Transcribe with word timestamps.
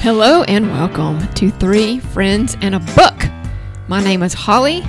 Hello 0.00 0.42
and 0.44 0.70
welcome 0.70 1.20
to 1.34 1.50
Three 1.50 1.98
Friends 2.00 2.56
and 2.62 2.74
a 2.74 2.80
Book. 2.80 3.14
My 3.88 4.02
name 4.02 4.22
is 4.22 4.32
Holly, 4.32 4.82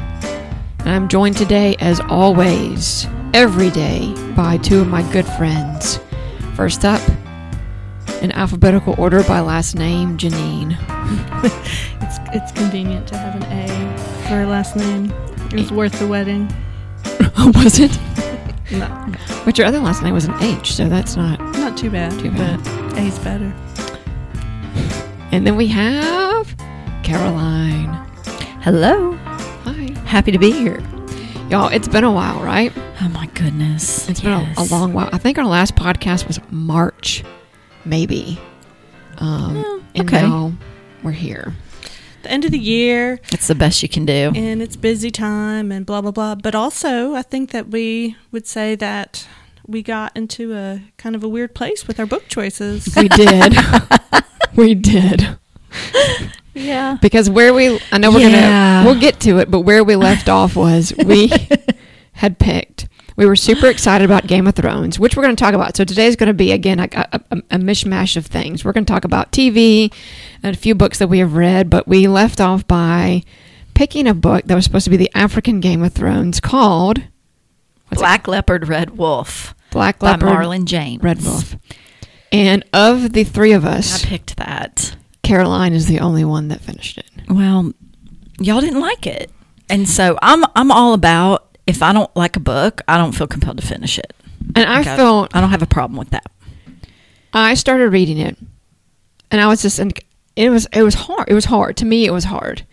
and 0.79 0.90
I'm 0.90 1.08
joined 1.10 1.36
today, 1.38 1.76
as 1.79 1.99
always, 2.02 3.08
every 3.34 3.70
day, 3.71 4.13
by 4.35 4.58
two 4.58 4.79
of 4.79 4.88
my 4.88 5.02
good 5.12 5.26
friends. 5.26 5.99
First 6.56 6.85
up, 6.85 7.02
in 8.21 8.31
alphabetical 8.31 8.96
order 8.97 9.24
by 9.24 9.39
last 9.42 9.76
name, 9.76 10.17
Janine. 10.17 10.78
It's 12.03 12.20
it's 12.34 12.52
convenient 12.52 13.07
to 13.07 13.17
have 13.17 13.35
an 13.35 13.43
A 13.52 13.67
for 14.24 14.35
her 14.35 14.46
last 14.46 14.75
name. 14.75 15.12
It 15.48 15.53
was 15.53 15.71
worth 15.71 15.98
the 15.99 16.07
wedding. 16.07 16.53
was 17.55 17.80
it? 17.80 17.98
No, 18.71 18.88
But 19.43 19.57
your 19.57 19.67
other 19.67 19.80
last 19.81 20.02
name 20.02 20.13
was 20.13 20.23
an 20.23 20.34
H, 20.41 20.71
so 20.71 20.88
that's 20.88 21.17
not. 21.17 21.41
not 21.57 21.75
too 21.77 21.89
bad, 21.89 22.17
Too 22.20 22.31
bad. 22.31 22.63
but 22.63 22.98
A's 22.99 23.20
better. 23.20 23.52
And 25.31 25.48
then 25.48 25.55
we 25.55 25.67
have 25.67 26.55
Caroline. 27.03 27.88
Hello. 28.63 29.13
Hi. 29.13 29.91
Happy 30.05 30.31
to 30.31 30.38
be 30.38 30.52
here. 30.52 30.80
Y'all, 31.49 31.70
it's 31.70 31.88
been 31.88 32.03
a 32.03 32.12
while, 32.12 32.41
right? 32.44 32.72
Oh 33.02 33.09
my 33.09 33.27
goodness. 33.27 34.09
It's 34.09 34.22
been 34.22 34.31
a, 34.34 34.53
a 34.58 34.63
long 34.66 34.94
while. 34.94 35.09
I 35.12 35.17
think 35.17 35.38
our 35.38 35.45
last 35.45 35.75
podcast 35.75 36.27
was 36.27 36.39
March, 36.52 37.23
maybe. 37.86 38.39
Um, 39.17 39.58
Oh, 39.66 39.84
and 39.95 40.09
okay. 40.09 40.22
now 40.22 40.53
we're 41.03 41.12
here. 41.12 41.53
The 42.23 42.31
end 42.31 42.45
of 42.45 42.52
the 42.52 42.59
year, 42.59 43.20
It's 43.31 43.48
the 43.48 43.55
best 43.55 43.81
you 43.81 43.89
can 43.89 44.05
do. 44.05 44.31
and 44.36 44.61
it's 44.61 44.75
busy 44.75 45.09
time, 45.11 45.72
and 45.72 45.86
blah 45.86 46.02
blah 46.02 46.11
blah. 46.11 46.36
But 46.36 46.53
also, 46.55 47.16
I 47.16 47.23
think 47.23 47.50
that 47.52 47.70
we 47.70 48.16
would 48.31 48.45
say 48.45 48.75
that 48.75 49.27
we 49.67 49.81
got 49.83 50.15
into 50.15 50.53
a 50.55 50.81
kind 50.97 51.16
of 51.16 51.23
a 51.23 51.30
weird 51.30 51.53
place 51.55 51.88
with 51.88 51.99
our 51.99 52.05
book 52.05 52.27
choices. 52.27 52.94
We 52.95 53.08
did. 53.08 53.55
we 54.55 54.75
did. 54.75 55.38
Yeah. 56.53 56.97
Because 57.02 57.30
where 57.30 57.53
we, 57.53 57.80
I 57.91 57.97
know 57.97 58.11
we're 58.11 58.19
Yeah. 58.30 58.83
going 58.83 58.86
to, 58.86 58.91
we'll 58.91 59.02
get 59.02 59.19
to 59.21 59.38
it, 59.39 59.49
but 59.49 59.61
where 59.61 59.83
we 59.83 59.95
left 59.95 60.27
off 60.27 60.55
was 60.55 60.94
we 61.05 61.31
had 62.13 62.39
picked, 62.39 62.88
we 63.16 63.25
were 63.25 63.36
super 63.38 63.67
excited 63.67 64.03
about 64.03 64.27
Game 64.27 64.47
of 64.47 64.55
Thrones, 64.55 64.99
which 64.99 65.16
we're 65.16 65.23
going 65.23 65.36
to 65.36 65.41
talk 65.41 65.53
about. 65.53 65.77
So 65.77 65.86
today's 65.86 66.16
going 66.16 66.27
to 66.27 66.33
be, 66.33 66.52
again, 66.52 66.80
a, 66.80 66.88
a, 66.91 67.21
a, 67.31 67.38
a 67.52 67.58
mishmash 67.58 68.17
of 68.17 68.25
things. 68.25 68.66
We're 68.66 68.73
going 68.73 68.86
to 68.86 68.91
talk 68.91 69.05
about 69.05 69.31
TV 69.31 69.93
and 70.43 70.55
a 70.55 70.59
few 70.59 70.75
books 70.75 70.97
that 70.99 71.08
we 71.08 71.19
have 71.19 71.36
read, 71.36 71.69
but 71.69 71.88
we 71.88 72.08
left 72.08 72.41
off 72.41 72.67
by 72.67 73.23
picking 73.73 74.08
a 74.08 74.14
book 74.14 74.45
that 74.45 74.55
was 74.55 74.66
supposed 74.66 74.83
to 74.86 74.89
be 74.89 74.97
the 74.97 75.11
African 75.16 75.59
Game 75.61 75.83
of 75.83 75.93
Thrones 75.93 76.39
called 76.41 77.02
what's 77.92 78.02
it? 78.02 78.03
Black 78.03 78.28
Leopard, 78.28 78.67
Red 78.67 78.97
Wolf 78.97 79.53
Black 79.72 80.00
by 80.00 80.11
Leopard, 80.11 80.30
Marlon 80.30 80.66
James. 80.66 81.02
Red 81.03 81.22
Wolf. 81.23 81.56
And 82.31 82.64
of 82.73 83.14
the 83.14 83.23
three 83.23 83.52
of 83.52 83.66
us, 83.66 84.03
I 84.03 84.08
picked 84.08 84.38
that. 84.38 84.95
Caroline 85.23 85.73
is 85.73 85.86
the 85.88 86.00
only 86.00 86.25
one 86.25 86.48
that 86.50 86.61
finished 86.61 86.98
it. 86.98 87.06
Well, 87.30 87.73
y'all 88.39 88.61
didn't 88.61 88.80
like 88.81 89.06
it. 89.06 89.30
And 89.70 89.88
so 89.88 90.17
I'm 90.22 90.44
I'm 90.56 90.72
all 90.72 90.94
about 90.94 91.58
if 91.67 91.81
I 91.83 91.94
don't 91.94 92.14
like 92.16 92.36
a 92.36 92.39
book, 92.42 92.81
I 92.88 92.98
don't 92.98 93.11
feel 93.14 93.28
compelled 93.28 93.58
to 93.61 93.66
finish 93.67 93.98
it. 94.00 94.14
And 94.55 94.67
I 94.70 94.80
Like, 94.80 94.88
I- 94.88 94.95
felt 94.98 95.36
I 95.36 95.39
don't 95.42 95.52
have 95.52 95.61
a 95.61 95.67
problem 95.67 95.98
with 95.98 96.09
that. 96.09 96.26
I 97.33 97.53
started 97.53 97.89
reading 97.89 98.17
it, 98.17 98.38
and 99.30 99.39
I 99.39 99.48
was 99.48 99.61
just, 99.61 99.80
and 99.80 99.98
it 100.36 100.50
was 100.50 100.67
it 100.73 100.83
was 100.83 100.95
hard. 100.95 101.30
It 101.30 101.33
was 101.33 101.45
hard 101.45 101.78
to 101.78 101.86
me. 101.86 102.05
It 102.05 102.11
was 102.11 102.26
hard, 102.26 102.66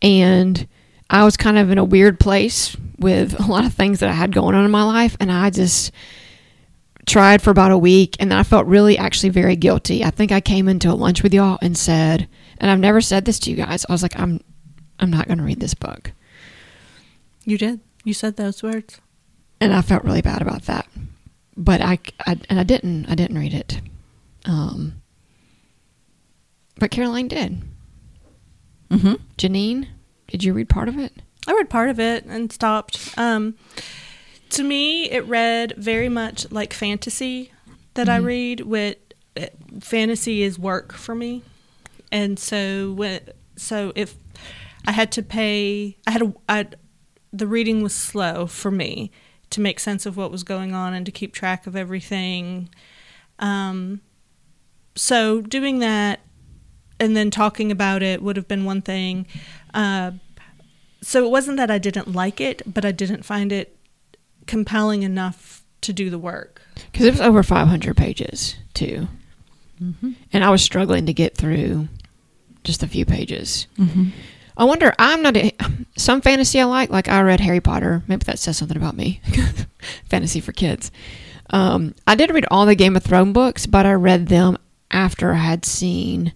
and 0.00 0.66
I 1.10 1.24
was 1.24 1.36
kind 1.36 1.58
of 1.58 1.70
in 1.70 1.78
a 1.78 1.84
weird 1.84 2.20
place 2.20 2.76
with 2.98 3.38
a 3.40 3.46
lot 3.50 3.64
of 3.64 3.74
things 3.74 3.98
that 4.00 4.08
I 4.08 4.12
had 4.12 4.32
going 4.32 4.54
on 4.54 4.64
in 4.64 4.70
my 4.70 4.84
life, 4.84 5.16
and 5.18 5.30
I 5.30 5.50
just 5.50 5.90
tried 7.06 7.42
for 7.42 7.50
about 7.50 7.72
a 7.72 7.78
week, 7.78 8.16
and 8.20 8.30
then 8.30 8.38
I 8.38 8.44
felt 8.44 8.66
really 8.66 8.96
actually 8.96 9.30
very 9.30 9.56
guilty. 9.56 10.04
I 10.04 10.10
think 10.10 10.30
I 10.30 10.40
came 10.40 10.68
into 10.68 10.88
a 10.90 10.94
lunch 10.94 11.22
with 11.22 11.34
y'all 11.34 11.58
and 11.60 11.76
said, 11.76 12.28
and 12.58 12.70
I've 12.70 12.78
never 12.78 13.00
said 13.00 13.24
this 13.24 13.38
to 13.40 13.50
you 13.50 13.56
guys. 13.56 13.84
I 13.88 13.92
was 13.92 14.02
like, 14.02 14.18
I'm 14.18 14.40
I'm 15.00 15.10
not 15.10 15.26
going 15.26 15.38
to 15.38 15.44
read 15.44 15.60
this 15.60 15.74
book, 15.74 16.12
you 17.44 17.58
did. 17.58 17.80
You 18.04 18.14
said 18.14 18.36
those 18.36 18.62
words. 18.62 19.00
and 19.60 19.74
I 19.74 19.82
felt 19.82 20.04
really 20.04 20.22
bad 20.22 20.42
about 20.42 20.62
that. 20.62 20.86
But 21.56 21.80
I, 21.80 21.98
I 22.26 22.38
and 22.48 22.60
I 22.60 22.62
didn't 22.62 23.06
I 23.10 23.14
didn't 23.14 23.38
read 23.38 23.52
it. 23.54 23.80
Um, 24.44 25.02
but 26.78 26.90
Caroline 26.90 27.28
did. 27.28 27.62
Mm-hmm. 28.90 29.14
Janine, 29.36 29.88
did 30.30 30.44
you 30.44 30.52
read 30.52 30.68
part 30.68 30.88
of 30.88 30.98
it? 30.98 31.12
I 31.46 31.52
read 31.52 31.68
part 31.70 31.88
of 31.90 31.98
it 32.00 32.24
and 32.24 32.52
stopped. 32.52 33.14
Um, 33.18 33.54
to 34.50 34.62
me, 34.62 35.10
it 35.10 35.24
read 35.26 35.74
very 35.76 36.08
much 36.08 36.50
like 36.50 36.72
fantasy 36.72 37.50
that 37.94 38.08
I 38.08 38.18
Mhm. 38.20 38.24
read. 38.24 38.60
With 38.60 38.96
uh, 39.36 39.46
fantasy 39.80 40.42
is 40.42 40.58
work 40.58 40.92
for 40.92 41.14
me, 41.14 41.42
and 42.10 42.38
so 42.38 42.92
when, 42.92 43.20
so 43.56 43.92
if 43.94 44.16
I 44.86 44.92
had 44.92 45.12
to 45.12 45.22
pay, 45.22 45.96
I 46.06 46.10
had 46.10 46.22
a, 46.22 46.34
I, 46.48 46.66
the 47.32 47.46
reading 47.46 47.82
was 47.82 47.94
slow 47.94 48.46
for 48.46 48.70
me 48.70 49.10
to 49.50 49.60
make 49.60 49.78
sense 49.80 50.04
of 50.06 50.16
what 50.16 50.30
was 50.32 50.42
going 50.42 50.74
on 50.74 50.94
and 50.94 51.06
to 51.06 51.12
keep 51.12 51.32
track 51.32 51.66
of 51.66 51.74
everything. 51.76 52.68
Um, 53.38 54.00
so 54.96 55.40
doing 55.40 55.78
that 55.80 56.20
and 56.98 57.16
then 57.16 57.30
talking 57.30 57.70
about 57.72 58.02
it 58.02 58.22
would 58.22 58.36
have 58.36 58.46
been 58.48 58.64
one 58.64 58.82
thing. 58.82 59.26
Uh, 59.74 60.12
so 61.02 61.24
it 61.24 61.30
wasn't 61.30 61.56
that 61.56 61.70
I 61.70 61.78
didn't 61.78 62.12
like 62.12 62.40
it, 62.40 62.62
but 62.66 62.84
I 62.84 62.92
didn't 62.92 63.24
find 63.24 63.52
it 63.52 63.76
compelling 64.46 65.02
enough 65.02 65.64
to 65.82 65.92
do 65.92 66.10
the 66.10 66.18
work. 66.18 66.60
Because 66.92 67.06
it 67.06 67.12
was 67.12 67.20
over 67.20 67.42
500 67.42 67.96
pages, 67.96 68.56
too. 68.74 69.08
hmm 69.78 70.12
And 70.32 70.44
I 70.44 70.50
was 70.50 70.62
struggling 70.62 71.06
to 71.06 71.12
get 71.14 71.36
through 71.36 71.88
just 72.64 72.82
a 72.82 72.86
few 72.88 73.04
pages. 73.04 73.66
hmm 73.76 74.08
I 74.56 74.64
wonder, 74.64 74.92
I'm 74.98 75.22
not, 75.22 75.38
a, 75.38 75.52
some 75.96 76.20
fantasy 76.20 76.60
I 76.60 76.64
like, 76.64 76.90
like 76.90 77.08
I 77.08 77.22
read 77.22 77.40
Harry 77.40 77.60
Potter. 77.60 78.02
Maybe 78.08 78.24
that 78.24 78.38
says 78.38 78.58
something 78.58 78.76
about 78.76 78.94
me. 78.96 79.22
fantasy 80.10 80.40
for 80.40 80.52
kids. 80.52 80.90
Um, 81.48 81.94
I 82.06 82.14
did 82.14 82.30
read 82.30 82.44
all 82.50 82.66
the 82.66 82.74
Game 82.74 82.94
of 82.94 83.02
Thrones 83.02 83.32
books, 83.32 83.64
but 83.64 83.86
I 83.86 83.92
read 83.94 84.26
them 84.28 84.58
after 84.90 85.32
I 85.32 85.36
had 85.36 85.64
seen 85.64 86.34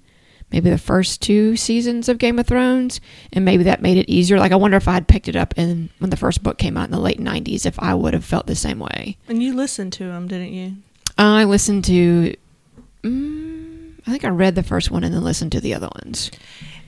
maybe 0.55 0.71
the 0.71 0.79
first 0.79 1.21
two 1.21 1.57
seasons 1.57 2.09
of 2.09 2.17
Game 2.19 2.39
of 2.39 2.47
Thrones, 2.47 3.01
and 3.33 3.45
maybe 3.45 3.65
that 3.65 3.83
made 3.83 3.97
it 3.97 4.09
easier. 4.09 4.39
Like, 4.39 4.53
I 4.53 4.57
wonder 4.57 4.77
if 4.77 4.87
I 4.87 4.93
had 4.93 5.09
picked 5.09 5.27
it 5.27 5.35
up 5.35 5.53
in 5.59 5.91
when 5.99 6.11
the 6.11 6.17
first 6.17 6.45
book 6.45 6.59
came 6.59 6.77
out 6.77 6.85
in 6.85 6.93
the 6.93 7.01
late 7.01 7.19
90s, 7.19 7.67
if 7.67 7.77
I 7.81 7.93
would 7.93 8.15
have 8.15 8.25
felt 8.25 8.47
the 8.47 8.55
same 8.55 8.79
way. 8.79 9.17
And 9.27 9.43
you 9.43 9.53
listened 9.53 9.93
to 9.95 10.05
them, 10.05 10.29
didn't 10.29 10.53
you? 10.53 10.77
I 11.19 11.43
listened 11.43 11.85
to, 11.87 12.37
mm, 13.03 13.95
I 14.07 14.11
think 14.13 14.25
I 14.25 14.29
read 14.29 14.55
the 14.55 14.63
first 14.63 14.93
one 14.93 15.03
and 15.03 15.13
then 15.13 15.25
listened 15.25 15.51
to 15.53 15.61
the 15.61 15.75
other 15.75 15.89
ones. 16.05 16.31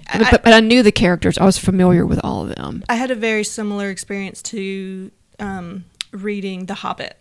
I- 0.09 0.19
But, 0.31 0.44
but, 0.44 0.53
I 0.53 0.60
knew 0.60 0.84
the 0.84 0.93
characters. 0.93 1.37
I 1.37 1.44
was 1.44 1.59
familiar 1.59 2.06
with 2.06 2.21
all 2.22 2.43
of 2.48 2.54
them. 2.54 2.84
I 2.88 2.94
had 2.94 3.10
a 3.10 3.16
very 3.16 3.43
similar 3.43 3.91
experience 3.91 4.43
to 4.43 5.10
um, 5.41 5.87
reading 6.12 6.66
The 6.66 6.75
Hobbit 6.75 7.19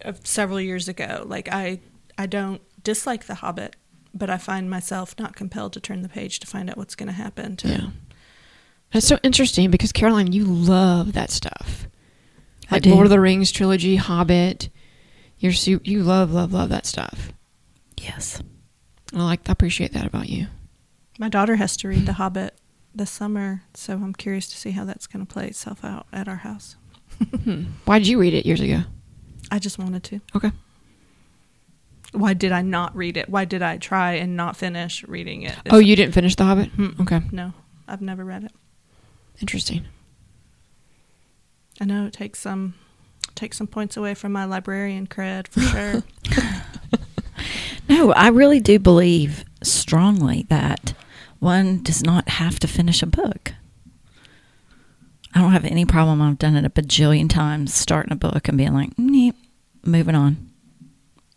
of 0.00 0.26
several 0.26 0.60
years 0.60 0.88
ago. 0.88 1.22
Like 1.24 1.48
I, 1.52 1.78
I 2.18 2.26
don't 2.26 2.60
dislike 2.82 3.26
The 3.26 3.36
Hobbit, 3.36 3.76
but 4.14 4.30
I 4.30 4.38
find 4.38 4.70
myself 4.70 5.14
not 5.18 5.34
compelled 5.36 5.72
to 5.74 5.80
turn 5.80 6.02
the 6.02 6.08
page 6.08 6.38
to 6.40 6.46
find 6.46 6.70
out 6.70 6.76
what's 6.76 6.94
going 6.94 7.08
to 7.08 7.12
happen. 7.12 7.56
To 7.56 7.68
Yeah. 7.68 7.86
That's 8.92 9.06
so 9.06 9.18
interesting 9.24 9.70
because 9.70 9.90
Caroline, 9.92 10.32
you 10.32 10.44
love 10.44 11.12
that 11.14 11.30
stuff. 11.30 11.88
I 12.70 12.76
Like 12.76 12.82
do. 12.84 12.90
Lord 12.94 13.06
of 13.06 13.10
the 13.10 13.20
Rings 13.20 13.50
trilogy, 13.50 13.96
Hobbit. 13.96 14.68
You're 15.38 15.52
su- 15.52 15.80
you 15.84 16.02
love 16.04 16.32
love 16.32 16.52
love 16.52 16.68
that 16.70 16.86
stuff. 16.86 17.32
Yes. 17.98 18.40
I 19.12 19.22
like 19.22 19.48
I 19.48 19.52
appreciate 19.52 19.92
that 19.92 20.06
about 20.06 20.28
you. 20.28 20.46
My 21.18 21.28
daughter 21.28 21.56
has 21.56 21.76
to 21.78 21.88
read 21.88 22.06
The 22.06 22.14
Hobbit 22.14 22.54
this 22.94 23.10
summer, 23.10 23.62
so 23.74 23.94
I'm 23.94 24.14
curious 24.14 24.48
to 24.48 24.56
see 24.56 24.70
how 24.70 24.84
that's 24.84 25.06
going 25.06 25.24
to 25.26 25.32
play 25.32 25.46
itself 25.48 25.84
out 25.84 26.06
at 26.12 26.28
our 26.28 26.36
house. 26.36 26.76
Hmm. 27.44 27.64
Why 27.84 27.98
did 27.98 28.08
you 28.08 28.18
read 28.18 28.34
it 28.34 28.46
years 28.46 28.60
ago? 28.60 28.80
I 29.50 29.58
just 29.58 29.78
wanted 29.78 30.02
to. 30.04 30.20
Okay. 30.34 30.50
Why 32.14 32.32
did 32.34 32.52
I 32.52 32.62
not 32.62 32.94
read 32.96 33.16
it? 33.16 33.28
Why 33.28 33.44
did 33.44 33.62
I 33.62 33.76
try 33.78 34.12
and 34.12 34.36
not 34.36 34.56
finish 34.56 35.04
reading 35.04 35.42
it? 35.42 35.56
Oh, 35.70 35.78
you 35.78 35.96
didn't 35.96 36.14
finish 36.14 36.36
The 36.36 36.44
Hobbit? 36.44 36.76
Mm. 36.76 37.00
Okay. 37.00 37.20
No, 37.32 37.52
I've 37.88 38.02
never 38.02 38.24
read 38.24 38.44
it. 38.44 38.52
Interesting. 39.40 39.84
I 41.80 41.84
know 41.84 42.06
it 42.06 42.12
takes 42.12 42.38
some 42.38 42.74
takes 43.34 43.58
some 43.58 43.66
points 43.66 43.96
away 43.96 44.14
from 44.14 44.30
my 44.30 44.44
librarian 44.44 45.08
cred 45.08 45.48
for 45.48 45.60
sure. 45.60 46.02
No, 47.88 48.12
I 48.12 48.28
really 48.28 48.60
do 48.60 48.78
believe 48.78 49.44
strongly 49.62 50.46
that 50.48 50.94
one 51.38 51.82
does 51.82 52.02
not 52.02 52.28
have 52.30 52.58
to 52.60 52.68
finish 52.68 53.02
a 53.02 53.06
book. 53.06 53.52
I 55.34 55.40
don't 55.40 55.52
have 55.52 55.64
any 55.64 55.84
problem. 55.84 56.22
I've 56.22 56.38
done 56.38 56.56
it 56.56 56.64
a 56.64 56.70
bajillion 56.70 57.28
times, 57.28 57.74
starting 57.74 58.12
a 58.12 58.16
book 58.16 58.48
and 58.48 58.56
being 58.56 58.72
like, 58.72 58.96
"Neat, 58.98 59.34
moving 59.84 60.14
on. 60.14 60.50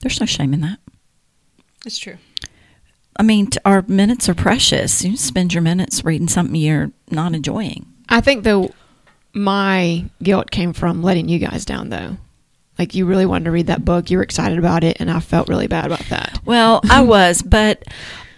There's 0.01 0.19
no 0.19 0.25
shame 0.25 0.53
in 0.53 0.61
that. 0.61 0.79
it's 1.85 1.97
true. 1.97 2.17
I 3.19 3.23
mean, 3.23 3.47
t- 3.47 3.57
our 3.65 3.83
minutes 3.87 4.29
are 4.29 4.35
precious. 4.35 5.03
You 5.03 5.17
spend 5.17 5.53
your 5.53 5.63
minutes 5.63 6.05
reading 6.05 6.27
something 6.27 6.55
you're 6.55 6.91
not 7.09 7.33
enjoying. 7.33 7.87
I 8.09 8.21
think 8.21 8.43
though 8.43 8.71
my 9.33 10.05
guilt 10.21 10.51
came 10.51 10.73
from 10.73 11.01
letting 11.01 11.27
you 11.29 11.39
guys 11.39 11.65
down 11.65 11.89
though. 11.89 12.17
Like 12.77 12.93
you 12.93 13.07
really 13.07 13.25
wanted 13.25 13.45
to 13.45 13.51
read 13.51 13.67
that 13.67 13.83
book, 13.83 14.11
you 14.11 14.17
were 14.17 14.23
excited 14.23 14.59
about 14.59 14.83
it, 14.83 14.97
and 14.99 15.09
I 15.09 15.19
felt 15.19 15.49
really 15.49 15.65
bad 15.65 15.85
about 15.85 16.05
that. 16.09 16.39
Well, 16.45 16.79
I 16.91 17.01
was, 17.15 17.41
but 17.41 17.83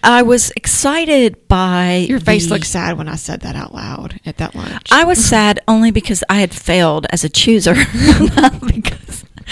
I 0.02 0.22
was 0.22 0.50
excited 0.52 1.46
by 1.50 2.06
Your 2.08 2.22
face 2.22 2.46
the- 2.48 2.54
looked 2.54 2.66
sad 2.66 2.98
when 2.98 3.10
I 3.10 3.16
said 3.16 3.42
that 3.42 3.58
out 3.58 3.74
loud 3.76 4.18
at 4.26 4.38
that 4.38 4.56
lunch. 4.56 4.88
I 4.94 5.04
was 5.04 5.24
sad 5.24 5.60
only 5.68 5.92
because 5.92 6.24
I 6.30 6.36
had 6.36 6.54
failed 6.54 7.06
as 7.10 7.26
a 7.26 7.30
chooser, 7.30 7.76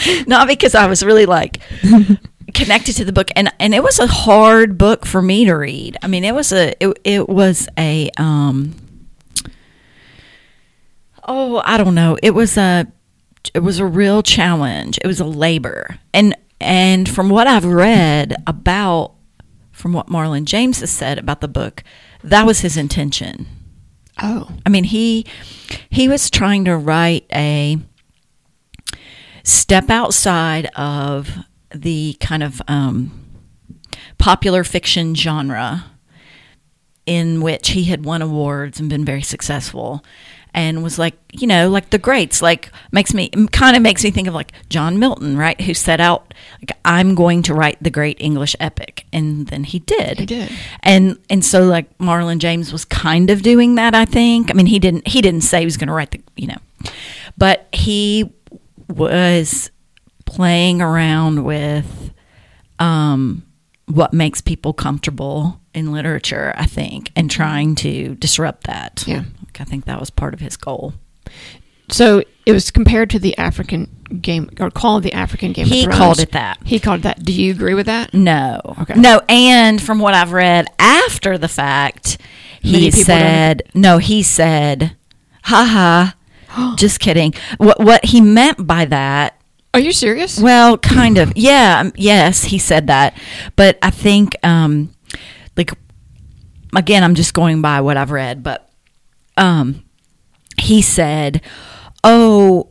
not 0.28 0.48
because 0.48 0.76
I 0.76 0.88
was 0.88 1.04
really 1.04 1.26
like 1.26 1.62
connected 2.54 2.96
to 2.98 3.06
the 3.06 3.14
book, 3.14 3.30
and 3.36 3.52
and 3.60 3.74
it 3.74 3.84
was 3.84 4.00
a 4.00 4.08
hard 4.08 4.78
book 4.78 5.06
for 5.06 5.22
me 5.22 5.46
to 5.46 5.54
read. 5.54 5.98
I 6.02 6.08
mean, 6.08 6.24
it 6.24 6.36
was 6.36 6.52
a 6.52 6.74
it, 6.84 7.00
it 7.04 7.30
was 7.30 7.68
a 7.78 8.10
um 8.18 8.76
oh 11.26 11.62
I 11.66 11.78
don't 11.78 11.96
know 11.96 12.18
it 12.22 12.32
was 12.32 12.58
a 12.58 12.88
it 13.54 13.60
was 13.60 13.80
a 13.80 13.86
real 13.86 14.24
challenge. 14.24 15.00
It 15.04 15.08
was 15.08 15.20
a 15.20 15.26
labor, 15.26 16.00
and 16.14 16.36
and 16.60 17.08
from 17.08 17.30
what 17.30 17.48
I've 17.48 17.66
read 17.66 18.36
about 18.46 19.14
from 19.72 19.94
what 19.94 20.08
Marlon 20.08 20.46
James 20.46 20.80
has 20.80 20.90
said 20.90 21.20
about 21.20 21.40
the 21.40 21.48
book, 21.48 21.84
that 22.24 22.46
was 22.46 22.62
his 22.62 22.78
intention. 22.78 23.46
oh, 24.22 24.50
I 24.66 24.70
mean, 24.70 24.86
he 24.86 25.26
he 25.90 26.08
was 26.08 26.30
trying 26.30 26.66
to 26.66 26.76
write 26.76 27.26
a 27.32 27.78
step 29.48 29.90
outside 29.90 30.66
of 30.76 31.30
the 31.74 32.16
kind 32.20 32.44
of 32.44 32.62
um, 32.68 33.12
popular 34.18 34.64
fiction 34.64 35.16
genre 35.16 35.86
in 37.06 37.42
which 37.42 37.70
he 37.70 37.86
had 37.86 38.04
won 38.04 38.22
awards 38.22 38.80
and 38.80 38.90
been 38.90 39.06
very 39.06 39.22
successful 39.22 40.04
and 40.54 40.84
was 40.84 40.98
like 41.00 41.14
you 41.32 41.46
know 41.48 41.70
like 41.70 41.90
the 41.92 41.98
greats 41.98 42.42
like 42.42 42.72
makes 42.92 43.14
me 43.14 43.30
kind 43.52 43.76
of 43.78 43.82
makes 43.82 44.04
me 44.04 44.12
think 44.12 44.28
of 44.28 44.34
like 44.34 44.52
john 44.70 44.98
milton 44.98 45.38
right 45.38 45.60
who 45.62 45.74
set 45.74 46.00
out 46.02 46.34
like 46.62 46.72
i'm 46.84 47.16
going 47.16 47.42
to 47.42 47.54
write 47.54 47.78
the 47.82 47.90
great 47.90 48.18
english 48.20 48.56
epic 48.60 49.06
and 49.14 49.48
then 49.48 49.64
he 49.64 49.80
did 49.80 50.20
He 50.20 50.26
did. 50.26 50.52
and 50.84 51.18
and 51.30 51.44
so 51.46 51.64
like 51.66 51.96
marlon 51.98 52.40
james 52.40 52.72
was 52.74 52.84
kind 52.86 53.30
of 53.30 53.42
doing 53.42 53.76
that 53.76 53.94
i 53.94 54.04
think 54.06 54.50
i 54.50 54.54
mean 54.54 54.66
he 54.68 54.80
didn't 54.80 55.08
he 55.08 55.22
didn't 55.22 55.42
say 55.42 55.60
he 55.60 55.66
was 55.66 55.78
going 55.78 55.88
to 55.88 55.94
write 55.94 56.12
the 56.12 56.22
you 56.36 56.48
know 56.48 56.58
but 57.38 57.68
he 57.74 58.34
was 58.90 59.72
playing 60.26 60.82
around 60.82 61.44
with 61.44 62.12
um 62.80 63.44
what 63.86 64.14
makes 64.14 64.42
people 64.42 64.74
comfortable 64.74 65.60
in 65.74 65.92
literature 65.92 66.54
i 66.58 66.66
think 66.66 67.12
and 67.16 67.32
trying 67.32 67.76
to 67.76 68.16
disrupt 68.16 68.66
that 68.66 69.04
Yeah. 69.08 69.24
i 69.60 69.64
think 69.64 69.86
that 69.86 70.00
was 70.00 70.10
part 70.10 70.34
of 70.34 70.40
his 70.40 70.58
goal 70.58 70.94
so 71.90 72.22
it 72.46 72.52
was 72.52 72.70
compared 72.70 73.10
to 73.12 73.20
the 73.20 73.38
African 73.38 73.90
game 74.22 74.50
or 74.60 74.70
called 74.70 75.04
the 75.04 75.14
African 75.14 75.54
Game. 75.54 75.68
He 75.68 75.88
called 75.88 76.20
it 76.20 76.34
that. 76.34 76.60
He 76.66 76.82
called 76.82 77.00
it 77.00 77.04
that. 77.04 77.24
Do 77.24 77.32
you 77.32 77.52
agree 77.52 77.76
with 77.76 77.86
that? 77.86 78.14
No. 78.14 78.60
Okay. 78.82 78.96
No, 78.96 79.22
and 79.30 79.82
from 79.82 80.00
what 80.00 80.14
I've 80.14 80.34
read 80.34 80.68
after 80.80 81.38
the 81.38 81.48
fact, 81.48 82.18
Many 82.62 82.80
he 82.80 82.92
said 82.92 83.64
no, 83.74 84.00
he 84.00 84.22
said, 84.22 84.98
haha. 85.44 86.12
just 86.78 87.00
kidding. 87.00 87.34
What 87.58 87.80
what 87.80 88.06
he 88.06 88.22
meant 88.22 88.66
by 88.68 88.86
that 88.86 89.40
Are 89.74 89.80
you 89.80 89.92
serious? 89.92 90.40
well, 90.40 90.78
kind 90.78 91.18
of. 91.18 91.34
Yeah, 91.36 91.80
um, 91.82 91.94
yes, 91.96 92.44
he 92.46 92.58
said 92.58 92.88
that. 92.88 93.18
But 93.56 93.78
I 93.82 93.90
think 93.90 94.36
um 94.44 94.94
like 95.56 95.72
again, 96.76 97.04
I'm 97.04 97.16
just 97.16 97.34
going 97.34 97.62
by 97.62 97.82
what 97.82 97.98
I've 97.98 98.12
read, 98.12 98.44
but 98.44 98.70
um 99.38 99.84
he 100.60 100.82
said, 100.82 101.42
"Oh, 102.04 102.70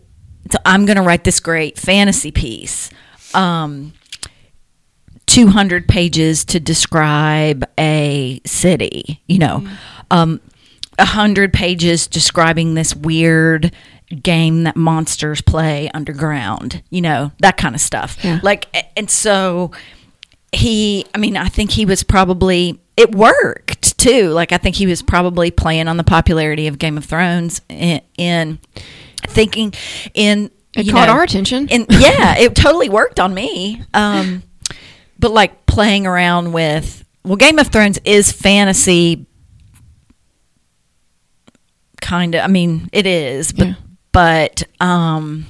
so 0.51 0.59
I'm 0.67 0.87
going 0.87 0.97
to 0.97 1.03
write 1.03 1.23
this 1.25 1.39
great 1.41 1.79
fantasy 1.79 2.31
piece. 2.33 2.91
Um 3.35 3.93
200 5.27 5.89
pages 5.89 6.45
to 6.47 6.61
describe 6.61 7.65
a 7.79 8.41
city, 8.47 9.21
you 9.27 9.39
know. 9.39 9.67
Um 10.11 10.41
100 10.99 11.53
pages 11.53 12.07
describing 12.07 12.75
this 12.75 12.95
weird 12.95 13.73
game 14.23 14.63
that 14.65 14.77
monsters 14.77 15.41
play 15.41 15.91
underground, 15.93 16.83
you 16.91 17.01
know, 17.01 17.33
that 17.41 17.57
kind 17.57 17.75
of 17.75 17.81
stuff. 17.81 18.17
Yeah. 18.23 18.41
Like 18.43 18.67
and 18.97 19.11
so 19.11 19.73
he 20.53 21.05
I 21.15 21.19
mean, 21.19 21.37
I 21.37 21.49
think 21.49 21.73
he 21.73 21.85
was 21.85 22.03
probably 22.03 22.81
it 22.97 23.15
worked 23.15 23.99
too. 23.99 24.29
Like 24.31 24.53
I 24.53 24.59
think 24.59 24.77
he 24.77 24.87
was 24.87 25.03
probably 25.03 25.51
playing 25.51 25.89
on 25.89 25.97
the 25.97 26.05
popularity 26.05 26.67
of 26.67 26.79
Game 26.79 26.97
of 26.97 27.05
Thrones 27.05 27.61
in, 27.69 28.01
in 28.17 28.59
thinking 29.27 29.75
in 30.15 30.51
It 30.77 30.87
you 30.87 30.93
caught 30.93 31.09
know, 31.09 31.15
our 31.15 31.23
attention. 31.25 31.69
and 31.71 31.87
yeah, 31.91 32.39
it 32.39 32.55
totally 32.55 32.89
worked 32.89 33.19
on 33.21 33.35
me. 33.35 33.83
Um, 33.93 34.43
but 35.19 35.33
like 35.33 35.67
playing 35.67 36.07
around 36.07 36.53
with 36.53 37.05
well, 37.25 37.37
Game 37.37 37.59
of 37.59 37.67
Thrones 37.69 37.99
is 38.05 38.31
fantasy, 38.31 39.27
kind 42.07 42.35
of. 42.35 42.45
I 42.45 42.47
mean, 42.49 42.89
it 42.93 43.07
is, 43.07 43.53
but 43.53 43.67
Yeah. 43.67 43.75
but 44.13 44.63
um, 44.81 45.47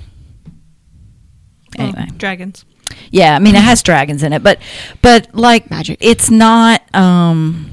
anyway, 1.78 2.06
dragons. 2.16 2.64
yeah. 3.10 3.34
I 3.34 3.38
mean, 3.38 3.54
it 3.54 3.62
has 3.62 3.82
dragons 3.82 4.22
in 4.22 4.32
it, 4.32 4.42
but 4.42 4.58
but 5.02 5.28
like 5.34 5.70
Magic. 5.70 5.98
It's 6.00 6.30
not. 6.30 6.82
Um, 6.94 7.70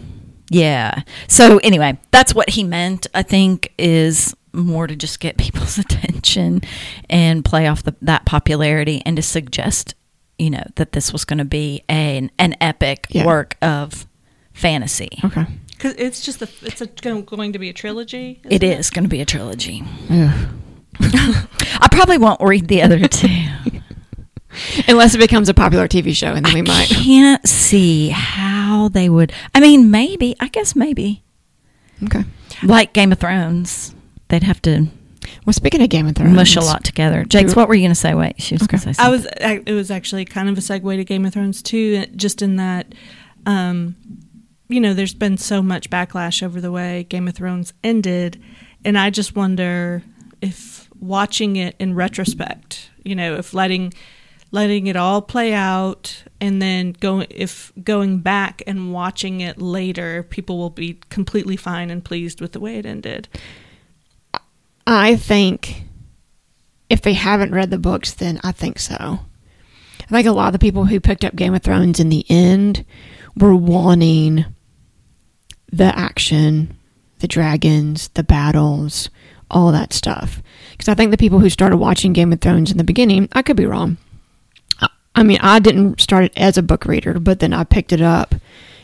yeah. 0.50 1.02
So 1.28 1.58
anyway, 1.64 1.98
that's 2.12 2.36
what 2.36 2.50
he 2.52 2.64
meant. 2.64 3.08
I 3.14 3.24
think 3.24 3.74
is 3.78 4.36
more 4.52 4.86
to 4.88 4.96
just 4.96 5.20
get 5.20 5.38
people's 5.46 5.78
attention 5.80 6.62
and 7.10 7.44
play 7.44 7.68
off 7.68 7.84
the, 7.84 7.96
that 8.02 8.26
popularity 8.26 9.02
and 9.06 9.16
to 9.16 9.22
suggest, 9.24 9.96
you 10.38 10.50
know, 10.50 10.64
that 10.76 10.92
this 10.92 11.12
was 11.12 11.26
going 11.26 11.40
to 11.40 11.46
be 11.46 11.84
an 11.90 12.30
an 12.38 12.56
epic 12.62 13.08
Yeah. 13.10 13.26
work 13.26 13.58
of 13.62 14.06
fantasy. 14.54 15.10
okay. 15.24 15.46
Because 15.84 15.98
it's 16.00 16.22
just 16.22 16.42
a, 16.42 16.48
it's 16.62 16.80
a, 16.80 16.88
going 16.88 17.52
to 17.52 17.60
be 17.60 17.68
a 17.68 17.74
trilogy. 17.74 18.40
It 18.50 18.64
isn't 18.64 18.80
is 18.80 18.90
going 18.90 19.04
to 19.04 19.10
be 19.10 19.20
a 19.20 19.26
trilogy. 19.26 19.84
I 21.02 21.88
probably 21.92 22.18
won't 22.18 22.40
read 22.40 22.70
the 22.70 22.82
other 22.82 23.06
two. 23.06 23.28
Unless 24.88 25.16
it 25.16 25.18
becomes 25.18 25.50
a 25.50 25.54
popular 25.54 25.90
TV 25.90 26.16
show, 26.16 26.28
and 26.28 26.46
then 26.46 26.54
we 26.54 26.60
I 26.62 26.64
might. 26.64 26.88
can't 26.88 27.46
see 27.46 28.10
how 28.10 28.88
they 28.88 29.10
would. 29.10 29.34
I 29.54 29.60
mean, 29.60 29.92
maybe. 29.92 30.38
I 30.40 30.48
guess 30.48 30.74
maybe. 30.74 31.22
Okay. 32.02 32.24
Like 32.64 32.94
Game 32.94 33.12
of 33.12 33.20
Thrones, 33.20 33.94
they'd 34.30 34.44
have 34.44 34.62
to 34.62 34.88
Well, 35.46 35.52
speaking 35.54 35.82
of 35.82 35.90
Game 35.90 36.08
of 36.08 36.16
Thrones, 36.16 36.34
mush 36.34 36.56
a 36.56 36.62
lot 36.62 36.86
together. 36.86 37.26
Jakes, 37.26 37.58
what 37.58 37.68
were 37.68 37.74
you 37.76 37.82
going 37.82 37.92
to 37.92 37.96
say? 37.96 38.14
Wait, 38.14 38.42
she 38.42 38.56
was 38.56 38.62
Okay. 38.64 38.78
going 38.78 38.82
to 38.84 38.94
say 38.94 39.04
I 39.04 39.10
was. 39.10 39.28
I, 39.42 39.62
it 39.66 39.74
was 39.74 39.92
actually 39.92 40.24
kind 40.24 40.48
of 40.48 40.58
a 40.58 40.62
segue 40.62 40.96
to 40.96 41.04
Game 41.04 41.26
of 41.26 41.34
Thrones 41.34 41.62
too, 41.62 42.06
just 42.16 42.42
in 42.42 42.56
that, 42.56 42.94
um, 43.46 43.96
you 44.68 44.80
know, 44.80 44.94
there's 44.94 45.14
been 45.14 45.38
so 45.38 45.62
much 45.62 45.90
backlash 45.90 46.42
over 46.42 46.62
the 46.62 46.72
way 46.72 47.06
Game 47.10 47.28
of 47.28 47.36
Thrones 47.36 47.74
ended, 47.84 48.42
and 48.86 48.98
I 48.98 49.10
just 49.10 49.36
wonder 49.36 50.04
if 50.42 50.90
watching 51.00 51.56
it 51.56 51.76
in 51.80 51.96
retrospect, 51.96 52.90
you 53.04 53.16
know, 53.16 53.36
if 53.36 53.54
letting 53.54 53.94
letting 54.52 54.86
it 54.86 54.96
all 54.96 55.20
play 55.20 55.52
out 55.52 56.24
and 56.40 56.62
then 56.62 56.92
going 57.00 57.26
if 57.30 57.74
going 57.84 58.20
back 58.20 58.62
and 58.68 58.94
watching 58.94 59.42
it 59.42 59.62
later, 59.62 60.24
people 60.24 60.58
will 60.58 60.70
be 60.70 61.00
completely 61.10 61.58
fine 61.58 61.90
and 61.90 62.06
pleased 62.06 62.40
with 62.40 62.52
the 62.52 62.60
way 62.60 62.78
it 62.78 62.86
ended. 62.86 63.28
I 64.86 65.16
think 65.16 65.84
if 66.90 67.02
they 67.02 67.14
haven't 67.14 67.54
read 67.54 67.72
the 67.72 67.78
books, 67.78 68.14
then 68.14 68.40
I 68.44 68.52
think 68.52 68.80
so. 68.80 69.20
I 70.02 70.06
think 70.08 70.28
a 70.28 70.32
lot 70.32 70.48
of 70.48 70.54
the 70.54 70.60
people 70.60 70.86
who 70.86 71.00
picked 71.00 71.26
up 71.26 71.36
Game 71.36 71.54
of 71.54 71.64
Thrones 71.64 72.00
in 72.00 72.10
the 72.10 72.26
end 72.30 72.86
were 73.36 73.56
wanting 73.56 74.46
the 75.72 75.98
action, 75.98 76.78
the 77.20 77.28
dragons, 77.28 78.10
the 78.10 78.24
battles, 78.24 79.10
all 79.50 79.72
that 79.72 79.94
stuff. 79.94 80.42
Because 80.72 80.88
I 80.88 80.94
think 80.94 81.12
the 81.12 81.18
people 81.18 81.40
who 81.40 81.50
started 81.50 81.78
watching 81.78 82.14
Game 82.14 82.34
of 82.34 82.42
Thrones 82.42 82.72
in 82.72 82.78
the 82.78 82.84
beginning, 82.84 83.30
I 83.34 83.42
could 83.42 83.58
be 83.58 83.66
wrong. 83.66 83.98
I- 85.16 85.24
mean, 85.24 85.40
I 85.42 85.60
didn't 85.60 86.02
start 86.02 86.26
it 86.26 86.34
as 86.36 86.58
a 86.58 86.64
book 86.64 86.86
reader, 86.86 87.20
but 87.20 87.40
then 87.40 87.54
I 87.54 87.64
picked 87.64 87.94
it 87.94 88.02
up 88.02 88.36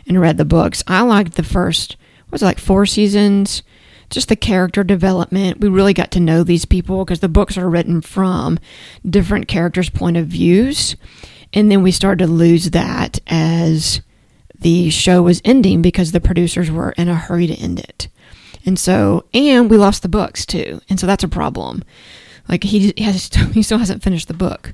and 0.07 0.19
read 0.19 0.37
the 0.37 0.45
books. 0.45 0.83
I 0.87 1.01
liked 1.01 1.35
the 1.35 1.43
first, 1.43 1.97
was 2.31 2.41
it 2.41 2.45
like 2.45 2.59
four 2.59 2.85
seasons? 2.85 3.63
Just 4.09 4.29
the 4.29 4.35
character 4.35 4.83
development. 4.83 5.59
We 5.59 5.69
really 5.69 5.93
got 5.93 6.11
to 6.11 6.19
know 6.19 6.43
these 6.43 6.65
people 6.65 7.05
because 7.05 7.19
the 7.19 7.29
books 7.29 7.57
are 7.57 7.69
written 7.69 8.01
from 8.01 8.59
different 9.07 9.47
characters' 9.47 9.89
point 9.89 10.17
of 10.17 10.27
views. 10.27 10.95
And 11.53 11.71
then 11.71 11.83
we 11.83 11.91
started 11.91 12.25
to 12.25 12.31
lose 12.31 12.71
that 12.71 13.19
as 13.27 14.01
the 14.59 14.89
show 14.89 15.21
was 15.21 15.41
ending 15.45 15.81
because 15.81 16.11
the 16.11 16.21
producers 16.21 16.69
were 16.69 16.91
in 16.91 17.07
a 17.07 17.15
hurry 17.15 17.47
to 17.47 17.55
end 17.55 17.79
it. 17.79 18.07
And 18.65 18.77
so, 18.77 19.25
and 19.33 19.69
we 19.69 19.77
lost 19.77 20.01
the 20.01 20.09
books 20.09 20.45
too. 20.45 20.81
And 20.89 20.99
so 20.99 21.07
that's 21.07 21.23
a 21.23 21.29
problem. 21.29 21.83
Like 22.47 22.63
he, 22.63 22.93
has, 22.97 23.27
he 23.53 23.63
still 23.63 23.77
hasn't 23.77 24.03
finished 24.03 24.27
the 24.27 24.33
book. 24.33 24.73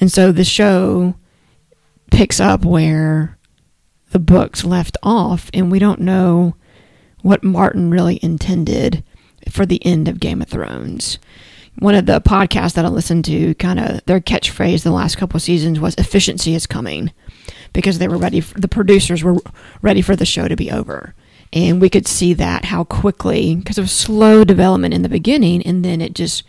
And 0.00 0.10
so 0.10 0.32
the 0.32 0.44
show 0.44 1.14
picks 2.10 2.40
up 2.40 2.64
where 2.64 3.38
the 4.10 4.18
books 4.18 4.64
left 4.64 4.96
off, 5.02 5.50
and 5.54 5.70
we 5.70 5.78
don't 5.78 6.00
know 6.00 6.56
what 7.22 7.44
Martin 7.44 7.90
really 7.90 8.18
intended 8.22 9.04
for 9.48 9.64
the 9.64 9.84
end 9.84 10.08
of 10.08 10.20
Game 10.20 10.42
of 10.42 10.48
Thrones. 10.48 11.18
One 11.78 11.94
of 11.94 12.06
the 12.06 12.20
podcasts 12.20 12.74
that 12.74 12.84
I 12.84 12.88
listened 12.88 13.24
to, 13.26 13.54
kind 13.54 13.78
of 13.78 14.04
their 14.06 14.20
catchphrase 14.20 14.82
the 14.82 14.90
last 14.90 15.16
couple 15.16 15.38
seasons 15.38 15.78
was 15.78 15.94
"efficiency 15.94 16.54
is 16.54 16.66
coming," 16.66 17.12
because 17.72 17.98
they 17.98 18.08
were 18.08 18.16
ready. 18.16 18.40
For, 18.40 18.58
the 18.58 18.68
producers 18.68 19.22
were 19.22 19.36
ready 19.82 20.02
for 20.02 20.16
the 20.16 20.26
show 20.26 20.48
to 20.48 20.56
be 20.56 20.70
over, 20.70 21.14
and 21.52 21.80
we 21.80 21.90
could 21.90 22.06
see 22.06 22.34
that 22.34 22.66
how 22.66 22.84
quickly 22.84 23.56
because 23.56 23.78
it 23.78 23.82
was 23.82 23.92
slow 23.92 24.44
development 24.44 24.94
in 24.94 25.02
the 25.02 25.08
beginning, 25.08 25.62
and 25.62 25.84
then 25.84 26.00
it 26.00 26.14
just 26.14 26.42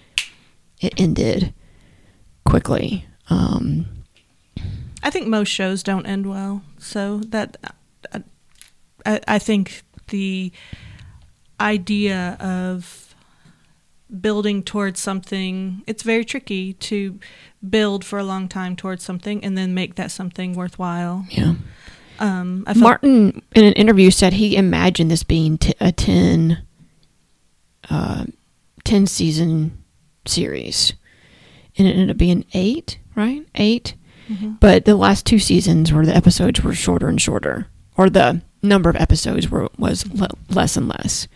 it 0.79 0.93
ended 0.97 1.53
quickly. 2.45 3.05
Um, 3.29 3.85
I 5.03 5.09
think 5.09 5.27
most 5.27 5.49
shows 5.49 5.83
don't 5.83 6.05
end 6.05 6.27
well, 6.27 6.61
so 6.77 7.19
that 7.27 7.57
I, 9.05 9.21
I 9.27 9.39
think 9.39 9.83
the 10.07 10.51
idea 11.59 12.37
of 12.39 13.15
building 14.19 14.61
towards 14.61 14.99
something 14.99 15.83
it's 15.87 16.03
very 16.03 16.25
tricky 16.25 16.73
to 16.73 17.17
build 17.69 18.03
for 18.03 18.17
a 18.19 18.23
long 18.23 18.47
time 18.47 18.75
towards 18.75 19.03
something 19.03 19.43
and 19.43 19.57
then 19.57 19.73
make 19.73 19.95
that 19.95 20.09
something 20.11 20.53
worthwhile 20.53 21.25
yeah. 21.29 21.53
um 22.19 22.63
I 22.67 22.73
felt, 22.73 22.83
Martin, 22.83 23.41
in 23.53 23.63
an 23.65 23.73
interview, 23.73 24.09
said 24.11 24.33
he 24.33 24.55
imagined 24.55 25.11
this 25.11 25.23
being 25.23 25.57
t- 25.57 25.73
a 25.79 25.91
10, 25.91 26.61
uh, 27.89 28.25
10 28.83 29.07
season 29.07 29.77
series. 30.25 30.93
And 31.77 31.87
it 31.87 31.91
ended 31.91 32.11
up 32.11 32.17
being 32.17 32.45
eight, 32.53 32.97
right? 33.15 33.45
8 33.55 33.93
Mhm. 34.29 34.59
But 34.59 34.85
the 34.85 34.95
last 34.95 35.25
two 35.25 35.39
seasons 35.39 35.91
where 35.91 36.05
the 36.05 36.15
episodes 36.15 36.61
were 36.63 36.73
shorter 36.73 37.07
and 37.09 37.19
shorter, 37.19 37.67
or 37.97 38.09
the 38.09 38.41
number 38.61 38.89
of 38.89 38.95
episodes 38.95 39.49
were 39.49 39.67
was 39.77 40.07
le- 40.13 40.29
less 40.49 40.77
and 40.77 40.87
less. 40.87 41.27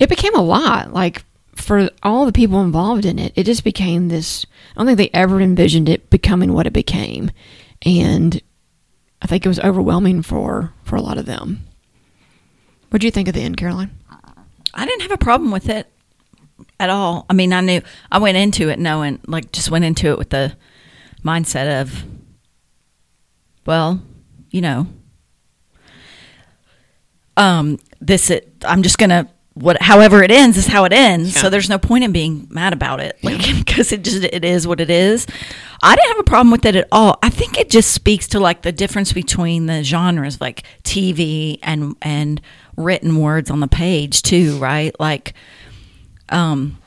It 0.00 0.08
became 0.08 0.34
a 0.34 0.42
lot. 0.42 0.92
Like 0.92 1.22
for 1.68 1.90
all 2.02 2.24
the 2.24 2.32
people 2.32 2.62
involved 2.62 3.04
in 3.04 3.18
it, 3.18 3.34
it 3.36 3.44
just 3.44 3.62
became 3.62 4.08
this. 4.08 4.46
I 4.72 4.78
don't 4.78 4.86
think 4.86 4.96
they 4.96 5.10
ever 5.12 5.38
envisioned 5.38 5.86
it 5.86 6.08
becoming 6.08 6.54
what 6.54 6.66
it 6.66 6.72
became, 6.72 7.30
and 7.84 8.40
I 9.20 9.26
think 9.26 9.44
it 9.44 9.50
was 9.50 9.60
overwhelming 9.60 10.22
for 10.22 10.72
for 10.82 10.96
a 10.96 11.02
lot 11.02 11.18
of 11.18 11.26
them. 11.26 11.66
What 12.88 13.02
do 13.02 13.06
you 13.06 13.10
think 13.10 13.28
of 13.28 13.34
the 13.34 13.42
end, 13.42 13.58
Caroline? 13.58 13.90
I 14.72 14.86
didn't 14.86 15.02
have 15.02 15.10
a 15.10 15.18
problem 15.18 15.50
with 15.50 15.68
it 15.68 15.86
at 16.80 16.88
all. 16.88 17.26
I 17.28 17.34
mean, 17.34 17.52
I 17.52 17.60
knew 17.60 17.82
I 18.10 18.18
went 18.18 18.38
into 18.38 18.70
it 18.70 18.78
knowing, 18.78 19.20
like, 19.26 19.52
just 19.52 19.70
went 19.70 19.84
into 19.84 20.08
it 20.08 20.16
with 20.16 20.30
the 20.30 20.56
mindset 21.22 21.82
of, 21.82 22.02
well, 23.66 24.00
you 24.50 24.62
know, 24.62 24.86
um, 27.36 27.78
this 28.00 28.30
it. 28.30 28.64
I'm 28.64 28.82
just 28.82 28.96
gonna 28.96 29.28
what, 29.62 29.80
however 29.82 30.22
it 30.22 30.30
ends 30.30 30.56
is 30.56 30.66
how 30.66 30.84
it 30.84 30.92
ends. 30.92 31.34
Yeah. 31.34 31.42
So 31.42 31.50
there's 31.50 31.68
no 31.68 31.78
point 31.78 32.04
in 32.04 32.12
being 32.12 32.46
mad 32.50 32.72
about 32.72 33.00
it, 33.00 33.18
like 33.22 33.38
because 33.58 33.92
it 33.92 34.02
just 34.02 34.24
it 34.24 34.44
is 34.44 34.66
what 34.66 34.80
it 34.80 34.90
is. 34.90 35.26
I 35.82 35.94
didn't 35.94 36.08
have 36.08 36.20
a 36.20 36.24
problem 36.24 36.50
with 36.50 36.64
it 36.64 36.76
at 36.76 36.88
all. 36.90 37.18
I 37.22 37.30
think 37.30 37.58
it 37.58 37.70
just 37.70 37.92
speaks 37.92 38.28
to 38.28 38.40
like 38.40 38.62
the 38.62 38.72
difference 38.72 39.12
between 39.12 39.66
the 39.66 39.82
genres, 39.82 40.40
like 40.40 40.64
TV 40.84 41.58
and 41.62 41.96
and 42.02 42.40
written 42.76 43.16
words 43.16 43.50
on 43.50 43.60
the 43.60 43.68
page 43.68 44.22
too, 44.22 44.58
right? 44.58 44.98
Like 44.98 45.34
um, 46.28 46.78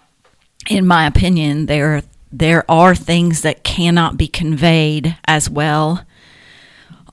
in 0.70 0.86
my 0.86 1.06
opinion, 1.08 1.66
there 1.66 2.04
there 2.32 2.70
are 2.70 2.96
things 2.96 3.42
that 3.42 3.64
cannot 3.64 4.18
be 4.18 4.28
conveyed 4.28 5.18
as 5.26 5.50
well 5.50 6.06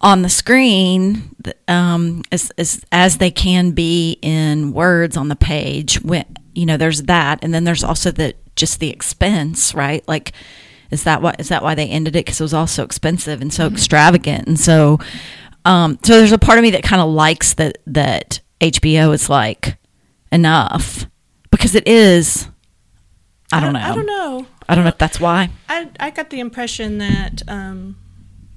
on 0.00 0.22
the 0.22 0.28
screen 0.28 1.34
um, 1.66 2.22
as, 2.30 2.50
as 2.56 2.84
as 2.92 3.18
they 3.18 3.30
can 3.30 3.72
be 3.72 4.18
in 4.22 4.72
words 4.72 5.16
on 5.16 5.28
the 5.28 5.36
page. 5.36 6.00
When 6.02 6.24
you 6.54 6.66
know, 6.66 6.76
there's 6.76 7.02
that, 7.02 7.38
and 7.42 7.52
then 7.52 7.64
there's 7.64 7.84
also 7.84 8.10
the 8.10 8.34
just 8.56 8.80
the 8.80 8.90
expense, 8.90 9.74
right? 9.74 10.06
Like, 10.08 10.32
is 10.90 11.04
that 11.04 11.22
what 11.22 11.40
is 11.40 11.48
that 11.48 11.62
why 11.62 11.74
they 11.74 11.88
ended 11.88 12.16
it? 12.16 12.24
Because 12.24 12.40
it 12.40 12.44
was 12.44 12.54
all 12.54 12.66
so 12.66 12.82
expensive 12.82 13.40
and 13.40 13.52
so 13.52 13.66
extravagant, 13.66 14.46
and 14.46 14.58
so 14.58 14.98
um, 15.64 15.98
so 16.02 16.18
there's 16.18 16.32
a 16.32 16.38
part 16.38 16.58
of 16.58 16.62
me 16.62 16.70
that 16.70 16.82
kind 16.82 17.02
of 17.02 17.08
likes 17.08 17.54
that 17.54 17.78
that 17.86 18.40
HBO 18.60 19.12
is 19.12 19.28
like 19.28 19.76
enough 20.32 21.06
because 21.50 21.74
it 21.74 21.86
is. 21.86 22.48
I 23.50 23.60
don't 23.60 23.72
know. 23.72 23.80
I 23.80 23.94
don't 23.94 24.06
know. 24.06 24.46
I 24.68 24.74
don't 24.74 24.84
know 24.84 24.90
if 24.90 24.98
that's 24.98 25.18
why. 25.18 25.50
I 25.68 25.88
I 25.98 26.10
got 26.10 26.30
the 26.30 26.40
impression 26.40 26.98
that 26.98 27.42
um, 27.48 27.96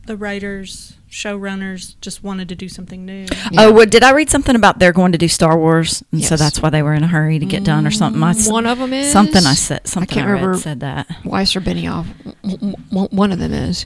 the 0.06 0.18
writers, 0.18 0.96
showrunners, 1.10 1.96
just 2.02 2.24
wanted 2.24 2.50
to 2.50 2.56
do 2.56 2.68
something 2.68 3.06
new. 3.06 3.26
Oh, 3.58 3.72
what, 3.72 3.92
did 3.92 4.04
I 4.04 4.12
read 4.12 4.30
something 4.30 4.56
about 4.56 4.80
they're 4.80 4.92
going 4.94 5.12
to 5.12 5.18
do 5.18 5.28
Star 5.28 5.58
Wars, 5.58 6.04
and 6.12 6.24
so 6.24 6.36
that's 6.36 6.62
why 6.62 6.70
they 6.70 6.82
were 6.82 6.94
in 6.94 7.04
a 7.04 7.08
hurry 7.08 7.38
to 7.40 7.46
get 7.46 7.64
done, 7.64 7.86
or 7.86 7.92
something? 7.92 8.22
I 8.24 8.32
s- 8.32 8.50
One 8.50 8.66
of 8.66 8.80
them 8.80 8.94
is 8.94 9.12
something 9.12 9.46
I 9.46 9.54
said. 9.54 9.88
Something 9.88 10.10
I, 10.10 10.14
can't 10.22 10.28
read 10.28 10.34
remember. 10.42 10.58
said 10.58 10.80
that. 10.82 11.08
Weiss 11.24 11.56
or 11.56 11.62
Benioff. 11.62 12.06
One 13.12 13.32
of 13.32 13.40
them 13.40 13.54
is. 13.54 13.86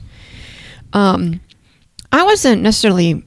Um, 0.92 1.40
I 2.12 2.22
wasn't 2.22 2.62
necessarily 2.62 3.24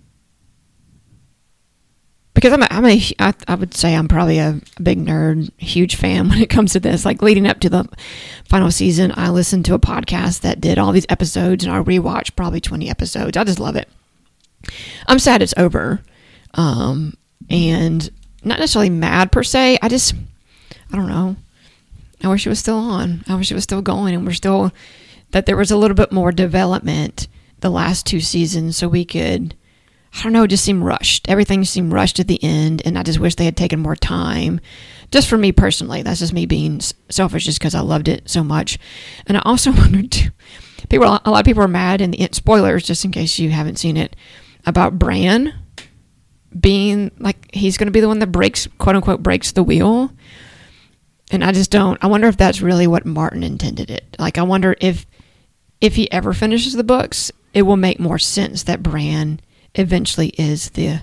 because 2.40 2.54
I'm 2.54 2.64
a, 2.64 2.68
I'm 2.70 2.86
a 2.86 3.02
I, 3.20 3.34
I 3.50 3.56
would 3.56 3.74
say 3.74 3.94
I'm 3.94 4.08
probably 4.08 4.40
a, 4.40 4.62
big 4.82 5.06
nerd, 5.06 5.52
huge 5.58 5.98
fan 5.98 6.30
when 6.30 6.40
it 6.40 6.50
comes 6.50 6.72
to 6.72 6.80
this. 6.80 7.04
Like 7.04 7.22
leading 7.22 7.46
up 7.46 7.60
to 7.60 7.70
the 7.70 7.90
final 8.46 8.72
season, 8.72 9.12
I 9.16 9.30
listened 9.30 9.66
to 9.66 9.74
a 9.74 9.80
podcast 9.80 10.40
that 10.42 10.62
did 10.62 10.80
all 10.80 10.94
these 10.94 11.06
episodes, 11.10 11.66
and 11.66 11.74
I 11.74 11.84
rewatched 11.84 12.38
probably 12.38 12.62
20 12.62 12.90
episodes. 12.90 13.36
I 13.36 13.44
just 13.44 13.60
love 13.60 13.76
it. 13.76 13.90
I'm 15.08 15.20
sad 15.20 15.42
it's 15.42 15.54
over, 15.58 16.02
um, 16.54 17.16
and 17.50 18.10
not 18.46 18.60
necessarily 18.60 18.90
mad 18.90 19.34
per 19.34 19.44
se. 19.44 19.78
I 19.82 19.90
just 19.90 20.14
I 20.94 20.96
don't 20.96 21.10
know. 21.10 21.36
I 22.24 22.30
wish 22.30 22.46
it 22.46 22.50
was 22.50 22.60
still 22.60 22.78
on. 22.78 23.26
I 23.28 23.36
wish 23.36 23.52
it 23.52 23.56
was 23.56 23.66
still 23.66 23.82
going, 23.82 24.16
and 24.16 24.26
we're 24.26 24.32
still 24.32 24.72
that 25.32 25.46
there 25.46 25.58
was 25.58 25.72
a 25.72 25.78
little 25.78 25.96
bit 25.96 26.14
more 26.14 26.32
development 26.32 27.28
the 27.60 27.70
last 27.70 28.06
two 28.06 28.22
seasons, 28.22 28.78
so 28.78 28.88
we 28.88 29.04
could. 29.04 29.56
I 30.14 30.24
don't 30.24 30.34
know. 30.34 30.44
It 30.44 30.50
just 30.50 30.64
seemed 30.64 30.84
rushed. 30.84 31.30
Everything 31.30 31.64
seemed 31.64 31.94
rushed 31.94 32.20
at 32.20 32.28
the 32.28 32.44
end, 32.44 32.82
and 32.86 32.98
I 32.98 33.04
just 33.04 33.20
wish 33.20 33.36
they 33.36 33.46
had 33.46 33.58
taken 33.58 33.80
more 33.80 33.96
time. 33.96 34.60
Just 35.12 35.28
for 35.28 35.38
me 35.38 35.52
personally, 35.52 36.02
that's 36.02 36.20
just 36.20 36.34
me 36.34 36.46
being 36.46 36.82
selfish, 37.10 37.46
just 37.46 37.60
because 37.60 37.76
I 37.76 37.82
loved 37.82 38.08
it 38.08 38.30
so 38.30 38.44
much. 38.44 38.80
And 39.28 39.38
I 39.38 39.42
also 39.46 39.72
wondered, 39.78 40.12
too, 40.12 40.30
people, 40.90 41.06
a 41.08 41.32
lot 41.32 41.40
of 41.40 41.46
people 41.46 41.64
are 41.64 41.68
mad, 41.68 42.02
and 42.02 42.14
the 42.14 42.30
spoilers, 42.32 42.86
just 42.86 43.06
in 43.06 43.12
case 43.12 43.40
you 43.40 43.52
haven't 43.52 43.80
seen 43.80 43.98
it, 43.98 44.16
about 44.66 45.00
Bran 45.00 45.54
being 46.60 47.12
like 47.20 47.54
he's 47.54 47.78
going 47.78 47.86
to 47.86 47.92
be 47.92 48.00
the 48.00 48.08
one 48.08 48.20
that 48.20 48.32
breaks, 48.32 48.68
quote 48.80 48.96
unquote, 48.96 49.22
breaks 49.22 49.52
the 49.52 49.62
wheel 49.64 50.12
and 51.32 51.44
I 51.44 51.52
just 51.52 51.72
don't. 51.72 52.04
I 52.04 52.08
wonder 52.08 52.28
if 52.28 52.38
that's 52.38 52.62
really 52.62 52.88
what 52.88 53.06
Martin 53.06 53.44
intended 53.44 53.90
it. 53.90 54.16
Like, 54.18 54.38
I 54.38 54.44
wonder 54.44 54.76
if 54.82 55.06
if 55.80 55.96
he 55.96 56.12
ever 56.12 56.34
finishes 56.34 56.74
the 56.74 56.84
books, 56.84 57.32
it 57.54 57.62
will 57.62 57.78
make 57.78 58.00
more 58.00 58.20
sense 58.20 58.64
that 58.64 58.84
Bran 58.84 59.40
eventually 59.76 60.30
is 60.30 60.72
the 60.72 61.02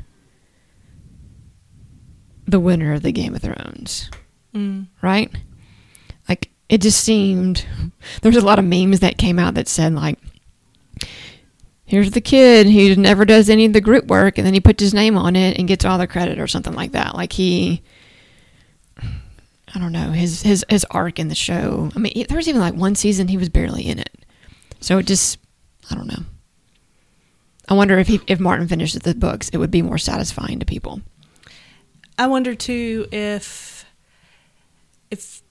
the 2.47 2.61
winner 2.61 2.93
of 2.93 3.03
the 3.03 3.13
Game 3.13 3.35
of 3.35 3.43
Thrones, 3.43 4.11
Mm. 4.55 4.87
right? 5.03 5.31
Like, 6.29 6.51
it 6.69 6.81
just 6.81 7.03
seemed 7.03 7.67
there 8.23 8.31
was 8.33 8.43
a 8.43 8.47
lot 8.47 8.59
of 8.59 8.65
memes 8.65 9.01
that 9.01 9.19
came 9.19 9.39
out 9.39 9.55
that 9.55 9.69
said 9.69 9.95
like. 9.95 10.19
Here's 11.89 12.11
the 12.11 12.21
kid 12.21 12.67
who 12.67 12.97
never 12.97 13.25
does 13.25 13.49
any 13.49 13.65
of 13.65 13.73
the 13.73 13.81
group 13.81 14.07
work, 14.07 14.39
and 14.39 14.45
then 14.47 14.55
he 14.55 14.59
puts 14.61 14.83
his 14.83 14.93
name 14.93 15.17
on 15.17 15.37
it 15.37 15.57
and 15.57 15.69
gets 15.69 15.85
all 15.85 15.99
the 15.99 16.09
credit, 16.09 16.41
or 16.41 16.49
something 16.49 16.73
like 16.75 16.91
that. 16.93 17.15
Like 17.15 17.33
he, 17.33 17.81
I 19.01 19.79
don't 19.79 19.93
know 19.93 20.11
his 20.11 20.43
his 20.43 20.65
his 20.69 20.85
arc 20.91 21.21
in 21.21 21.29
the 21.29 21.37
show. 21.37 21.93
I 21.95 22.01
mean, 22.01 22.27
there 22.29 22.37
was 22.39 22.49
even 22.49 22.61
like 22.61 22.75
one 22.75 22.97
season 22.97 23.29
he 23.29 23.37
was 23.37 23.49
barely 23.51 23.87
in 23.87 24.01
it, 24.01 24.11
so 24.81 24.99
it 24.99 25.07
just 25.07 25.39
I 25.89 25.95
don't 25.95 26.09
know. 26.09 26.25
I 27.69 27.75
wonder 27.75 27.99
if 27.99 28.07
he 28.07 28.21
if 28.27 28.39
Martin 28.39 28.69
finishes 28.69 29.01
the 29.01 29.15
books, 29.15 29.49
it 29.49 29.59
would 29.59 29.71
be 29.71 29.83
more 29.83 29.99
satisfying 29.99 30.59
to 30.61 30.67
people. 30.67 31.01
I 32.19 32.27
wonder 32.27 32.55
too 32.55 33.07
if 33.13 33.85
if 35.11 35.43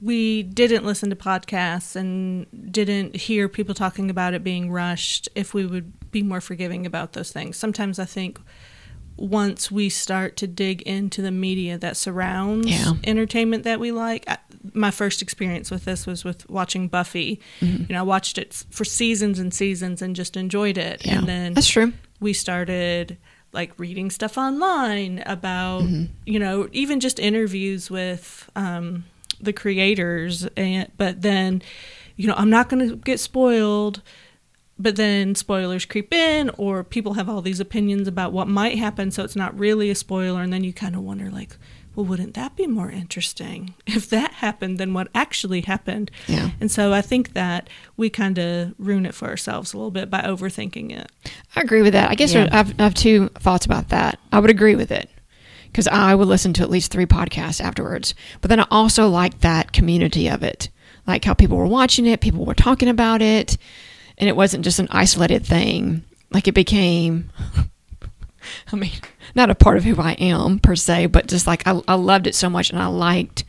we 0.00 0.42
didn't 0.42 0.84
listen 0.84 1.10
to 1.10 1.16
podcasts 1.16 1.94
and 1.94 2.46
didn't 2.72 3.16
hear 3.16 3.48
people 3.48 3.74
talking 3.74 4.10
about 4.10 4.34
it 4.34 4.42
being 4.42 4.70
rushed, 4.70 5.28
if 5.34 5.52
we 5.52 5.66
would 5.66 6.10
be 6.10 6.22
more 6.22 6.40
forgiving 6.40 6.86
about 6.86 7.12
those 7.12 7.32
things. 7.32 7.56
Sometimes 7.56 7.98
I 7.98 8.06
think 8.06 8.40
once 9.20 9.70
we 9.70 9.88
start 9.88 10.36
to 10.38 10.46
dig 10.46 10.82
into 10.82 11.20
the 11.22 11.30
media 11.30 11.76
that 11.78 11.96
surrounds 11.96 12.66
Yeah. 12.66 12.94
entertainment 13.04 13.64
that 13.64 13.78
we 13.78 13.92
like, 13.92 14.24
I, 14.28 14.38
my 14.72 14.90
first 14.90 15.20
experience 15.22 15.70
with 15.70 15.84
this 15.84 16.06
was 16.06 16.24
with 16.24 16.48
watching 16.50 16.88
Buffy. 16.88 17.40
You 17.60 17.86
know, 17.90 17.98
I 18.00 18.02
watched 18.02 18.38
it 18.38 18.64
for 18.70 18.84
seasons 18.84 19.38
and 19.38 19.52
seasons 19.54 20.00
and 20.02 20.16
just 20.16 20.36
enjoyed 20.36 20.78
it. 20.78 21.04
Yeah, 21.04 21.18
And 21.18 21.28
then 21.28 21.54
that's 21.54 21.68
true. 21.68 21.92
we 22.18 22.32
started 22.32 23.16
like 23.52 23.72
reading 23.78 24.10
stuff 24.10 24.38
online 24.38 25.22
about 25.26 25.82
Mm-hmm. 25.82 26.04
you 26.24 26.38
know 26.38 26.68
even 26.72 27.00
just 27.00 27.18
interviews 27.18 27.90
with 27.90 28.48
um, 28.56 29.04
the 29.40 29.52
creators 29.52 30.46
and 30.56 30.88
but 30.96 31.22
then 31.22 31.60
you 32.16 32.26
know 32.28 32.34
i'm 32.36 32.50
not 32.50 32.68
going 32.68 32.88
to 32.88 32.94
get 32.96 33.18
spoiled 33.18 34.02
but 34.80 34.96
then 34.96 35.34
spoilers 35.34 35.84
creep 35.84 36.12
in 36.12 36.50
or 36.56 36.82
people 36.82 37.14
have 37.14 37.28
all 37.28 37.42
these 37.42 37.60
opinions 37.60 38.08
about 38.08 38.32
what 38.32 38.48
might 38.48 38.78
happen 38.78 39.10
so 39.10 39.22
it's 39.22 39.36
not 39.36 39.56
really 39.58 39.90
a 39.90 39.94
spoiler 39.94 40.42
and 40.42 40.52
then 40.52 40.64
you 40.64 40.72
kind 40.72 40.94
of 40.94 41.02
wonder 41.02 41.30
like 41.30 41.56
well, 41.94 42.06
wouldn't 42.06 42.34
that 42.34 42.54
be 42.56 42.66
more 42.66 42.90
interesting 42.90 43.74
if 43.86 44.08
that 44.10 44.34
happened 44.34 44.78
than 44.78 44.94
what 44.94 45.08
actually 45.14 45.62
happened? 45.62 46.10
Yeah. 46.28 46.50
And 46.60 46.70
so 46.70 46.92
I 46.92 47.02
think 47.02 47.32
that 47.32 47.68
we 47.96 48.08
kind 48.08 48.38
of 48.38 48.74
ruin 48.78 49.06
it 49.06 49.14
for 49.14 49.28
ourselves 49.28 49.72
a 49.72 49.76
little 49.76 49.90
bit 49.90 50.08
by 50.08 50.22
overthinking 50.22 50.96
it. 50.96 51.10
I 51.56 51.60
agree 51.60 51.82
with 51.82 51.92
that. 51.94 52.08
I 52.10 52.14
guess 52.14 52.32
Yeah. 52.32 52.48
I've, 52.52 52.78
I 52.78 52.84
have 52.84 52.94
two 52.94 53.28
thoughts 53.30 53.66
about 53.66 53.88
that. 53.88 54.18
I 54.32 54.38
would 54.38 54.50
agree 54.50 54.76
with 54.76 54.90
it 54.90 55.10
because 55.66 55.88
I 55.88 56.14
would 56.14 56.28
listen 56.28 56.52
to 56.54 56.62
at 56.62 56.70
least 56.70 56.92
three 56.92 57.06
podcasts 57.06 57.60
afterwards. 57.60 58.14
But 58.40 58.50
then 58.50 58.60
I 58.60 58.66
also 58.70 59.08
like 59.08 59.40
that 59.40 59.72
community 59.72 60.28
of 60.28 60.42
it, 60.42 60.68
like 61.06 61.24
how 61.24 61.34
people 61.34 61.56
were 61.56 61.66
watching 61.66 62.06
it, 62.06 62.20
people 62.20 62.44
were 62.44 62.54
talking 62.54 62.88
about 62.88 63.20
it, 63.20 63.56
and 64.20 64.28
it 64.28 64.36
wasn't 64.36 64.64
just 64.64 64.78
an 64.78 64.86
isolated 64.90 65.44
thing. 65.44 66.04
Like 66.30 66.46
it 66.46 66.52
became, 66.54 67.30
I 68.72 68.76
mean, 68.76 68.92
not 69.34 69.50
a 69.50 69.54
part 69.54 69.78
of 69.78 69.84
who 69.84 70.00
I 70.00 70.12
am 70.12 70.60
per 70.60 70.76
se, 70.76 71.06
but 71.06 71.26
just 71.26 71.46
like 71.46 71.66
I, 71.66 71.80
I 71.88 71.94
loved 71.94 72.26
it 72.26 72.34
so 72.36 72.48
much 72.48 72.70
and 72.70 72.78
I 72.80 72.86
liked 72.86 73.44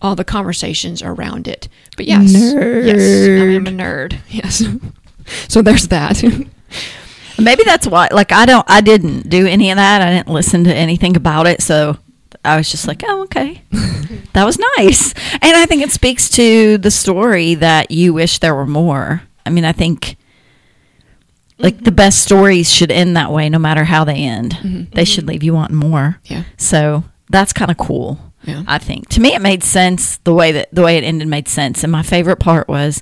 all 0.00 0.16
the 0.16 0.24
conversations 0.24 1.02
around 1.02 1.46
it. 1.48 1.68
But 1.96 2.06
yes, 2.06 2.32
yes, 2.32 3.00
I 3.00 3.54
am 3.54 3.66
a 3.66 3.70
nerd. 3.70 4.18
Yes. 4.28 4.64
so 5.48 5.60
there's 5.60 5.88
that. 5.88 6.22
Maybe 7.38 7.64
that's 7.64 7.86
why. 7.86 8.08
Like, 8.10 8.32
I 8.32 8.46
don't. 8.46 8.68
I 8.68 8.80
didn't 8.80 9.28
do 9.28 9.46
any 9.46 9.70
of 9.70 9.76
that. 9.76 10.02
I 10.02 10.10
didn't 10.10 10.28
listen 10.28 10.64
to 10.64 10.74
anything 10.74 11.16
about 11.16 11.46
it. 11.46 11.62
So 11.62 11.96
I 12.44 12.56
was 12.56 12.70
just 12.70 12.86
like, 12.86 13.02
oh, 13.06 13.22
okay, 13.22 13.62
that 14.32 14.44
was 14.44 14.58
nice. 14.76 15.14
And 15.40 15.56
I 15.56 15.66
think 15.66 15.82
it 15.82 15.90
speaks 15.90 16.28
to 16.30 16.78
the 16.78 16.90
story 16.90 17.54
that 17.56 17.90
you 17.90 18.12
wish 18.14 18.38
there 18.38 18.54
were 18.54 18.66
more. 18.66 19.22
I 19.44 19.50
mean, 19.50 19.64
I 19.64 19.72
think 19.72 20.16
like 21.58 21.74
mm-hmm. 21.76 21.84
the 21.84 21.92
best 21.92 22.22
stories 22.22 22.72
should 22.72 22.90
end 22.90 23.16
that 23.16 23.32
way, 23.32 23.48
no 23.48 23.58
matter 23.58 23.84
how 23.84 24.04
they 24.04 24.16
end. 24.16 24.52
Mm-hmm. 24.52 24.68
They 24.68 24.84
mm-hmm. 24.84 25.04
should 25.04 25.26
leave 25.26 25.42
you 25.42 25.54
wanting 25.54 25.76
more. 25.76 26.18
yeah. 26.24 26.44
So 26.58 27.04
that's 27.30 27.52
kind 27.52 27.70
of 27.70 27.78
cool. 27.78 28.18
Yeah. 28.44 28.64
I 28.66 28.78
think 28.78 29.08
to 29.10 29.20
me 29.20 29.34
it 29.34 29.40
made 29.40 29.62
sense 29.62 30.16
the 30.18 30.34
way 30.34 30.50
that 30.50 30.68
the 30.72 30.82
way 30.82 30.98
it 30.98 31.04
ended 31.04 31.28
made 31.28 31.48
sense. 31.48 31.84
And 31.84 31.92
my 31.92 32.02
favorite 32.02 32.40
part 32.40 32.68
was 32.68 33.00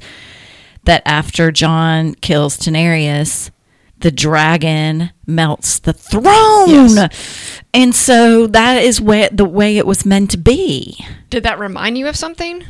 that 0.84 1.02
after 1.06 1.50
Jon 1.50 2.14
kills 2.14 2.58
Daenerys, 2.58 3.50
the 4.00 4.10
dragon 4.10 5.10
melts 5.26 5.78
the 5.78 5.92
throne. 5.92 6.68
Yes. 6.68 7.60
And 7.72 7.94
so 7.94 8.46
that 8.48 8.82
is 8.82 9.00
where 9.00 9.28
the 9.30 9.44
way 9.44 9.78
it 9.78 9.86
was 9.86 10.04
meant 10.04 10.30
to 10.32 10.38
be. 10.38 11.04
Did 11.28 11.44
that 11.44 11.58
remind 11.58 11.96
you 11.96 12.06
of 12.08 12.16
something? 12.16 12.64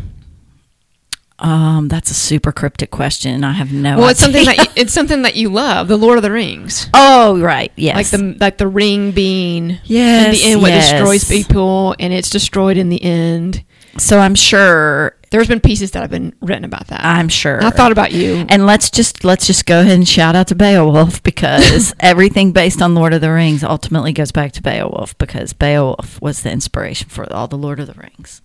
Um, 1.41 1.89
that's 1.89 2.11
a 2.11 2.15
super 2.15 2.53
cryptic 2.53 2.91
question. 2.91 3.45
I 3.45 3.53
have 3.53 3.73
no. 3.73 3.97
well, 3.99 4.09
it's 4.11 4.21
something 4.21 4.45
that 4.45 4.59
you, 4.59 4.65
it's 4.77 4.93
something 4.93 5.23
that 5.23 5.37
you 5.37 5.49
love, 5.49 5.89
the 5.89 5.97
Lord 5.97 6.19
of 6.19 6.23
the 6.23 6.31
Rings, 6.31 6.89
oh, 6.93 7.41
right. 7.41 7.73
Yes. 7.77 7.97
like 7.97 8.07
the 8.09 8.37
like 8.39 8.59
the 8.59 8.69
ring 8.69 9.13
being 9.13 9.79
Yes, 9.85 10.27
in 10.27 10.33
the 10.33 10.43
end 10.45 10.63
what 10.63 10.69
yes. 10.71 10.91
destroys 10.91 11.25
people, 11.29 11.97
and 11.99 12.13
it's 12.13 12.29
destroyed 12.29 12.77
in 12.77 12.91
the 12.91 13.03
end. 13.03 13.65
so 13.99 14.19
I'm 14.19 14.35
sure. 14.35 15.17
There's 15.31 15.47
been 15.47 15.61
pieces 15.61 15.93
that 15.93 16.01
have 16.01 16.11
been 16.11 16.35
written 16.41 16.65
about 16.65 16.89
that. 16.89 17.05
I'm 17.05 17.29
sure. 17.29 17.57
And 17.59 17.65
I 17.67 17.71
thought 17.71 17.93
about 17.93 18.11
you. 18.11 18.45
And 18.49 18.67
let's 18.67 18.91
just 18.91 19.23
let's 19.23 19.47
just 19.47 19.65
go 19.65 19.81
ahead 19.81 19.93
and 19.93 20.07
shout 20.09 20.35
out 20.35 20.49
to 20.49 20.57
Beowulf 20.57 21.23
because 21.31 21.95
everything 22.01 22.51
based 22.53 22.83
on 22.83 22.97
Lord 22.97 23.15
of 23.15 23.21
the 23.21 23.31
Rings 23.31 23.63
ultimately 23.63 24.13
goes 24.13 24.33
back 24.33 24.51
to 24.53 24.63
Beowulf 24.63 25.17
because 25.19 25.53
Beowulf 25.53 26.21
was 26.21 26.43
the 26.43 26.51
inspiration 26.51 27.09
for 27.09 27.33
all 27.33 27.47
the 27.47 27.57
Lord 27.57 27.79
of 27.79 27.87
the 27.87 27.95
Rings. 27.95 28.43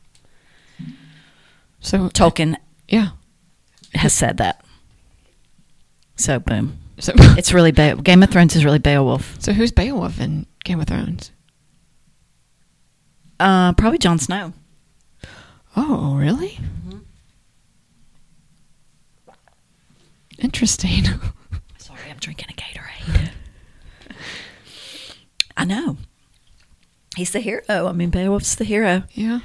So 1.79 2.09
Tolkien 2.09 2.55
yeah. 2.87 3.09
has 3.93 4.13
said 4.13 4.37
that. 4.37 4.63
So 6.17 6.39
boom, 6.39 6.77
So 6.99 7.13
it's 7.17 7.53
really 7.53 7.71
Be- 7.71 7.95
Game 8.01 8.23
of 8.23 8.29
Thrones 8.29 8.55
is 8.55 8.63
really 8.65 8.79
Beowulf. 8.79 9.35
so 9.41 9.51
who's 9.53 9.71
Beowulf 9.71 10.19
in 10.19 10.45
Game 10.63 10.79
of 10.79 10.87
Thrones? 10.87 11.31
Uh, 13.39 13.73
probably 13.73 13.97
Jon 13.97 14.17
Snow. 14.17 14.53
Oh, 15.75 16.15
really? 16.15 16.57
Mm-hmm. 16.87 16.99
Interesting. 20.39 21.03
Sorry, 21.77 22.09
I'm 22.09 22.17
drinking 22.17 22.47
a 22.49 22.53
Gatorade. 22.53 23.31
I 25.57 25.65
know. 25.65 25.97
He's 27.15 27.31
the 27.31 27.39
hero. 27.39 27.61
I 27.69 27.91
mean, 27.93 28.09
Beowulf's 28.09 28.55
the 28.55 28.65
hero. 28.65 29.03
yeah. 29.13 29.39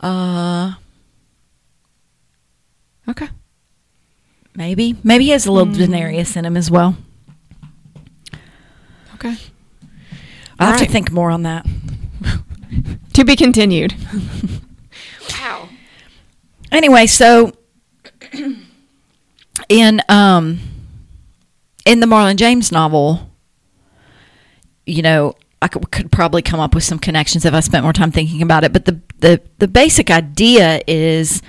Uh, 0.00 0.74
Okay. 3.08 3.28
maybe, 4.54 4.96
maybe 5.04 5.24
he 5.24 5.30
has 5.30 5.46
a 5.46 5.52
little 5.52 5.72
Daenerys 5.72 6.36
in 6.36 6.44
him 6.44 6.56
as 6.56 6.70
well. 6.70 6.96
Okay. 9.14 9.36
I'll 10.58 10.66
All 10.66 10.72
have 10.72 10.80
right. 10.80 10.86
to 10.86 10.92
think 10.92 11.10
more 11.12 11.30
on 11.30 11.42
that. 11.42 11.66
To 13.14 13.24
be 13.24 13.34
continued. 13.34 13.94
wow. 15.30 15.70
Anyway, 16.70 17.06
so 17.06 17.52
in 19.70 20.02
um 20.10 20.60
in 21.86 22.00
the 22.00 22.06
Marlon 22.06 22.36
James 22.36 22.70
novel, 22.70 23.30
you 24.84 25.00
know, 25.00 25.34
I 25.62 25.68
could, 25.68 25.90
could 25.90 26.12
probably 26.12 26.42
come 26.42 26.60
up 26.60 26.74
with 26.74 26.84
some 26.84 26.98
connections 26.98 27.46
if 27.46 27.54
I 27.54 27.60
spent 27.60 27.84
more 27.84 27.94
time 27.94 28.12
thinking 28.12 28.42
about 28.42 28.64
it. 28.64 28.72
But 28.74 28.84
the 28.84 29.00
the 29.20 29.40
the 29.60 29.68
basic 29.68 30.10
idea 30.10 30.82
is, 30.86 31.40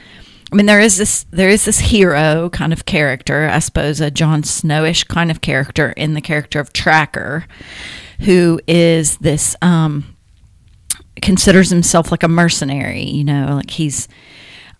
I 0.51 0.55
mean, 0.55 0.65
there 0.65 0.79
is 0.79 0.97
this 0.97 1.25
there 1.31 1.49
is 1.49 1.65
this 1.65 1.79
hero 1.79 2.49
kind 2.51 2.71
of 2.71 2.85
character, 2.85 3.49
I 3.49 3.59
suppose, 3.59 3.99
a 3.99 4.09
Jon 4.09 4.43
Snowish 4.43 5.07
kind 5.07 5.29
of 5.29 5.41
character 5.41 5.91
in 5.91 6.13
the 6.13 6.21
character 6.21 6.59
of 6.59 6.71
Tracker, 6.71 7.45
who 8.21 8.59
is 8.67 9.17
this 9.17 9.55
um 9.61 10.15
considers 11.21 11.69
himself 11.69 12.11
like 12.11 12.23
a 12.23 12.29
mercenary, 12.29 13.03
you 13.03 13.25
know, 13.25 13.55
like 13.55 13.71
he's 13.71 14.07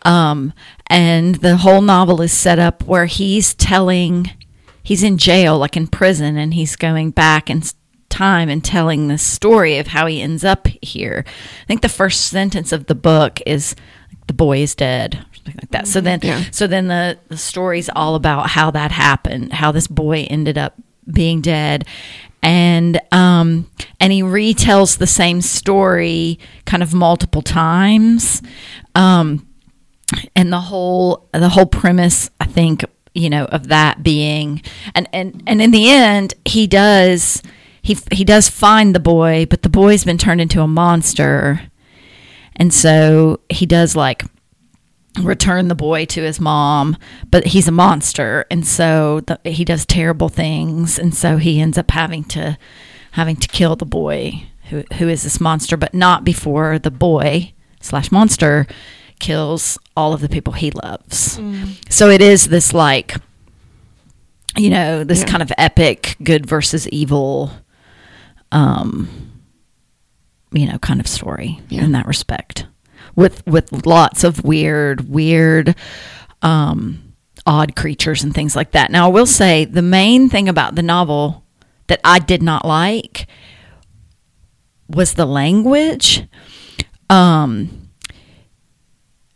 um 0.04 0.54
and 0.88 1.36
the 1.36 1.58
whole 1.58 1.82
novel 1.82 2.22
is 2.22 2.32
set 2.32 2.60
up 2.60 2.84
where 2.84 3.08
he's 3.08 3.54
telling 3.54 4.32
he's 4.84 5.04
in 5.04 5.18
jail 5.18 5.58
like 5.58 5.76
in 5.76 5.88
prison 5.88 6.38
and 6.38 6.54
he's 6.54 6.78
going 6.78 7.12
back 7.12 7.50
in 7.50 7.62
time 8.10 8.48
and 8.48 8.64
telling 8.64 9.08
this 9.08 9.22
story 9.22 9.78
of 9.78 9.88
how 9.88 10.06
he 10.06 10.22
ends 10.22 10.46
up 10.46 10.68
here. 10.82 11.26
I 11.28 11.66
think 11.66 11.82
the 11.82 11.90
first 11.90 12.28
sentence 12.28 12.72
of 12.72 12.86
the 12.86 12.96
book 12.96 13.42
is 13.46 13.76
the 14.28 14.34
boy 14.34 14.60
is 14.60 14.76
dead 14.76 15.26
something 15.34 15.56
like 15.62 15.72
that. 15.72 15.88
So 15.88 16.02
then 16.02 16.20
Yeah. 16.24 16.44
so 16.52 16.68
then 16.68 16.88
the 16.88 17.18
the 17.30 17.38
story's 17.38 17.90
all 17.96 18.16
about 18.16 18.50
how 18.50 18.72
that 18.72 18.92
happened, 18.92 19.54
how 19.54 19.72
this 19.72 19.88
boy 19.88 20.28
ended 20.30 20.58
up 20.58 20.76
being 21.12 21.42
dead 21.42 21.86
and 22.44 23.00
um 23.12 23.70
and 24.00 24.12
he 24.14 24.22
retells 24.22 24.98
the 24.98 25.08
same 25.08 25.42
story 25.42 26.38
kind 26.66 26.84
of 26.84 26.94
multiple 26.94 27.42
times 27.42 28.42
um 28.94 29.48
and 30.36 30.52
the 30.54 30.60
whole 30.60 31.28
the 31.34 31.50
whole 31.50 31.66
premise 31.66 32.30
i 32.40 32.46
think 32.46 32.84
you 33.14 33.30
know 33.30 33.46
of 33.46 33.70
that 33.70 34.04
being 34.04 34.62
and 34.94 35.08
and 35.14 35.42
and 35.48 35.62
in 35.62 35.72
the 35.72 35.90
end 35.90 36.34
he 36.46 36.68
does 36.68 37.42
he 37.82 37.98
he 38.12 38.24
does 38.24 38.50
find 38.50 38.94
the 38.94 39.00
boy 39.00 39.46
but 39.50 39.62
the 39.64 39.70
boy's 39.70 40.04
been 40.04 40.18
turned 40.18 40.42
into 40.42 40.62
a 40.62 40.68
monster 40.68 41.62
and 42.58 42.74
so 42.74 43.40
he 43.50 43.66
does 43.66 43.96
like 43.96 44.24
return 45.22 45.68
the 45.68 45.76
boy 45.76 46.06
to 46.06 46.22
his 46.22 46.40
mom, 46.40 46.96
but 47.32 47.48
he's 47.48 47.68
a 47.68 47.72
monster, 47.72 48.46
and 48.52 48.66
so 48.68 49.22
the, 49.22 49.40
he 49.46 49.64
does 49.66 49.86
terrible 49.86 50.30
things, 50.30 51.00
and 51.00 51.16
so 51.16 51.38
he 51.38 51.60
ends 51.62 51.78
up 51.78 51.90
having 51.92 52.24
to 52.26 52.58
having 53.12 53.36
to 53.38 53.48
kill 53.48 53.76
the 53.76 53.86
boy 53.86 54.44
who 54.70 54.84
who 55.00 55.08
is 55.08 55.24
this 55.24 55.40
monster, 55.40 55.78
but 55.78 55.94
not 55.94 56.24
before 56.24 56.78
the 56.78 56.92
boy 56.92 57.54
slash 57.82 58.12
monster 58.12 58.68
kills 59.20 59.80
all 59.96 60.14
of 60.14 60.22
the 60.22 60.30
people 60.30 60.54
he 60.54 60.70
loves. 60.70 61.40
So 61.90 62.10
it 62.10 62.22
is 62.22 62.48
this 62.50 62.74
like 62.74 63.16
you 64.56 64.70
know 64.70 65.04
this 65.04 65.22
Yeah. 65.22 65.26
kind 65.28 65.42
of 65.42 65.52
epic 65.58 66.16
good 66.24 66.46
versus 66.46 66.88
evil 66.90 67.52
um 68.52 69.27
you 70.52 70.66
know 70.66 70.78
kind 70.80 71.00
of 71.00 71.08
story 71.08 71.60
Yeah. 71.70 71.84
in 71.84 71.92
that 71.94 72.06
respect 72.08 72.66
with 73.16 73.46
with 73.48 73.86
lots 73.86 74.24
of 74.24 74.44
weird 74.44 75.10
weird 75.10 75.76
um 76.42 77.14
odd 77.46 77.76
creatures 77.76 78.24
and 78.24 78.34
things 78.34 78.56
like 78.56 78.72
that 78.72 78.92
now 78.92 79.06
i 79.06 79.12
will 79.12 79.26
say 79.26 79.66
the 79.66 79.82
main 79.82 80.30
thing 80.30 80.48
about 80.50 80.76
the 80.76 80.84
novel 80.84 81.44
that 81.88 82.00
i 82.04 82.20
did 82.20 82.42
not 82.44 82.66
like 82.66 83.28
was 84.90 85.14
the 85.14 85.26
language 85.26 86.24
um 87.10 87.90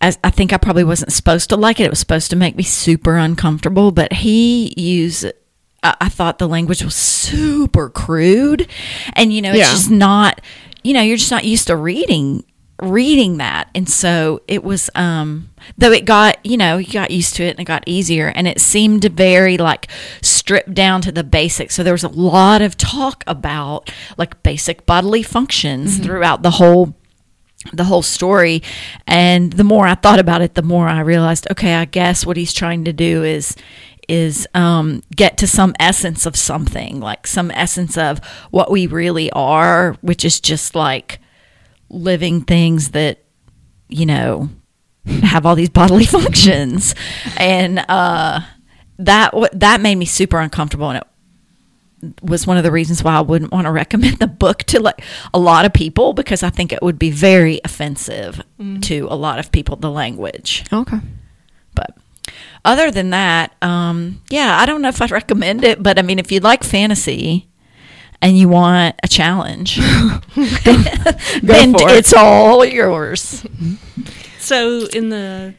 as 0.04 0.18
I 0.24 0.32
think 0.32 0.52
I 0.52 0.58
probably 0.58 0.84
wasn't 0.84 1.12
supposed 1.12 1.50
to 1.50 1.56
like 1.56 1.80
it. 1.80 1.84
It 1.84 1.92
was 1.92 2.00
supposed 2.00 2.32
to 2.32 2.36
make 2.36 2.56
me 2.56 2.64
super 2.64 3.18
uncomfortable, 3.18 3.92
but 3.92 4.12
he 4.12 4.74
used 4.76 5.32
I, 5.84 5.96
I 6.02 6.10
thought 6.10 6.38
the 6.40 6.48
language 6.48 6.84
was 6.84 6.96
super 6.96 7.90
crude. 7.90 8.68
And 9.14 9.34
you 9.34 9.42
know, 9.42 9.52
it's 9.52 9.60
Yeah. 9.60 9.72
just 9.72 9.92
not 9.92 10.42
you 10.84 10.94
know, 10.96 11.02
you're 11.02 11.18
just 11.18 11.30
not 11.32 11.46
used 11.46 11.68
to 11.68 11.76
reading 11.76 12.44
reading 12.82 13.38
that. 13.38 13.70
And 13.76 13.88
so 13.88 14.42
it 14.48 14.64
was 14.64 14.90
um 14.96 15.50
though 15.78 15.92
it 15.92 16.06
got, 16.06 16.44
you 16.44 16.58
know, 16.58 16.78
you 16.78 16.92
got 16.92 17.12
used 17.12 17.36
to 17.36 17.44
it 17.44 17.52
and 17.52 17.60
it 17.60 17.66
got 17.66 17.84
easier 17.86 18.30
and 18.30 18.48
it 18.48 18.60
seemed 18.60 19.04
very 19.04 19.58
like 19.58 19.88
stripped 20.24 20.74
down 20.74 21.02
to 21.04 21.12
the 21.12 21.24
basics. 21.24 21.76
So 21.76 21.84
there 21.84 21.94
was 21.94 22.04
a 22.04 22.08
lot 22.10 22.64
of 22.64 22.78
talk 22.78 23.24
about 23.28 23.92
like 24.18 24.42
basic 24.42 24.88
bodily 24.88 25.22
functions 25.22 26.00
throughout 26.00 26.42
the 26.42 26.52
whole 26.52 26.96
the 27.72 27.84
whole 27.84 28.02
story. 28.02 28.64
And 29.06 29.54
the 29.54 29.64
more 29.64 29.86
I 29.86 29.94
thought 29.94 30.18
about 30.18 30.42
it, 30.42 30.56
the 30.56 30.64
more 30.64 30.88
I 30.88 31.02
realized, 31.02 31.48
okay, 31.52 31.76
I 31.76 31.86
guess 31.86 32.26
what 32.26 32.36
he's 32.36 32.54
trying 32.54 32.86
to 32.86 32.94
do 32.94 33.24
is 33.24 33.56
is 34.12 34.46
um, 34.54 35.02
get 35.16 35.38
to 35.38 35.48
some 35.48 35.74
essence 35.80 36.26
of 36.26 36.36
something, 36.36 37.00
like 37.00 37.26
some 37.26 37.50
essence 37.52 37.98
of 37.98 38.20
what 38.52 38.70
we 38.70 38.86
really 38.86 39.32
are, 39.32 39.94
which 40.02 40.26
is 40.26 40.42
just 40.42 40.76
like 40.76 41.20
living 41.90 42.42
things 42.42 42.92
that 42.92 43.24
you 43.88 44.06
know 44.06 44.50
have 45.24 45.46
all 45.46 45.56
these 45.56 45.70
bodily 45.70 46.06
functions, 46.18 46.94
and 47.38 47.80
uh, 47.88 48.42
that 49.00 49.34
wa- 49.34 49.48
that 49.54 49.80
made 49.80 49.96
me 49.96 50.06
super 50.06 50.40
uncomfortable, 50.40 50.90
and 50.90 50.98
it 52.04 52.14
was 52.22 52.46
one 52.46 52.58
of 52.58 52.64
the 52.64 52.72
reasons 52.72 53.02
why 53.02 53.16
I 53.16 53.22
wouldn't 53.22 53.54
want 53.54 53.66
to 53.66 53.72
recommend 53.72 54.20
the 54.20 54.28
book 54.28 54.64
to 54.64 54.82
like 54.82 55.02
a 55.34 55.40
lot 55.40 55.64
of 55.64 55.72
people 55.72 56.12
because 56.12 56.44
I 56.44 56.50
think 56.50 56.74
it 56.74 56.82
would 56.82 57.00
be 57.00 57.12
very 57.12 57.62
offensive 57.64 58.44
to 58.82 59.08
a 59.10 59.16
lot 59.16 59.40
of 59.40 59.54
people 59.54 59.78
the 59.78 59.90
language. 59.92 60.66
Okay. 60.74 61.00
But 61.76 61.96
other 62.64 62.92
than 62.92 63.10
that, 63.10 63.56
um, 63.62 64.22
yeah, 64.30 64.58
I 64.60 64.66
don't 64.66 64.82
know 64.82 64.90
if 64.90 65.02
I'd 65.02 65.12
recommend 65.12 65.64
it, 65.64 65.82
but 65.82 65.98
I 65.98 66.02
mean, 66.02 66.20
if 66.20 66.32
you 66.32 66.40
like 66.40 66.64
fantasy 66.64 67.48
and 68.22 68.38
you 68.38 68.48
want 68.50 68.96
a 69.04 69.08
challenge, 69.08 69.78
then 70.36 71.74
for 71.74 71.90
it. 71.90 71.98
it's 71.98 72.14
all 72.14 72.64
yours. 72.64 73.46
So 74.40 74.88
in 74.94 75.10
the 75.10 75.56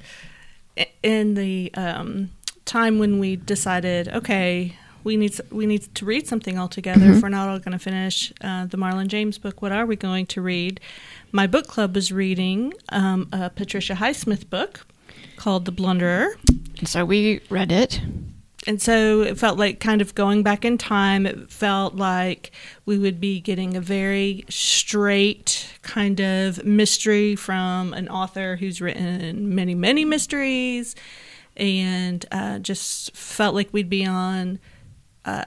in 1.02 1.34
the 1.34 1.72
um, 1.74 2.30
time 2.64 2.98
when 2.98 3.18
we 3.18 3.36
decided, 3.36 4.08
okay, 4.08 4.76
we 5.04 5.16
need 5.16 5.38
we 5.50 5.66
need 5.66 5.94
to 5.96 6.04
read 6.04 6.28
something 6.28 6.56
all 6.58 6.68
together. 6.68 7.12
If 7.12 7.22
we're 7.22 7.28
not 7.28 7.48
all 7.48 7.58
going 7.58 7.72
to 7.72 7.78
finish 7.78 8.32
uh, 8.40 8.66
the 8.66 8.76
Marlon 8.76 9.08
James 9.08 9.38
book, 9.38 9.60
what 9.60 9.72
are 9.72 9.86
we 9.86 9.96
going 9.96 10.26
to 10.26 10.40
read? 10.40 10.80
My 11.32 11.46
book 11.46 11.66
club 11.66 11.94
was 11.94 12.12
reading 12.12 12.72
um, 12.90 13.28
a 13.32 13.50
Patricia 13.50 13.94
Highsmith 13.94 14.48
book 14.48 14.86
called 15.42 15.64
The 15.64 15.72
Blunderer. 15.72 16.36
And 16.78 16.86
so 16.86 17.04
we 17.04 17.40
read 17.50 17.72
it. 17.72 18.00
And 18.64 18.80
so 18.80 19.22
it 19.22 19.36
felt 19.36 19.58
like 19.58 19.80
kind 19.80 20.00
of 20.00 20.14
going 20.14 20.44
back 20.44 20.64
in 20.64 20.78
time. 20.78 21.26
It 21.26 21.50
felt 21.50 21.96
like 21.96 22.52
we 22.86 22.96
would 22.96 23.18
be 23.20 23.40
getting 23.40 23.76
a 23.76 23.80
very 23.80 24.44
straight 24.48 25.68
kind 25.82 26.20
of 26.20 26.64
mystery 26.64 27.34
from 27.34 27.92
an 27.92 28.08
author 28.08 28.54
who's 28.54 28.80
written 28.80 29.52
many, 29.52 29.74
many 29.74 30.04
mysteries, 30.04 30.94
and 31.56 32.24
uh, 32.30 32.60
just 32.60 33.16
felt 33.16 33.56
like 33.56 33.68
we'd 33.72 33.90
be 33.90 34.06
on 34.06 34.60
uh, 35.24 35.42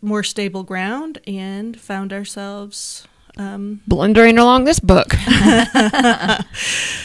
more 0.00 0.22
stable 0.22 0.62
ground 0.62 1.18
and 1.26 1.78
found 1.78 2.14
ourselves. 2.14 3.06
Um, 3.38 3.80
blundering 3.86 4.36
along 4.36 4.64
this 4.64 4.80
book. 4.80 5.10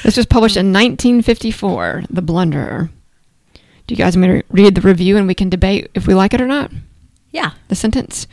this 0.04 0.18
was 0.18 0.26
published 0.26 0.58
in 0.58 0.74
1954, 0.74 2.06
The 2.10 2.22
Blunderer. 2.22 2.90
Do 3.86 3.94
you 3.94 3.98
guys 3.98 4.18
want 4.18 4.30
me 4.32 4.42
to 4.42 4.46
read 4.50 4.74
the 4.74 4.82
review 4.82 5.18
and 5.18 5.28
we 5.28 5.36
can 5.36 5.50
debate 5.50 5.92
if 5.94 6.08
we 6.08 6.16
like 6.16 6.34
it 6.34 6.42
or 6.42 6.48
not? 6.48 6.72
Yeah. 7.32 7.52
The 7.68 7.76
sentence. 7.76 8.28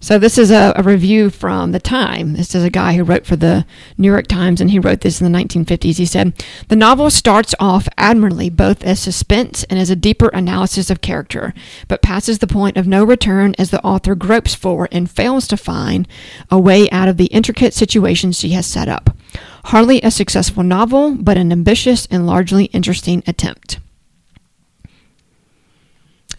So 0.00 0.18
this 0.18 0.38
is 0.38 0.50
a, 0.50 0.72
a 0.76 0.82
review 0.82 1.28
from 1.28 1.72
the 1.72 1.80
Time. 1.80 2.34
This 2.34 2.54
is 2.54 2.62
a 2.62 2.70
guy 2.70 2.94
who 2.94 3.02
wrote 3.02 3.26
for 3.26 3.34
the 3.34 3.66
New 3.96 4.08
York 4.08 4.28
Times, 4.28 4.60
and 4.60 4.70
he 4.70 4.78
wrote 4.78 5.00
this 5.00 5.20
in 5.20 5.30
the 5.30 5.38
1950s. 5.38 5.96
He 5.96 6.06
said, 6.06 6.32
"The 6.68 6.76
novel 6.76 7.10
starts 7.10 7.54
off 7.58 7.88
admirably, 7.96 8.48
both 8.48 8.84
as 8.84 9.00
suspense 9.00 9.64
and 9.64 9.78
as 9.78 9.90
a 9.90 9.96
deeper 9.96 10.28
analysis 10.28 10.88
of 10.88 11.00
character, 11.00 11.52
but 11.88 12.02
passes 12.02 12.38
the 12.38 12.46
point 12.46 12.76
of 12.76 12.86
no 12.86 13.02
return 13.02 13.54
as 13.58 13.70
the 13.70 13.82
author 13.82 14.14
gropes 14.14 14.54
for 14.54 14.88
and 14.92 15.10
fails 15.10 15.48
to 15.48 15.56
find 15.56 16.06
a 16.50 16.58
way 16.58 16.88
out 16.90 17.08
of 17.08 17.16
the 17.16 17.26
intricate 17.26 17.74
situation 17.74 18.30
she 18.30 18.50
has 18.50 18.66
set 18.66 18.88
up. 18.88 19.16
Hardly 19.64 20.00
a 20.02 20.10
successful 20.10 20.62
novel, 20.62 21.16
but 21.16 21.36
an 21.36 21.50
ambitious 21.50 22.06
and 22.10 22.26
largely 22.26 22.66
interesting 22.66 23.24
attempt." 23.26 23.78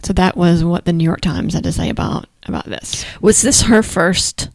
So 0.01 0.13
that 0.13 0.37
was 0.37 0.63
what 0.63 0.85
the 0.85 0.93
New 0.93 1.03
York 1.03 1.21
Times 1.21 1.53
had 1.53 1.63
to 1.65 1.73
say 1.73 1.89
about 1.89 2.27
about 2.49 2.65
this. 2.65 3.05
Was 3.21 3.41
this 3.41 3.61
her 3.63 3.81
first 3.83 4.49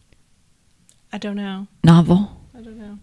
I 1.11 1.17
don't 1.17 1.35
know. 1.35 1.67
novel? 1.83 2.31
I 2.57 2.61
don't 2.61 2.77
know. 2.77 2.99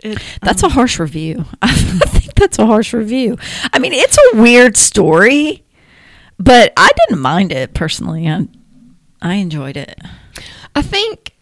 It, 0.00 0.22
That's 0.42 0.62
um, 0.62 0.70
a 0.70 0.74
harsh 0.74 0.98
review. 0.98 1.44
I 1.62 1.72
think 1.72 2.34
that's 2.34 2.58
a 2.58 2.66
harsh 2.66 2.92
review. 2.92 3.36
I 3.72 3.80
mean, 3.80 3.92
it's 3.92 4.16
a 4.32 4.40
weird 4.40 4.76
story, 4.76 5.64
but 6.38 6.72
I 6.76 6.88
didn't 6.96 7.20
mind 7.20 7.50
it 7.50 7.74
personally. 7.74 8.28
I, 8.28 8.46
I 9.20 9.34
enjoyed 9.34 9.76
it. 9.76 9.98
I 10.76 10.82
think 10.82 11.34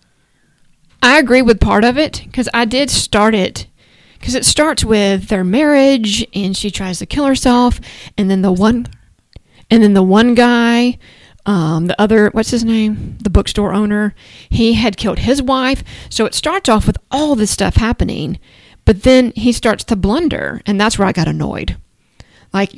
I 1.03 1.18
agree 1.18 1.42
with 1.42 1.61
part 1.61 1.85
of 1.85 1.99
it 1.99 2.22
because 2.25 2.49
I 2.55 2.64
did 2.64 2.88
start 2.88 3.35
it 3.35 3.66
because 4.18 4.35
it 4.35 4.46
starts 4.46 4.85
with 4.85 5.29
their 5.29 5.44
marriage 5.44 6.27
and 6.35 6.57
she 6.57 6.70
tries 6.70 6.99
to 7.01 7.07
kill 7.07 7.27
herself, 7.27 7.79
and 8.16 8.31
then 8.31 8.40
the 8.42 8.53
one, 8.53 8.87
and 9.70 9.83
then 9.83 9.94
the 9.94 10.02
one 10.02 10.35
guy, 10.35 10.98
um, 11.44 11.87
the 11.87 12.00
other, 12.00 12.31
what's 12.31 12.50
his 12.50 12.64
name, 12.64 13.16
the 13.22 13.31
bookstore 13.31 13.72
owner, 13.72 14.14
he 14.48 14.74
had 14.74 14.96
killed 14.96 15.20
his 15.20 15.40
wife. 15.40 15.83
So 16.11 16.24
it 16.26 16.35
starts 16.35 16.68
off 16.68 16.87
with 16.87 16.98
all 17.11 17.35
this 17.35 17.50
stuff 17.50 17.76
happening, 17.76 18.38
but 18.85 19.02
then 19.02 19.33
he 19.37 19.52
starts 19.52 19.85
to 19.85 19.96
blunder, 19.96 20.61
and 20.66 20.81
that's 20.81 20.98
where 20.98 21.09
I 21.09 21.12
got 21.12 21.29
annoyed. 21.29 21.76
Like 22.52 22.72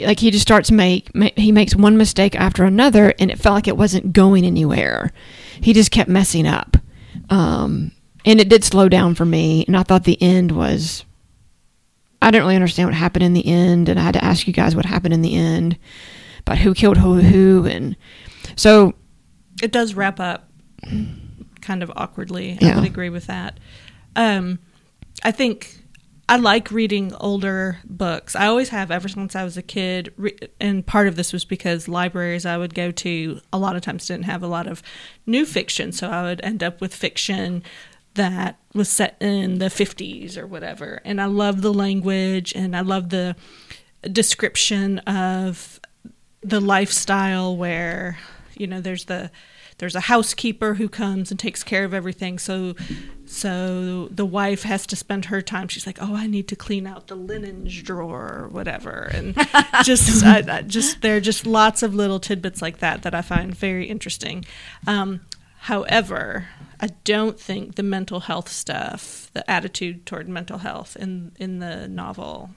like 0.00 0.18
he 0.18 0.30
just 0.30 0.42
starts 0.42 0.70
make, 0.70 1.14
ma 1.14 1.28
he 1.36 1.52
makes 1.52 1.76
one 1.76 1.96
mistake 1.96 2.34
after 2.34 2.64
another, 2.64 3.14
and 3.18 3.30
it 3.30 3.38
felt 3.38 3.54
like 3.54 3.68
it 3.68 3.76
wasn't 3.76 4.12
going 4.12 4.44
anywhere. 4.44 5.12
He 5.60 5.72
just 5.72 5.90
kept 5.90 6.10
messing 6.10 6.46
up, 6.46 6.76
um, 7.28 7.92
and 8.24 8.40
it 8.40 8.48
did 8.48 8.64
slow 8.64 8.88
down 8.88 9.14
for 9.14 9.24
me. 9.24 9.64
And 9.66 9.76
I 9.76 9.82
thought 9.82 10.04
the 10.04 10.20
end 10.20 10.52
was. 10.52 11.04
I 12.22 12.30
didn't 12.30 12.44
really 12.44 12.56
understand 12.56 12.88
what 12.88 12.96
happened 12.96 13.22
in 13.22 13.32
the 13.32 13.46
end, 13.46 13.88
and 13.88 13.98
I 13.98 14.02
had 14.02 14.14
to 14.14 14.24
ask 14.24 14.46
you 14.46 14.52
guys 14.52 14.76
what 14.76 14.84
happened 14.84 15.14
in 15.14 15.22
the 15.22 15.36
end, 15.36 15.78
about 16.40 16.58
who 16.58 16.74
killed 16.74 16.98
who, 16.98 17.20
who, 17.20 17.66
and 17.66 17.96
so 18.56 18.94
it 19.62 19.72
does 19.72 19.94
wrap 19.94 20.20
up 20.20 20.50
kind 21.60 21.82
of 21.82 21.92
awkwardly. 21.96 22.58
I 22.60 22.76
would 22.76 22.84
agree 22.84 23.10
with 23.10 23.26
that. 23.26 23.58
Um, 24.16 24.58
I 25.22 25.30
think 25.30 25.80
I 26.28 26.36
like 26.36 26.70
reading 26.70 27.12
older 27.14 27.78
books. 27.84 28.36
I 28.36 28.46
always 28.46 28.68
have 28.68 28.90
ever 28.90 29.08
since 29.08 29.34
I 29.34 29.44
was 29.44 29.56
a 29.56 29.62
kid, 29.62 30.12
re- 30.16 30.38
and 30.60 30.86
part 30.86 31.08
of 31.08 31.16
this 31.16 31.32
was 31.32 31.44
because 31.44 31.88
libraries 31.88 32.46
I 32.46 32.56
would 32.56 32.74
go 32.74 32.90
to 32.92 33.40
a 33.52 33.58
lot 33.58 33.76
of 33.76 33.82
times 33.82 34.06
didn't 34.06 34.24
have 34.24 34.42
a 34.42 34.46
lot 34.46 34.66
of 34.66 34.82
new 35.26 35.44
fiction, 35.44 35.92
so 35.92 36.08
I 36.08 36.22
would 36.22 36.40
end 36.42 36.62
up 36.62 36.80
with 36.80 36.94
fiction 36.94 37.62
that 38.14 38.58
was 38.74 38.88
set 38.88 39.16
in 39.20 39.58
the 39.58 39.66
50s 39.66 40.36
or 40.36 40.46
whatever. 40.46 41.00
And 41.04 41.20
I 41.20 41.26
love 41.26 41.62
the 41.62 41.72
language 41.72 42.52
and 42.54 42.76
I 42.76 42.80
love 42.80 43.10
the 43.10 43.36
description 44.10 44.98
of 45.00 45.80
the 46.42 46.60
lifestyle 46.60 47.56
where 47.56 48.18
you 48.54 48.66
know 48.66 48.80
there's 48.80 49.04
the 49.06 49.30
there's 49.78 49.94
a 49.94 50.00
housekeeper 50.00 50.74
who 50.74 50.90
comes 50.90 51.30
and 51.30 51.40
takes 51.40 51.64
care 51.64 51.84
of 51.84 51.94
everything. 51.94 52.38
So 52.38 52.74
so 53.24 54.08
the 54.08 54.26
wife 54.26 54.62
has 54.64 54.86
to 54.88 54.96
spend 54.96 55.26
her 55.26 55.40
time. 55.40 55.68
She's 55.68 55.86
like 55.86 55.98
oh 56.00 56.14
i 56.14 56.26
need 56.26 56.48
to 56.48 56.56
clean 56.56 56.86
out 56.86 57.06
the 57.06 57.16
linens 57.16 57.82
drawer 57.82 58.42
or 58.42 58.48
whatever. 58.48 59.10
And 59.12 59.34
just 59.84 60.24
I, 60.24 60.44
I 60.58 60.62
just 60.62 61.00
there 61.00 61.16
are 61.16 61.20
just 61.20 61.46
lots 61.46 61.82
of 61.82 61.94
little 61.94 62.20
tidbits 62.20 62.60
like 62.60 62.78
that 62.78 63.02
that 63.02 63.14
i 63.14 63.22
find 63.22 63.54
very 63.54 63.86
interesting. 63.86 64.44
Um, 64.86 65.20
however 65.64 66.48
i 66.80 66.86
don't 67.04 67.38
think 67.38 67.74
the 67.74 67.82
mental 67.82 68.20
health 68.20 68.48
stuff 68.48 69.30
the 69.34 69.50
attitude 69.50 70.06
toward 70.06 70.26
mental 70.26 70.56
health 70.56 70.96
in 70.96 71.32
in 71.38 71.58
the 71.58 71.86
novel 71.86 72.48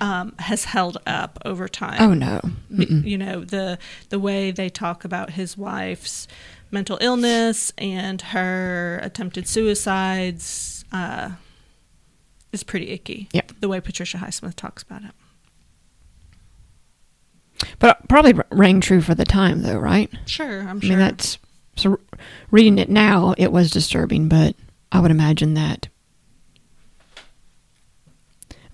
um, 0.00 0.34
has 0.38 0.64
held 0.64 0.98
up 1.06 1.38
over 1.44 1.68
time 1.68 1.96
oh 2.00 2.12
no, 2.14 2.40
B- 2.76 3.02
you 3.04 3.18
know 3.18 3.44
the 3.44 3.78
the 4.10 4.18
way 4.18 4.50
they 4.50 4.68
talk 4.68 5.04
about 5.04 5.30
his 5.30 5.56
wife's 5.56 6.28
mental 6.70 6.98
illness 7.00 7.72
and 7.78 8.20
her 8.20 8.98
attempted 9.02 9.46
suicides 9.48 10.84
uh, 10.92 11.30
is 12.52 12.62
pretty 12.64 12.90
icky. 12.90 13.28
Yep. 13.32 13.52
The 13.60 13.68
way 13.68 13.80
Patricia 13.80 14.18
Highsmith 14.18 14.56
talks 14.56 14.82
about 14.82 15.02
it. 15.04 15.12
but 17.78 18.06
probably 18.08 18.34
rang 18.50 18.80
true 18.80 19.00
for 19.00 19.14
the 19.14 19.24
time 19.24 19.62
though, 19.62 19.78
right? 19.78 20.10
Sure, 20.26 20.60
I'm 20.62 20.80
I 20.82 20.88
mean, 20.88 20.98
that's 20.98 21.38
so. 21.76 21.98
Reading 22.50 22.78
it 22.78 22.88
now, 22.88 23.34
it 23.38 23.52
was 23.52 23.70
disturbing, 23.70 24.28
but 24.28 24.56
I 24.92 25.00
would 25.00 25.10
imagine 25.10 25.54
that. 25.54 25.88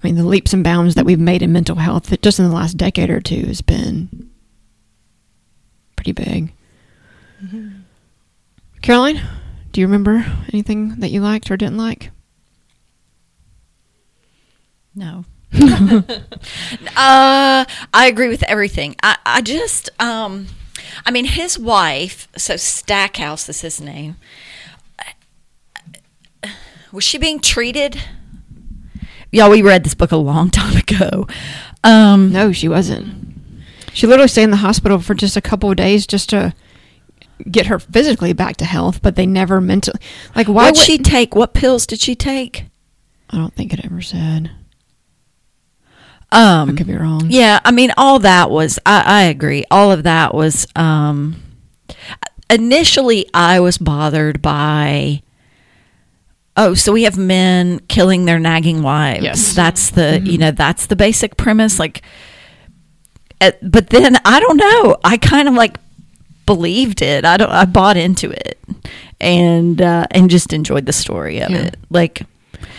I 0.03 0.07
mean, 0.07 0.17
the 0.17 0.25
leaps 0.25 0.53
and 0.53 0.65
bounds 0.65 0.97
that 0.97 1.05
we've 1.05 1.19
made 1.19 1.43
in 1.43 1.53
mental 1.53 1.77
health 1.77 2.07
that 2.07 2.23
just 2.23 2.41
in 2.41 2.49
the 2.49 2.55
last 2.55 2.77
decade 2.77 3.09
or 3.09 3.21
two 3.21 3.47
has 3.47 3.63
been 3.63 4.31
pretty 5.95 6.13
big. 6.13 6.53
Caroline, 8.83 9.21
do 9.71 9.81
you 9.81 9.87
remember 9.87 10.25
anything 10.53 10.97
that 11.01 11.11
you 11.11 11.21
liked 11.21 11.51
or 11.51 11.57
didn't 11.57 11.77
like? 11.77 12.11
No. 14.95 15.25
uh, 15.55 16.05
I 16.97 18.07
agree 18.07 18.29
with 18.29 18.43
everything. 18.45 18.97
I, 19.03 19.19
I 19.25 19.41
just, 19.41 19.89
um, 20.01 20.49
I 21.07 21.11
mean, 21.11 21.27
his 21.27 21.59
wife, 21.59 22.27
so 22.37 22.57
Stackhouse 22.57 23.49
is 23.49 23.61
his 23.61 23.81
name. 23.81 24.17
Was 26.91 27.05
she 27.05 27.19
being 27.19 27.41
treated? 27.41 28.03
Y'all, 29.33 29.51
we 29.51 29.63
read 29.63 29.83
this 29.83 29.95
book 29.95 30.13
a 30.13 30.17
long 30.17 30.51
time 30.51 30.77
ago. 30.77 31.27
Um, 31.83 32.31
No, 32.33 32.53
she 32.53 32.69
wasn't. 32.69 33.35
She 33.95 34.07
literally 34.07 34.29
stayed 34.29 34.45
in 34.45 34.51
the 34.51 34.57
hospital 34.59 34.99
for 35.01 35.15
just 35.15 35.37
a 35.37 35.41
couple 35.43 35.71
of 35.71 35.77
days 35.77 36.07
just 36.07 36.31
to 36.31 36.55
get 37.51 37.67
her 37.67 37.79
physically 37.79 38.33
back 38.33 38.57
to 38.59 38.65
health, 38.65 39.03
but 39.03 39.17
they 39.17 39.27
never 39.27 39.61
mentally. 39.61 39.99
Like, 40.37 40.47
why 40.49 40.67
What'd 40.71 40.77
she 40.77 40.97
take? 40.99 41.35
What 41.35 41.53
pills 41.55 41.87
did 41.87 42.01
she 42.01 42.15
take? 42.15 42.67
I 43.31 43.37
don't 43.39 43.53
think 43.55 43.73
it 43.73 43.85
ever 43.85 44.01
said. 44.01 44.51
I 46.31 46.61
Um, 46.61 46.77
could 46.77 46.87
be 46.87 46.95
wrong. 46.95 47.27
yeah, 47.29 47.61
I 47.65 47.73
mean, 47.73 47.93
all 47.99 48.19
that 48.21 48.51
was. 48.51 48.79
I, 48.87 49.03
I 49.05 49.23
agree. 49.25 49.65
All 49.71 49.91
of 49.93 50.05
that 50.05 50.35
was. 50.35 50.67
Um, 50.77 51.37
initially, 52.49 53.27
I 53.35 53.61
was 53.61 53.77
bothered 53.79 54.41
by. 54.41 55.23
Oh, 56.57 56.75
so 56.75 56.93
we 56.93 57.05
have 57.05 57.17
men 57.17 57.79
killing 57.89 58.27
their 58.27 58.39
nagging 58.39 58.83
wives. 58.83 59.23
Yes. 59.25 59.55
That's 59.55 59.91
the 59.91 60.21
you 60.23 60.37
know 60.39 60.51
that's 60.51 60.87
the 60.87 60.97
basic 60.97 61.37
premise. 61.37 61.79
Like, 61.79 62.03
uh, 63.41 63.53
but 63.63 63.89
then 63.91 64.17
I 64.25 64.39
don't 64.41 64.57
know. 64.57 64.97
I 65.05 65.17
kind 65.17 65.49
of 65.49 65.55
like 65.55 65.79
believed 66.47 67.03
it. 67.03 67.25
I 67.25 67.37
don't. 67.37 67.51
I 67.51 67.65
bought 67.65 67.97
into 67.97 68.31
it, 68.31 68.59
and 69.21 69.81
uh, 69.81 70.07
and 70.11 70.29
just 70.31 70.53
enjoyed 70.53 70.87
the 70.87 70.93
story 70.93 71.41
of 71.41 71.51
Yeah. 71.51 71.59
it. 71.69 71.77
Like, 71.91 72.23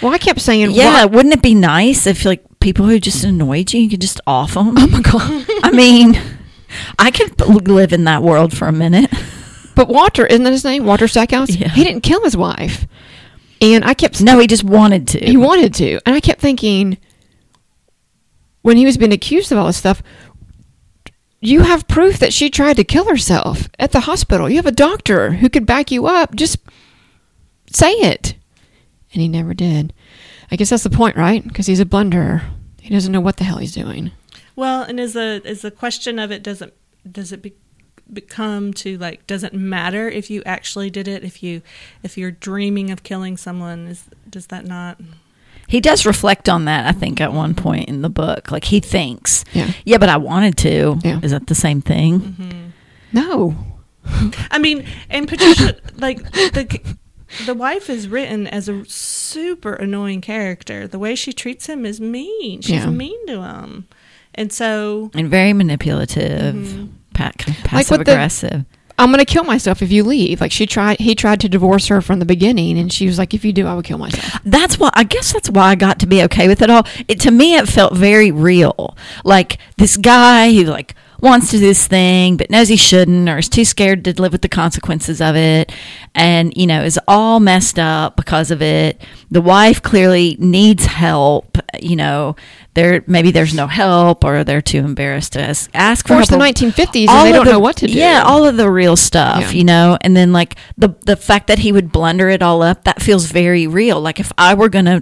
Well, 0.01 0.13
I 0.13 0.17
kept 0.19 0.39
saying, 0.41 0.71
yeah, 0.71 1.05
why- 1.05 1.05
wouldn't 1.05 1.33
it 1.33 1.41
be 1.41 1.55
nice 1.55 2.05
if 2.05 2.25
like 2.25 2.43
people 2.59 2.85
who 2.85 2.99
just 2.99 3.23
annoyed 3.23 3.73
you, 3.73 3.81
you 3.81 3.89
could 3.89 4.01
just 4.01 4.21
off 4.27 4.53
them? 4.53 4.75
Oh 4.77 4.87
my 4.87 5.01
god! 5.01 5.45
I 5.63 5.71
mean, 5.71 6.19
I 6.99 7.09
could 7.09 7.39
live 7.67 7.91
in 7.91 8.03
that 8.03 8.21
world 8.21 8.55
for 8.55 8.67
a 8.67 8.71
minute. 8.71 9.11
But 9.75 9.87
Walter, 9.89 10.27
isn't 10.27 10.43
that 10.43 10.51
his 10.51 10.63
name? 10.63 10.85
Walter 10.85 11.07
Stackhouse. 11.07 11.49
Yeah. 11.49 11.69
He 11.69 11.83
didn't 11.83 12.01
kill 12.01 12.23
his 12.23 12.37
wife, 12.37 12.85
and 13.71 13.85
I 13.85 13.93
kept 13.93 14.21
No, 14.21 14.39
he 14.39 14.47
just 14.47 14.63
wanted 14.63 15.07
to. 15.09 15.19
he 15.19 15.37
wanted 15.37 15.73
to, 15.75 15.99
and 16.05 16.15
I 16.15 16.19
kept 16.19 16.41
thinking 16.41 16.97
when 18.61 18.77
he 18.77 18.85
was 18.85 18.97
being 18.97 19.13
accused 19.13 19.51
of 19.51 19.57
all 19.57 19.67
this 19.67 19.77
stuff. 19.77 20.01
You 21.39 21.61
have 21.63 21.87
proof 21.89 22.19
that 22.19 22.31
she 22.33 22.49
tried 22.49 22.77
to 22.77 22.85
kill 22.85 23.09
herself 23.09 23.67
at 23.77 23.91
the 23.91 24.01
hospital. 24.01 24.49
You 24.49 24.55
have 24.55 24.65
a 24.65 24.71
doctor 24.71 25.33
who 25.33 25.49
could 25.49 25.65
back 25.65 25.91
you 25.91 26.05
up. 26.07 26.35
Just 26.35 26.57
say 27.67 27.91
it. 27.91 28.35
And 29.11 29.21
he 29.21 29.27
never 29.27 29.53
did. 29.53 29.93
I 30.49 30.55
guess 30.55 30.69
that's 30.69 30.83
the 30.83 30.89
point, 30.89 31.17
right? 31.17 31.45
Because 31.45 31.65
he's 31.67 31.81
a 31.81 31.85
blunderer. 31.85 32.43
He 32.79 32.89
doesn't 32.93 33.11
know 33.11 33.19
what 33.19 33.37
the 33.37 33.43
hell 33.43 33.57
he's 33.57 33.73
doing. 33.73 34.11
Well, 34.55 34.83
and 34.83 34.99
is 34.99 35.13
the 35.13 35.41
is 35.43 35.63
the 35.63 35.71
question 35.71 36.17
of 36.17 36.31
it 36.31 36.43
doesn't 36.43 36.73
does 37.11 37.31
it 37.33 37.41
be, 37.41 37.53
become 38.11 38.73
to 38.73 38.97
like 38.97 39.25
doesn't 39.27 39.53
matter 39.53 40.09
if 40.09 40.29
you 40.29 40.43
actually 40.45 40.89
did 40.89 41.07
it 41.07 41.23
if 41.23 41.41
you 41.41 41.61
if 42.03 42.17
you're 42.17 42.31
dreaming 42.31 42.91
of 42.91 43.01
killing 43.03 43.37
someone 43.37 43.87
is 43.87 44.05
does 44.29 44.47
that 44.47 44.65
not 44.65 44.99
He 45.67 45.79
does 45.79 46.05
reflect 46.05 46.49
on 46.49 46.65
that, 46.65 46.85
I 46.85 46.91
think, 46.91 47.21
at 47.21 47.31
one 47.33 47.55
point 47.55 47.87
in 47.89 48.01
the 48.01 48.09
book. 48.09 48.51
Like 48.51 48.65
he 48.65 48.79
thinks, 48.81 49.45
Yeah. 49.53 49.71
yeah, 49.85 49.97
but 49.97 50.09
I 50.09 50.17
wanted 50.17 50.57
to. 50.57 50.99
Yeah. 51.03 51.19
Is 51.23 51.31
that 51.31 51.47
the 51.47 51.55
same 51.55 51.81
thing? 51.81 52.19
Mm-hmm. 52.19 52.69
No. 53.13 53.55
I 54.51 54.59
mean, 54.59 54.85
and 55.09 55.27
Patricia, 55.27 55.77
like 55.95 56.19
the 56.31 56.79
the 57.45 57.53
wife 57.53 57.89
is 57.89 58.07
written 58.09 58.45
as 58.45 58.67
a 58.69 58.83
super 58.85 59.73
annoying 59.73 60.19
character. 60.21 60.87
The 60.87 60.99
way 60.99 61.15
she 61.15 61.31
treats 61.33 61.65
him 61.67 61.85
is 61.85 61.99
mean. 62.01 62.61
She's 62.61 62.83
Yeah. 62.83 62.89
mean 62.91 63.25
to 63.27 63.41
him, 63.41 63.87
and 64.35 64.51
so 64.51 65.09
And 65.15 65.29
very 65.29 65.53
manipulative, 65.53 66.55
Mm-hmm. 66.55 66.85
Pa- 67.13 67.31
kind 67.37 67.57
of 67.57 67.63
passive 67.63 67.97
the- 68.05 68.11
aggressive. 68.13 68.65
I'm 68.99 69.09
gonna 69.09 69.25
kill 69.25 69.43
myself 69.43 69.81
if 69.81 69.91
you 69.91 70.03
leave. 70.03 70.39
Like 70.39 70.51
she 70.51 70.67
tried 70.67 70.99
he 70.99 71.15
tried 71.15 71.39
to 71.39 71.49
divorce 71.49 71.87
her 71.87 71.99
from 71.99 72.19
the 72.19 72.25
beginning 72.25 72.77
and 72.77 72.93
she 72.93 73.07
was 73.07 73.17
like, 73.17 73.33
If 73.33 73.43
you 73.43 73.51
do, 73.51 73.65
I 73.65 73.73
would 73.73 73.85
kill 73.85 73.97
myself. 73.97 74.39
that's 74.45 74.77
why 74.77 74.91
I 74.93 75.03
guess 75.03 75.33
that's 75.33 75.49
why 75.49 75.63
I 75.71 75.75
got 75.75 75.99
to 76.01 76.05
be 76.05 76.21
okay 76.23 76.47
with 76.47 76.61
it 76.61 76.69
all. 76.69 76.85
It 77.07 77.19
to 77.21 77.31
me 77.31 77.55
it 77.55 77.67
felt 77.67 77.95
very 77.95 78.29
real. 78.31 78.95
Like 79.25 79.57
this 79.77 79.97
guy 79.97 80.53
who 80.53 80.65
like 80.65 80.93
wants 81.23 81.47
to 81.51 81.57
do 81.57 81.59
this 81.61 81.87
thing 81.87 82.37
but 82.37 82.49
knows 82.49 82.67
he 82.67 82.75
shouldn't 82.75 83.27
or 83.29 83.37
is 83.39 83.49
too 83.49 83.65
scared 83.65 84.03
to 84.05 84.21
live 84.21 84.31
with 84.31 84.41
the 84.41 84.49
consequences 84.49 85.21
of 85.21 85.35
it 85.35 85.71
and 86.13 86.53
you 86.55 86.67
know 86.67 86.83
is 86.83 86.99
all 87.07 87.39
messed 87.39 87.79
up 87.79 88.15
because 88.15 88.51
of 88.51 88.61
it. 88.61 89.01
The 89.31 89.41
wife 89.41 89.81
clearly 89.81 90.35
needs 90.39 90.85
help, 90.85 91.57
you 91.81 91.95
know, 91.95 92.35
there 92.75 93.03
maybe 93.07 93.31
there's 93.31 93.53
no 93.55 93.65
help 93.67 94.23
or 94.23 94.43
they're 94.43 94.61
too 94.61 94.79
embarrassed 94.79 95.33
to 95.33 95.41
ask, 95.41 95.69
ask 95.73 96.05
for 96.07 96.13
Of 96.13 96.17
course, 96.19 96.29
help. 96.29 96.39
the 96.41 96.45
1950s, 96.65 97.07
All 97.07 97.17
and 97.17 97.27
they 97.27 97.31
don't 97.31 97.45
the- 97.45 97.51
know 97.53 97.59
what 97.59 97.77
to 97.77 97.87
do. 97.87 97.93
Yeah, 97.93 98.23
all 98.25 98.45
of 98.45 98.57
the 98.57 98.69
real 98.69 98.95
stuff, 98.95 99.41
Yeah. 99.41 99.51
you 99.51 99.63
know, 99.63 99.97
and 100.01 100.15
then 100.15 100.33
like 100.33 100.55
the 100.77 100.93
the 101.05 101.15
fact 101.15 101.47
that 101.47 101.59
he 101.59 101.71
would 101.71 101.91
blunder 101.91 102.29
it 102.29 102.43
all 102.43 102.61
up, 102.61 102.83
that 102.83 103.01
feels 103.01 103.25
very 103.31 103.65
real. 103.65 103.99
Like 104.01 104.19
if 104.19 104.31
I 104.37 104.53
were 104.53 104.69
gonna 104.69 105.01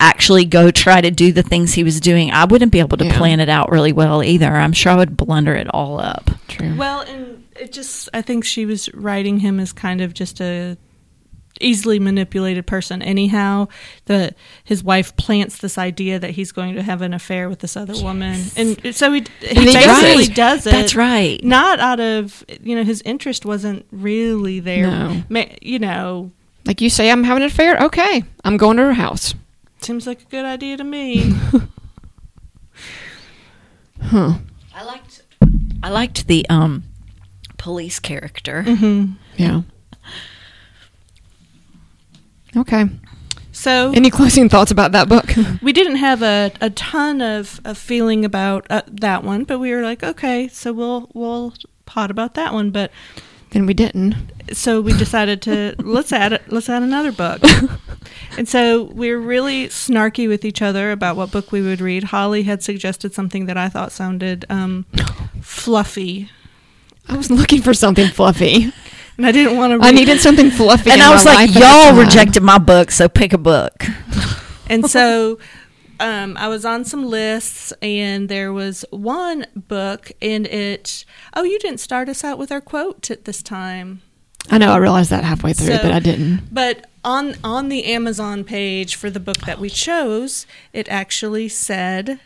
actually 0.00 0.44
go 0.46 0.70
try 0.70 1.00
to 1.00 1.10
do 1.10 1.30
the 1.30 1.42
things 1.42 1.74
he 1.74 1.84
was 1.84 2.00
doing, 2.00 2.30
I 2.32 2.44
wouldn't 2.46 2.72
be 2.72 2.80
able 2.80 2.96
to 2.96 3.04
Yeah. 3.04 3.16
plan 3.18 3.38
it 3.40 3.48
out 3.48 3.70
really 3.70 3.92
well 3.92 4.22
either. 4.24 4.48
I'm 4.54 4.72
sure 4.72 4.92
I 4.92 4.96
would 4.96 5.16
blunder 5.16 5.54
it 5.54 5.68
all 5.72 6.00
up. 6.00 6.30
True. 6.48 6.74
well, 6.76 7.02
and 7.02 7.44
it 7.58 7.72
just 7.72 8.08
I 8.14 8.22
think 8.22 8.44
she 8.44 8.64
was 8.66 8.92
writing 8.94 9.38
him 9.40 9.60
as 9.60 9.72
kind 9.72 10.00
of 10.00 10.14
just 10.14 10.40
a 10.40 10.76
easily 11.62 11.98
manipulated 11.98 12.66
person 12.66 13.02
anyhow 13.02 13.68
that 14.06 14.34
his 14.64 14.82
wife 14.82 15.14
plants 15.16 15.58
this 15.58 15.76
idea 15.76 16.18
that 16.18 16.30
he's 16.30 16.52
going 16.52 16.74
to 16.74 16.82
have 16.82 17.02
an 17.02 17.12
affair 17.12 17.50
with 17.50 17.58
this 17.58 17.76
other 17.76 17.92
woman 18.02 18.40
and 18.56 18.94
so 18.96 19.12
he, 19.12 19.22
he 19.40 19.48
he 19.48 19.64
basically 19.66 20.24
does. 20.24 20.64
does 20.64 20.66
it 20.66 20.70
That's 20.70 20.94
right. 20.94 21.38
not 21.44 21.78
out 21.78 22.00
of 22.00 22.42
you 22.62 22.74
know 22.74 22.82
his 22.82 23.02
interest 23.02 23.44
wasn't 23.44 23.84
really 23.90 24.60
there 24.60 24.86
No. 24.86 25.22
Ma- 25.28 25.44
you 25.60 25.78
know 25.78 26.30
Like 26.64 26.80
you 26.80 26.88
say 26.88 27.10
I'm 27.10 27.24
having 27.24 27.42
an 27.42 27.48
affair, 27.50 27.76
okay. 27.82 28.22
I'm 28.42 28.56
going 28.56 28.78
to 28.78 28.84
her 28.84 28.94
house. 28.94 29.34
Seems 29.84 30.06
like 30.06 30.22
a 30.22 30.26
good 30.26 30.44
idea 30.44 30.76
to 30.76 30.84
me 30.84 31.32
Huh. 34.02 34.34
I 34.74 34.84
liked 34.84 35.22
I 35.82 35.90
liked 35.90 36.26
the 36.26 36.46
um 36.48 36.84
police 37.58 37.98
character. 37.98 38.64
Mm-hmm. 38.66 39.12
Yeah. 39.36 39.62
Okay. 42.56 42.88
so 43.52 43.92
Any 43.92 44.10
closing 44.10 44.48
thoughts 44.48 44.70
about 44.70 44.92
that 44.92 45.08
book? 45.08 45.32
we 45.62 45.72
didn't 45.72 45.96
have 45.96 46.22
a, 46.22 46.50
a 46.60 46.70
ton 46.70 47.20
of, 47.20 47.60
of 47.64 47.78
feeling 47.78 48.24
about 48.24 48.66
uh, 48.70 48.82
that 48.88 49.22
one 49.22 49.44
but 49.44 49.58
we 49.60 49.72
were 49.72 49.82
like 49.82 50.02
okay 50.02 50.48
so 50.48 50.72
we'll 50.72 51.10
we'll 51.14 51.52
pot 51.86 52.10
about 52.10 52.34
that 52.34 52.52
one 52.52 52.70
but 52.70 52.90
then 53.52 53.66
we 53.66 53.74
didn't. 53.74 54.14
so 54.52 54.80
we 54.80 54.92
decided 54.92 55.40
to 55.42 55.74
let's 55.78 56.12
add 56.12 56.32
it 56.32 56.42
let's 56.52 56.68
add 56.68 56.82
another 56.82 57.12
book 57.12 57.40
and 58.38 58.48
so 58.48 58.84
we 58.84 59.10
were 59.10 59.20
really 59.20 59.66
snarky 59.68 60.28
with 60.28 60.44
each 60.44 60.62
other 60.62 60.90
about 60.92 61.16
what 61.16 61.30
book 61.30 61.52
we 61.52 61.60
would 61.62 61.80
read 61.80 62.04
holly 62.04 62.42
had 62.44 62.62
suggested 62.62 63.12
something 63.14 63.46
that 63.46 63.56
i 63.56 63.68
thought 63.68 63.92
sounded 63.92 64.44
um, 64.48 64.84
fluffy 65.40 66.30
I 67.08 67.16
was 67.16 67.30
looking 67.30 67.60
for 67.60 67.74
something 67.74 68.08
fluffy. 68.08 68.72
and 69.16 69.26
i 69.26 69.32
didn't 69.32 69.56
want 69.56 69.72
to 69.72 69.78
read 69.78 69.86
I 69.86 69.90
needed 69.90 70.20
something 70.20 70.50
fluffy. 70.50 70.90
And 70.90 71.00
in 71.00 71.06
I 71.06 71.08
my 71.08 71.14
was 71.14 71.24
like, 71.24 71.36
life 71.36 71.48
at 71.50 71.54
the 71.54 71.60
y'all 71.92 72.04
rejected 72.04 72.42
my 72.42 72.58
book, 72.58 72.90
so 72.92 73.08
pick 73.08 73.32
a 73.32 73.38
book. 73.38 73.84
and 74.68 74.88
so 74.88 75.38
um, 76.00 76.36
I 76.36 76.48
was 76.48 76.64
on 76.64 76.84
some 76.84 77.04
lists, 77.06 77.72
and 77.82 78.28
there 78.28 78.52
was 78.52 78.84
one 78.90 79.46
book, 79.54 80.10
and 80.20 80.46
it. 80.46 81.04
Oh, 81.34 81.42
you 81.44 81.58
didn't 81.58 81.80
start 81.80 82.08
us 82.08 82.24
out 82.24 82.38
with 82.38 82.50
our 82.50 82.60
quote 82.60 83.10
at 83.10 83.24
this 83.24 83.42
time, 83.42 84.02
I 84.50 84.58
know. 84.58 84.72
I 84.72 84.78
realized 84.78 85.10
that 85.10 85.22
halfway 85.24 85.52
through, 85.52 85.66
So- 85.76 85.82
but 85.82 85.92
I 85.92 85.98
didn't. 86.00 86.52
but 86.52 86.86
on 87.04 87.34
on 87.44 87.68
the 87.68 87.84
Amazon 87.84 88.44
page 88.44 88.94
for 88.96 89.10
the 89.10 89.20
book 89.20 89.38
that 89.46 89.58
we 89.58 89.68
chose, 89.70 90.46
it 90.72 90.88
actually 90.88 91.48
said 91.48 92.18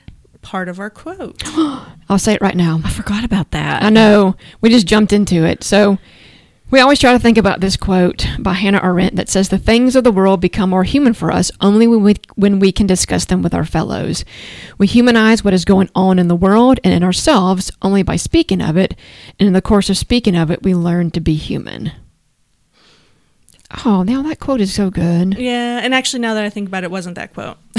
part 0.43 0.69
of 0.69 0.79
our 0.79 0.91
quote. 0.91 1.43
I'll 2.09 2.19
say 2.19 2.35
it 2.35 2.41
right 2.43 2.57
now. 2.57 2.81
I 2.85 2.91
forgot 2.91 3.25
about 3.25 3.51
that. 3.53 3.83
I 3.83 3.89
know. 3.91 4.37
We 4.61 4.69
just 4.69 4.87
jumped 4.87 5.13
into 5.13 5.45
it. 5.45 5.65
So 5.65 5.99
we 6.75 6.81
always 6.81 6.99
try 6.99 7.13
to 7.13 7.21
think 7.21 7.39
about 7.39 7.61
this 7.61 7.77
quote 7.77 8.27
by 8.37 8.55
Hannah 8.55 8.81
Arendt 8.83 9.15
that 9.15 9.29
says, 9.29 9.49
The 9.49 9.59
things 9.59 9.95
of 9.95 10.03
the 10.03 10.11
world 10.11 10.41
become 10.41 10.71
more 10.71 10.83
human 10.83 11.15
for 11.15 11.31
us 11.31 11.53
only 11.61 11.87
when 11.87 12.03
we, 12.03 12.17
when 12.35 12.59
we 12.59 12.73
can 12.73 12.89
discuss 12.89 13.27
them 13.27 13.43
with 13.43 13.55
our 13.55 13.65
fellows. 13.65 14.25
We 14.77 14.89
humanize 14.89 15.45
what 15.45 15.55
is 15.55 15.65
going 15.65 15.89
on 15.95 16.19
in 16.19 16.27
the 16.27 16.35
world 16.35 16.81
and 16.83 16.93
in 16.93 17.05
ourselves 17.05 17.71
only 17.81 18.03
by 18.03 18.17
speaking 18.17 18.61
of 18.61 18.77
it. 18.77 18.97
And 19.39 19.47
in 19.47 19.53
the 19.53 19.63
course 19.63 19.89
of 19.89 19.97
speaking 19.97 20.35
of 20.35 20.51
it, 20.51 20.65
we 20.65 20.75
learn 20.75 21.13
to 21.13 21.21
be 21.21 21.35
human. 21.37 21.93
Oh, 23.87 24.03
now 24.03 24.23
that 24.23 24.41
quote 24.41 24.61
is 24.61 24.75
so 24.75 24.91
good. 24.91 25.39
Yeah, 25.39 25.79
and 25.81 25.95
actually, 25.95 26.23
now 26.23 26.35
that 26.35 26.45
I 26.45 26.51
think 26.51 26.67
about 26.67 26.83
it, 26.83 26.87
it 26.87 26.91
wasn't 26.91 27.15
that 27.15 27.35
quote. 27.35 27.57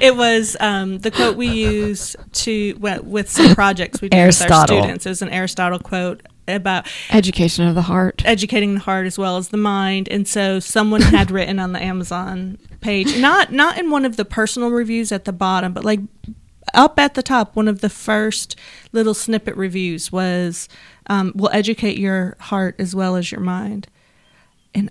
it 0.00 0.16
was 0.16 0.56
um, 0.58 0.98
the 0.98 1.12
quote 1.12 1.36
we 1.36 1.46
use 1.46 2.16
to 2.32 2.76
well, 2.80 3.04
with 3.04 3.30
some 3.30 3.54
projects 3.54 4.00
we 4.00 4.08
do 4.08 4.16
with 4.16 4.50
our 4.50 4.66
students. 4.66 5.06
It 5.06 5.10
was 5.10 5.22
an 5.22 5.28
Aristotle 5.28 5.78
quote 5.78 6.22
about 6.48 6.86
Education 7.10 7.66
of 7.66 7.74
the 7.74 7.82
heart. 7.82 8.22
educating 8.24 8.74
the 8.74 8.80
heart 8.80 9.06
as 9.06 9.18
well 9.18 9.36
as 9.36 9.48
the 9.48 9.56
mind 9.56 10.08
and 10.10 10.26
so 10.26 10.58
someone 10.60 11.00
had 11.02 11.30
written 11.32 11.58
on 11.58 11.72
the 11.72 11.82
amazon 11.82 12.58
page 12.80 13.18
not 13.18 13.52
not 13.52 13.78
in 13.78 13.90
one 13.90 14.04
of 14.04 14.16
the 14.16 14.24
personal 14.24 14.70
reviews 14.70 15.12
at 15.12 15.24
the 15.24 15.32
bottom 15.32 15.72
but 15.72 15.84
like 15.84 16.00
up 16.74 16.98
at 16.98 17.14
the 17.14 17.22
top 17.22 17.56
one 17.56 17.66
of 17.68 17.80
the 17.80 17.88
first 17.88 18.54
little 18.92 19.14
snippet 19.14 19.56
reviews 19.56 20.12
was 20.12 20.68
um, 21.08 21.32
will 21.34 21.50
educate 21.52 21.96
your 21.98 22.36
heart 22.40 22.74
as 22.78 22.94
well 22.94 23.16
as 23.16 23.32
your 23.32 23.40
mind 23.40 23.86
and 24.74 24.90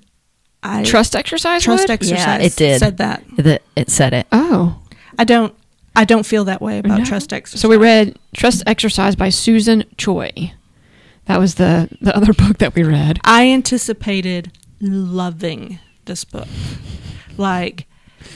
I 0.64 0.84
Trust 0.84 1.16
exercise. 1.16 1.64
trust 1.64 1.84
would? 1.84 1.92
exercise. 1.92 2.44
it 2.44 2.58
did. 2.58 2.80
said 2.80 2.98
that. 2.98 3.24
That 3.38 3.62
it 3.76 3.92
said 3.92 4.14
it. 4.14 4.26
Oh, 4.32 4.82
I 5.20 5.24
don't. 5.24 5.54
I 5.96 6.04
don't 6.04 6.26
feel 6.26 6.46
that 6.46 6.62
way 6.64 6.80
about 6.80 6.98
No. 7.00 7.06
trust 7.06 7.32
exercise. 7.32 7.62
so 7.62 7.70
we 7.70 7.78
read 7.78 8.18
Trust 8.36 8.64
Exercise 8.66 9.16
by 9.16 9.30
Susan 9.30 9.84
Choi. 9.98 10.52
That 11.28 11.40
was 11.40 11.56
the 11.56 11.90
the 12.02 12.16
other 12.16 12.34
book 12.46 12.58
that 12.60 12.76
we 12.76 12.84
read. 12.84 13.20
I 13.24 13.50
anticipated 13.50 14.52
loving 14.80 15.80
this 16.06 16.24
book. 16.24 16.48
Like, 17.38 17.88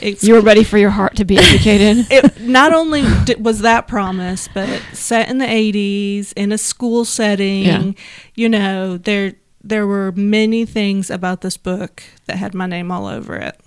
it's 0.01 0.23
You 0.23 0.36
were 0.36 0.41
ready 0.41 0.63
for 0.63 0.77
your 0.77 0.89
heart 0.89 1.15
to 1.15 1.25
be 1.25 1.38
educated. 1.38 2.06
it 2.12 2.41
not 2.41 2.73
only 2.73 3.04
di- 3.25 3.36
was 3.36 3.62
that 3.62 3.88
promise, 3.88 4.47
but 4.54 4.82
set 4.93 5.30
in 5.30 5.38
the 5.38 5.45
'80s 5.45 6.34
in 6.36 6.51
a 6.51 6.58
school 6.58 7.06
setting. 7.06 7.63
Yeah. 7.63 7.91
You 8.36 8.49
know, 8.49 8.97
there 8.97 9.34
there 9.63 9.88
were 9.88 10.12
many 10.12 10.65
things 10.65 11.10
about 11.10 11.41
this 11.41 11.58
book 11.58 12.04
that 12.25 12.38
had 12.38 12.54
my 12.54 12.65
name 12.65 12.91
all 12.91 13.06
over 13.08 13.36
it. 13.36 13.60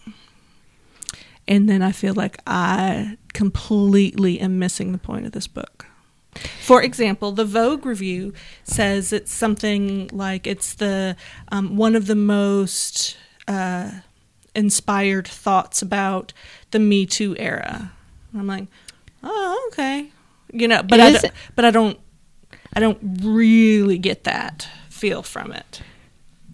And 1.46 1.68
then 1.68 1.82
I 1.82 1.92
feel 1.92 2.14
like 2.14 2.38
I 2.46 3.18
completely 3.32 4.40
am 4.40 4.58
missing 4.58 4.92
the 4.92 4.98
point 4.98 5.26
of 5.26 5.32
this 5.32 5.46
book. 5.46 5.86
For 6.60 6.82
example, 6.82 7.32
the 7.32 7.44
Vogue 7.44 7.86
review 7.86 8.32
says 8.64 9.12
it's 9.12 9.32
something 9.32 10.08
like 10.12 10.46
it's 10.46 10.74
the 10.74 11.16
um, 11.48 11.76
one 11.76 11.94
of 11.94 12.06
the 12.06 12.14
most 12.14 13.16
uh, 13.46 13.90
inspired 14.54 15.28
thoughts 15.28 15.82
about 15.82 16.32
the 16.70 16.78
Me 16.78 17.06
Too 17.06 17.36
era. 17.38 17.92
And 18.32 18.40
I'm 18.40 18.46
like, 18.46 18.66
oh, 19.22 19.68
okay, 19.72 20.10
you 20.52 20.68
know, 20.68 20.82
but 20.82 21.00
I 21.00 21.08
Is- 21.10 21.24
but 21.54 21.64
I 21.64 21.70
don't, 21.70 21.98
I 22.74 22.80
don't 22.80 22.98
really 23.22 23.98
get 23.98 24.24
that 24.24 24.68
feel 24.88 25.22
from 25.22 25.52
it. 25.52 25.82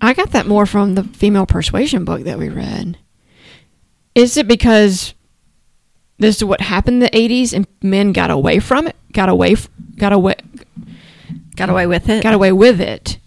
I 0.00 0.14
got 0.14 0.30
that 0.32 0.46
more 0.46 0.66
from 0.66 0.94
the 0.94 1.04
female 1.04 1.46
persuasion 1.46 2.04
book 2.04 2.22
that 2.24 2.38
we 2.38 2.48
read. 2.48 2.98
Is 4.14 4.36
it 4.36 4.48
because 4.48 5.14
this 6.20 6.36
is 6.36 6.44
what 6.44 6.60
happened 6.60 7.02
in 7.02 7.10
the 7.10 7.10
80s 7.10 7.52
and 7.52 7.66
men 7.82 8.12
got 8.12 8.30
away 8.30 8.60
from 8.60 8.86
it? 8.86 8.96
Got 9.12 9.28
away 9.28 9.56
got 9.96 10.12
away 10.12 10.34
Got 11.56 11.68
away 11.68 11.86
with 11.86 12.08
it. 12.08 12.22
got 12.22 12.34
away 12.34 12.52
with 12.52 12.80
it. 12.80 13.18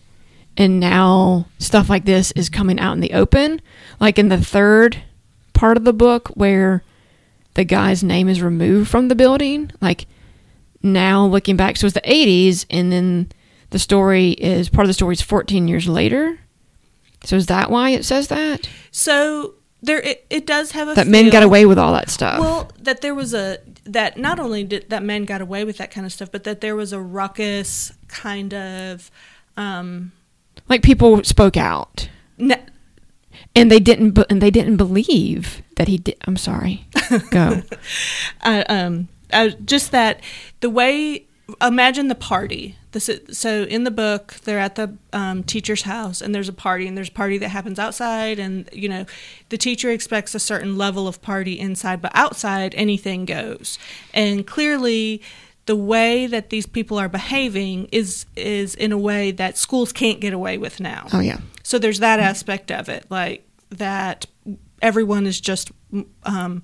And 0.55 0.79
now 0.79 1.47
stuff 1.59 1.89
like 1.89 2.05
this 2.05 2.31
is 2.31 2.49
coming 2.49 2.79
out 2.79 2.93
in 2.93 2.99
the 2.99 3.13
open, 3.13 3.61
like 3.99 4.17
in 4.17 4.29
the 4.29 4.41
third 4.41 5.03
part 5.53 5.77
of 5.77 5.83
the 5.83 5.93
book 5.93 6.29
where 6.29 6.83
the 7.55 7.63
guy's 7.63 8.03
name 8.03 8.29
is 8.29 8.41
removed 8.41 8.89
from 8.89 9.07
the 9.07 9.15
building, 9.15 9.71
like 9.81 10.07
now 10.81 11.25
looking 11.25 11.55
back 11.55 11.77
so 11.77 11.87
it's 11.87 11.93
the 11.93 12.01
80s 12.01 12.65
and 12.69 12.91
then 12.91 13.31
the 13.69 13.79
story 13.79 14.31
is 14.31 14.69
part 14.69 14.85
of 14.85 14.89
the 14.89 14.93
story 14.93 15.13
is 15.13 15.21
14 15.21 15.67
years 15.67 15.87
later. 15.87 16.39
So 17.23 17.35
is 17.35 17.47
that 17.47 17.71
why 17.71 17.91
it 17.91 18.05
says 18.05 18.27
that? 18.27 18.69
So 18.91 19.55
there, 19.83 19.99
it, 20.01 20.25
it 20.29 20.47
does 20.47 20.71
have 20.71 20.87
a 20.87 20.93
That 20.95 21.07
men 21.07 21.25
feel- 21.25 21.31
got 21.33 21.43
away 21.43 21.65
with 21.65 21.77
all 21.77 21.93
that 21.93 22.09
stuff. 22.09 22.39
Well, 22.39 22.71
that 22.79 23.01
there 23.01 23.13
was 23.13 23.33
a 23.33 23.59
that 23.85 24.17
not 24.17 24.39
only 24.39 24.63
did 24.63 24.89
that 24.89 25.03
men 25.03 25.25
got 25.25 25.41
away 25.41 25.63
with 25.65 25.77
that 25.77 25.91
kind 25.91 26.05
of 26.05 26.11
stuff, 26.13 26.31
but 26.31 26.43
that 26.45 26.61
there 26.61 26.75
was 26.75 26.91
a 26.93 26.99
ruckus 26.99 27.91
kind 28.07 28.53
of. 28.53 29.11
Um, 29.57 30.13
like 30.69 30.81
people 30.81 31.23
spoke 31.23 31.57
out 31.57 32.09
ne- 32.37 32.63
and 33.55 33.69
they 33.69 33.79
didn't 33.79 34.11
be- 34.11 34.25
and 34.29 34.41
they 34.41 34.49
didn't 34.51 34.77
believe 34.77 35.61
that 35.75 35.87
he 35.87 35.97
did. 35.97 36.15
I'm 36.25 36.37
sorry. 36.37 36.87
Go. 37.29 37.61
uh, 38.41 38.63
um, 38.69 39.09
uh, 39.31 39.49
just 39.65 39.91
that 39.91 40.21
the 40.61 40.69
way 40.69 41.25
imagine 41.61 42.07
the 42.07 42.15
party. 42.15 42.77
This 42.91 43.09
is, 43.09 43.37
so 43.37 43.63
in 43.63 43.83
the 43.83 43.91
book 43.91 44.35
they're 44.43 44.59
at 44.59 44.75
the 44.75 44.95
um, 45.11 45.43
teacher's 45.43 45.81
house 45.81 46.21
and 46.21 46.33
there's 46.33 46.47
a 46.47 46.53
party 46.53 46.87
and 46.87 46.95
there's 46.95 47.09
a 47.09 47.13
party 47.13 47.37
that 47.39 47.49
happens 47.49 47.79
outside 47.79 48.39
and 48.39 48.69
you 48.71 48.87
know 48.87 49.05
the 49.49 49.57
teacher 49.57 49.89
expects 49.89 50.35
a 50.35 50.39
certain 50.39 50.77
level 50.77 51.07
of 51.07 51.21
party 51.21 51.59
inside 51.59 52.01
but 52.01 52.11
outside 52.13 52.73
anything 52.75 53.25
goes. 53.25 53.77
And 54.13 54.45
clearly 54.45 55.21
the 55.65 55.75
way 55.75 56.27
that 56.27 56.49
these 56.49 56.65
people 56.65 56.97
are 56.97 57.09
behaving 57.09 57.87
is 57.91 58.25
is 58.35 58.75
in 58.75 58.91
a 58.91 58.97
way 58.97 59.31
that 59.31 59.57
schools 59.57 59.91
can't 59.91 60.19
get 60.19 60.33
away 60.33 60.57
with 60.57 60.79
now. 60.79 61.07
Oh 61.13 61.19
yeah. 61.19 61.39
so 61.63 61.79
there's 61.79 61.99
that 61.99 62.19
aspect 62.19 62.71
of 62.71 62.89
it, 62.89 63.05
like 63.09 63.47
that 63.69 64.25
everyone 64.81 65.25
is 65.25 65.39
just 65.39 65.71
um, 66.23 66.63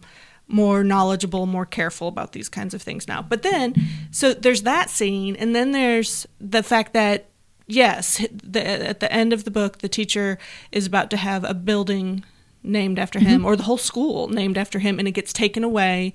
more 0.49 0.83
knowledgeable, 0.83 1.45
more 1.45 1.65
careful 1.65 2.07
about 2.07 2.33
these 2.33 2.49
kinds 2.49 2.73
of 2.73 2.81
things 2.81 3.07
now. 3.07 3.21
But 3.21 3.43
then, 3.43 3.75
so 4.11 4.33
there's 4.33 4.63
that 4.63 4.89
scene, 4.89 5.35
and 5.35 5.55
then 5.55 5.71
there's 5.71 6.27
the 6.41 6.63
fact 6.63 6.93
that 6.93 7.29
yes, 7.67 8.25
the, 8.31 8.65
at 8.65 8.99
the 8.99 9.11
end 9.13 9.31
of 9.31 9.43
the 9.43 9.51
book, 9.51 9.77
the 9.77 9.87
teacher 9.87 10.37
is 10.71 10.87
about 10.87 11.09
to 11.11 11.17
have 11.17 11.43
a 11.43 11.53
building 11.53 12.25
named 12.63 12.99
after 12.99 13.19
him, 13.19 13.45
or 13.45 13.55
the 13.55 13.63
whole 13.63 13.77
school 13.77 14.27
named 14.27 14.57
after 14.57 14.79
him, 14.79 14.99
and 14.99 15.07
it 15.07 15.11
gets 15.11 15.31
taken 15.31 15.63
away 15.63 16.13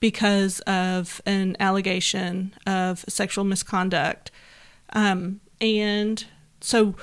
because 0.00 0.60
of 0.60 1.22
an 1.24 1.56
allegation 1.58 2.54
of 2.66 3.04
sexual 3.08 3.44
misconduct. 3.44 4.30
Um, 4.92 5.40
and 5.60 6.24
so 6.60 6.94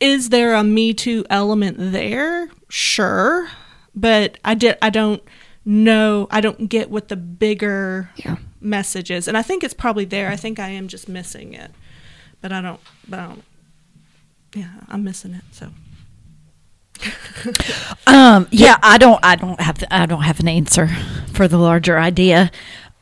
is 0.00 0.30
there 0.30 0.54
a 0.54 0.64
me 0.64 0.94
too 0.94 1.24
element 1.28 1.76
there 1.78 2.50
sure 2.68 3.48
but 3.94 4.38
i 4.44 4.54
did 4.54 4.76
i 4.80 4.90
don't 4.90 5.22
know 5.64 6.26
i 6.30 6.40
don't 6.40 6.68
get 6.68 6.90
what 6.90 7.08
the 7.08 7.16
bigger 7.16 8.10
Yeah. 8.16 8.36
message 8.60 9.10
is 9.10 9.28
and 9.28 9.36
i 9.36 9.42
think 9.42 9.62
it's 9.62 9.74
probably 9.74 10.04
there 10.04 10.28
i 10.30 10.36
think 10.36 10.58
i 10.58 10.68
am 10.68 10.88
just 10.88 11.08
missing 11.08 11.52
it 11.54 11.70
but 12.40 12.52
i 12.52 12.60
don't 12.60 12.80
but 13.08 13.18
i 13.18 13.26
don't 13.26 13.44
yeah 14.54 14.70
i'm 14.88 15.04
missing 15.04 15.34
it 15.34 15.44
so 15.52 15.68
Um, 18.06 18.48
yeah, 18.50 18.76
I 18.82 18.98
don't, 18.98 19.18
I 19.22 19.36
don't 19.36 19.58
have, 19.60 19.82
I 19.90 20.04
don't 20.04 20.22
have 20.22 20.40
an 20.40 20.48
answer 20.48 20.88
for 21.32 21.46
the 21.48 21.56
larger 21.56 21.98
idea. 21.98 22.50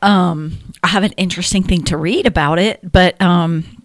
Um, 0.01 0.57
I 0.83 0.87
have 0.89 1.03
an 1.03 1.11
interesting 1.13 1.63
thing 1.63 1.83
to 1.85 1.97
read 1.97 2.25
about 2.27 2.59
it, 2.59 2.79
but 2.89 3.19
um, 3.21 3.83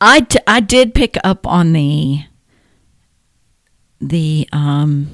I, 0.00 0.20
d- 0.20 0.38
I 0.46 0.60
did 0.60 0.94
pick 0.94 1.18
up 1.24 1.46
on 1.46 1.72
the, 1.74 2.20
the 4.00 4.48
um, 4.52 5.08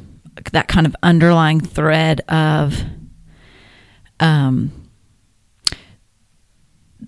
that 0.53 0.69
kind 0.69 0.87
of 0.87 0.97
underlying 1.03 1.61
thread 1.61 2.21
of, 2.29 2.83
um, 4.19 4.73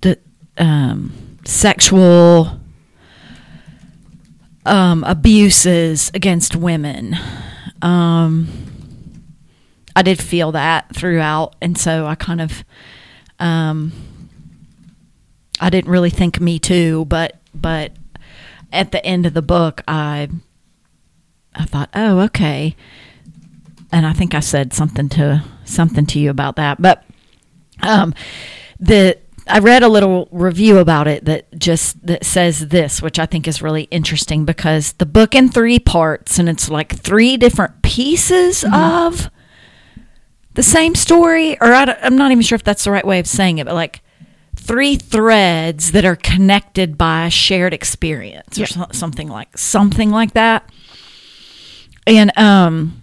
the 0.00 0.18
um, 0.58 1.38
sexual 1.44 2.60
um, 4.64 5.04
abuses 5.04 6.10
against 6.14 6.56
women. 6.56 7.16
Um, 7.80 8.48
I 9.94 10.02
did 10.02 10.20
feel 10.20 10.52
that 10.52 10.94
throughout, 10.94 11.54
and 11.60 11.76
so 11.76 12.06
I 12.06 12.14
kind 12.14 12.40
of, 12.40 12.64
um, 13.38 13.92
I 15.60 15.68
didn't 15.68 15.90
really 15.90 16.10
think 16.10 16.40
me 16.40 16.58
too, 16.58 17.04
but 17.06 17.40
but 17.54 17.92
at 18.72 18.92
the 18.92 19.04
end 19.04 19.26
of 19.26 19.34
the 19.34 19.42
book, 19.42 19.82
I 19.86 20.28
I 21.54 21.64
thought, 21.64 21.90
oh, 21.94 22.20
okay, 22.20 22.74
and 23.92 24.06
I 24.06 24.12
think 24.12 24.34
I 24.34 24.40
said 24.40 24.72
something 24.72 25.08
to 25.10 25.44
something 25.64 26.06
to 26.06 26.18
you 26.18 26.30
about 26.30 26.56
that, 26.56 26.80
but 26.80 27.04
um, 27.82 28.14
the 28.80 29.18
I 29.46 29.58
read 29.58 29.82
a 29.82 29.88
little 29.88 30.28
review 30.30 30.78
about 30.78 31.08
it 31.08 31.24
that 31.24 31.58
just 31.58 32.04
that 32.06 32.24
says 32.24 32.68
this, 32.68 33.02
which 33.02 33.18
I 33.18 33.26
think 33.26 33.46
is 33.46 33.60
really 33.60 33.84
interesting 33.84 34.44
because 34.44 34.92
the 34.94 35.06
book 35.06 35.34
in 35.34 35.48
three 35.48 35.78
parts 35.78 36.38
and 36.38 36.48
it's 36.48 36.68
like 36.68 36.96
three 36.96 37.36
different 37.36 37.82
pieces 37.82 38.64
of 38.72 39.30
the 40.54 40.62
same 40.62 40.94
story, 40.94 41.58
or 41.60 41.72
I 41.72 41.84
am 42.02 42.16
not 42.16 42.30
even 42.30 42.42
sure 42.42 42.56
if 42.56 42.64
that's 42.64 42.84
the 42.84 42.90
right 42.90 43.06
way 43.06 43.18
of 43.18 43.26
saying 43.26 43.58
it, 43.58 43.66
but 43.66 43.74
like 43.74 44.00
three 44.54 44.96
threads 44.96 45.92
that 45.92 46.04
are 46.04 46.16
connected 46.16 46.96
by 46.96 47.26
a 47.26 47.30
shared 47.30 47.74
experience 47.74 48.58
or 48.58 48.66
so- 48.66 48.86
something 48.92 49.28
like 49.28 49.56
something 49.58 50.10
like 50.10 50.34
that. 50.34 50.70
And 52.06 52.36
um, 52.38 53.01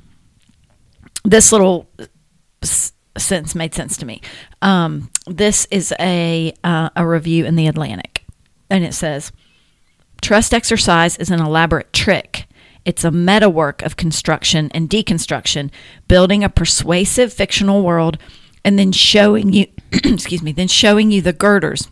this 1.24 1.52
little 1.52 1.90
s- 2.62 2.94
sentence 3.18 3.56
made 3.56 3.74
sense 3.74 3.98
to 3.98 4.06
me. 4.06 4.22
Um, 4.62 5.10
this 5.28 5.68
is 5.72 5.94
a 6.00 6.54
uh, 6.64 6.90
a 6.96 7.06
review 7.06 7.46
in 7.46 7.56
the 7.56 7.68
Atlantic, 7.68 8.26
and 8.70 8.84
it 8.84 8.94
says, 8.94 9.32
"Trust 10.22 10.54
exercise 10.54 11.18
is 11.18 11.30
an 11.30 11.42
elaborate 11.42 11.94
trick. 11.94 12.46
It's 12.86 13.04
a 13.04 13.12
meta 13.12 13.50
work 13.50 13.82
of 13.82 13.98
construction 13.98 14.72
and 14.74 14.90
deconstruction, 14.90 15.70
building 16.08 16.44
a 16.44 16.50
persuasive 16.50 17.34
fictional 17.34 17.84
world, 17.84 18.18
and 18.64 18.80
then 18.80 18.92
showing 18.92 19.54
you, 19.54 19.68
excuse 19.92 20.42
me, 20.42 20.52
then 20.52 20.68
showing 20.68 21.12
you 21.12 21.22
the 21.22 21.34
girders." 21.34 21.88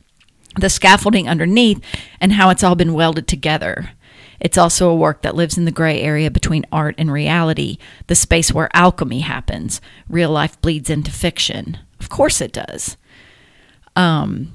the 0.59 0.69
scaffolding 0.69 1.30
underneath, 1.30 1.80
and 2.19 2.34
how 2.34 2.49
it's 2.49 2.63
all 2.63 2.73
been 2.73 2.93
welded 2.95 3.28
together. 3.28 3.91
It's 4.39 4.57
also 4.57 4.89
a 4.89 4.95
work 4.95 5.21
that 5.23 5.35
lives 5.35 5.57
in 5.57 5.65
the 5.65 5.71
gray 5.71 6.01
area 6.01 6.29
between 6.29 6.65
art 6.71 6.95
and 6.97 7.11
reality, 7.11 7.77
the 8.07 8.15
space 8.15 8.53
where 8.53 8.69
alchemy 8.73 9.21
happens. 9.21 9.81
Real 10.09 10.29
life 10.29 10.59
bleeds 10.61 10.89
into 10.89 11.11
fiction. 11.11 11.79
Of 11.99 12.09
course 12.09 12.41
it 12.41 12.53
does. 12.53 12.97
Um, 13.95 14.53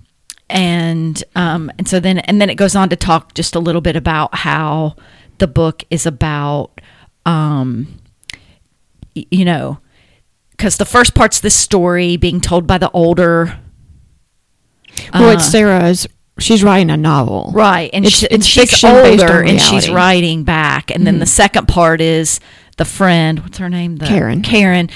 and 0.48 1.22
um, 1.34 1.70
and 1.78 1.88
so 1.88 1.98
then 1.98 2.18
and 2.20 2.40
then 2.40 2.50
it 2.50 2.56
goes 2.56 2.76
on 2.76 2.88
to 2.90 2.96
talk 2.96 3.34
just 3.34 3.54
a 3.54 3.60
little 3.60 3.80
bit 3.80 3.96
about 3.96 4.34
how 4.36 4.96
the 5.38 5.48
book 5.48 5.82
is 5.90 6.06
about 6.06 6.80
um, 7.26 8.00
you 9.14 9.44
know, 9.44 9.78
because 10.50 10.76
the 10.76 10.84
first 10.84 11.14
part's 11.14 11.40
this 11.40 11.54
story 11.54 12.16
being 12.16 12.40
told 12.40 12.66
by 12.66 12.78
the 12.78 12.90
older. 12.92 13.58
well, 15.12 15.30
uh, 15.30 15.32
it's 15.34 15.46
Sarah's. 15.46 16.06
She's 16.38 16.64
writing 16.64 16.90
a 16.90 16.96
novel, 16.96 17.50
Right, 17.54 17.90
and, 17.92 18.04
It's- 18.06 18.20
she, 18.20 18.26
and 18.30 18.38
it's 18.40 18.46
she's 18.46 18.70
fiction 18.70 18.90
based 18.90 19.22
older, 19.22 19.40
on 19.42 19.48
and 19.48 19.60
she's 19.60 19.90
writing 19.90 20.44
back. 20.44 20.90
And 20.90 21.06
then 21.06 21.18
the 21.18 21.26
Mhm. 21.26 21.28
second 21.28 21.68
part 21.68 22.00
is 22.00 22.40
the 22.78 22.86
friend. 22.86 23.40
What's 23.40 23.58
her 23.58 23.68
name? 23.68 23.96
The, 23.96 24.06
Karen. 24.06 24.40
Karen, 24.42 24.88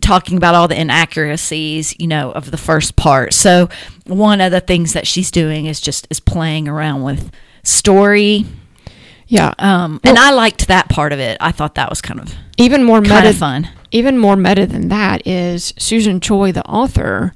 talking 0.00 0.36
about 0.38 0.54
all 0.54 0.66
the 0.68 0.80
inaccuracies, 0.80 1.94
you 1.98 2.06
know, 2.06 2.32
of 2.32 2.50
the 2.50 2.56
first 2.56 2.96
part. 2.96 3.34
So 3.34 3.68
one 4.06 4.40
of 4.40 4.50
the 4.50 4.60
things 4.60 4.94
that 4.94 5.06
she's 5.06 5.30
doing 5.30 5.66
is 5.66 5.78
just 5.80 6.06
is 6.10 6.20
playing 6.20 6.66
around 6.68 7.02
with 7.02 7.30
story. 7.62 8.46
Yeah, 9.28 9.52
Um, 9.58 10.00
and 10.04 10.18
I 10.18 10.30
liked 10.30 10.68
that 10.68 10.88
part 10.88 11.12
of 11.12 11.18
it. 11.18 11.36
I 11.40 11.52
thought 11.52 11.74
that 11.76 11.90
was 11.90 12.00
kind 12.00 12.18
of 12.20 12.34
even 12.56 12.82
more 12.82 13.00
kind 13.02 13.24
meta. 13.24 13.28
of 13.30 13.36
fun. 13.36 13.68
Even 13.90 14.16
more 14.18 14.36
meta 14.36 14.66
than 14.66 14.88
that 14.88 15.26
is 15.26 15.74
Susan 15.78 16.18
Choi, 16.18 16.50
the 16.52 16.64
author. 16.66 17.34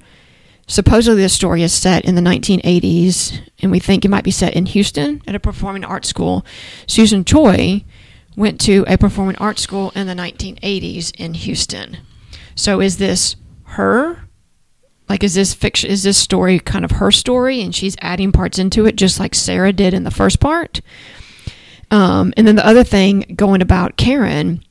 Supposedly, 0.67 1.23
the 1.23 1.29
story 1.29 1.63
is 1.63 1.73
set 1.73 2.05
in 2.05 2.17
the 2.17 2.21
1980s, 2.21 3.41
and 3.63 3.71
we 3.71 3.79
think 3.79 4.05
it 4.05 4.09
might 4.09 4.25
be 4.25 4.33
set 4.33 4.55
in 4.55 4.67
Houston 4.67 5.23
at 5.27 5.35
a 5.35 5.41
performing 5.41 5.85
arts 5.85 6.09
school. 6.09 6.45
Susan 6.87 7.25
Choi 7.25 7.85
went 8.37 8.61
to 8.63 8.85
a 8.89 8.99
performing 8.99 9.37
arts 9.37 9.63
school 9.63 9.93
in 9.95 10.09
the 10.09 10.15
1980s 10.15 11.15
in 11.17 11.35
Houston. 11.35 11.99
So, 12.57 12.81
is 12.81 12.99
this 12.99 13.37
her? 13.65 14.29
Like, 15.09 15.23
is 15.23 15.35
this 15.35 15.55
fiction? 15.55 15.89
Is 15.89 16.03
this 16.03 16.19
story 16.19 16.59
kind 16.59 16.85
of 16.85 16.93
her 16.93 17.13
story, 17.13 17.61
and 17.61 17.73
she's 17.73 17.97
adding 18.01 18.33
parts 18.33 18.59
into 18.59 18.87
it, 18.87 18.97
just 18.97 19.21
like 19.21 19.37
Sarah 19.37 19.73
did 19.73 19.95
in 19.95 20.03
the 20.03 20.11
first 20.11 20.41
part? 20.41 20.81
Um, 21.93 22.35
and 22.37 22.47
then 22.47 22.57
the 22.57 22.67
other 22.67 22.83
thing 22.83 23.35
going 23.37 23.63
about 23.63 23.97
Karen 23.97 24.65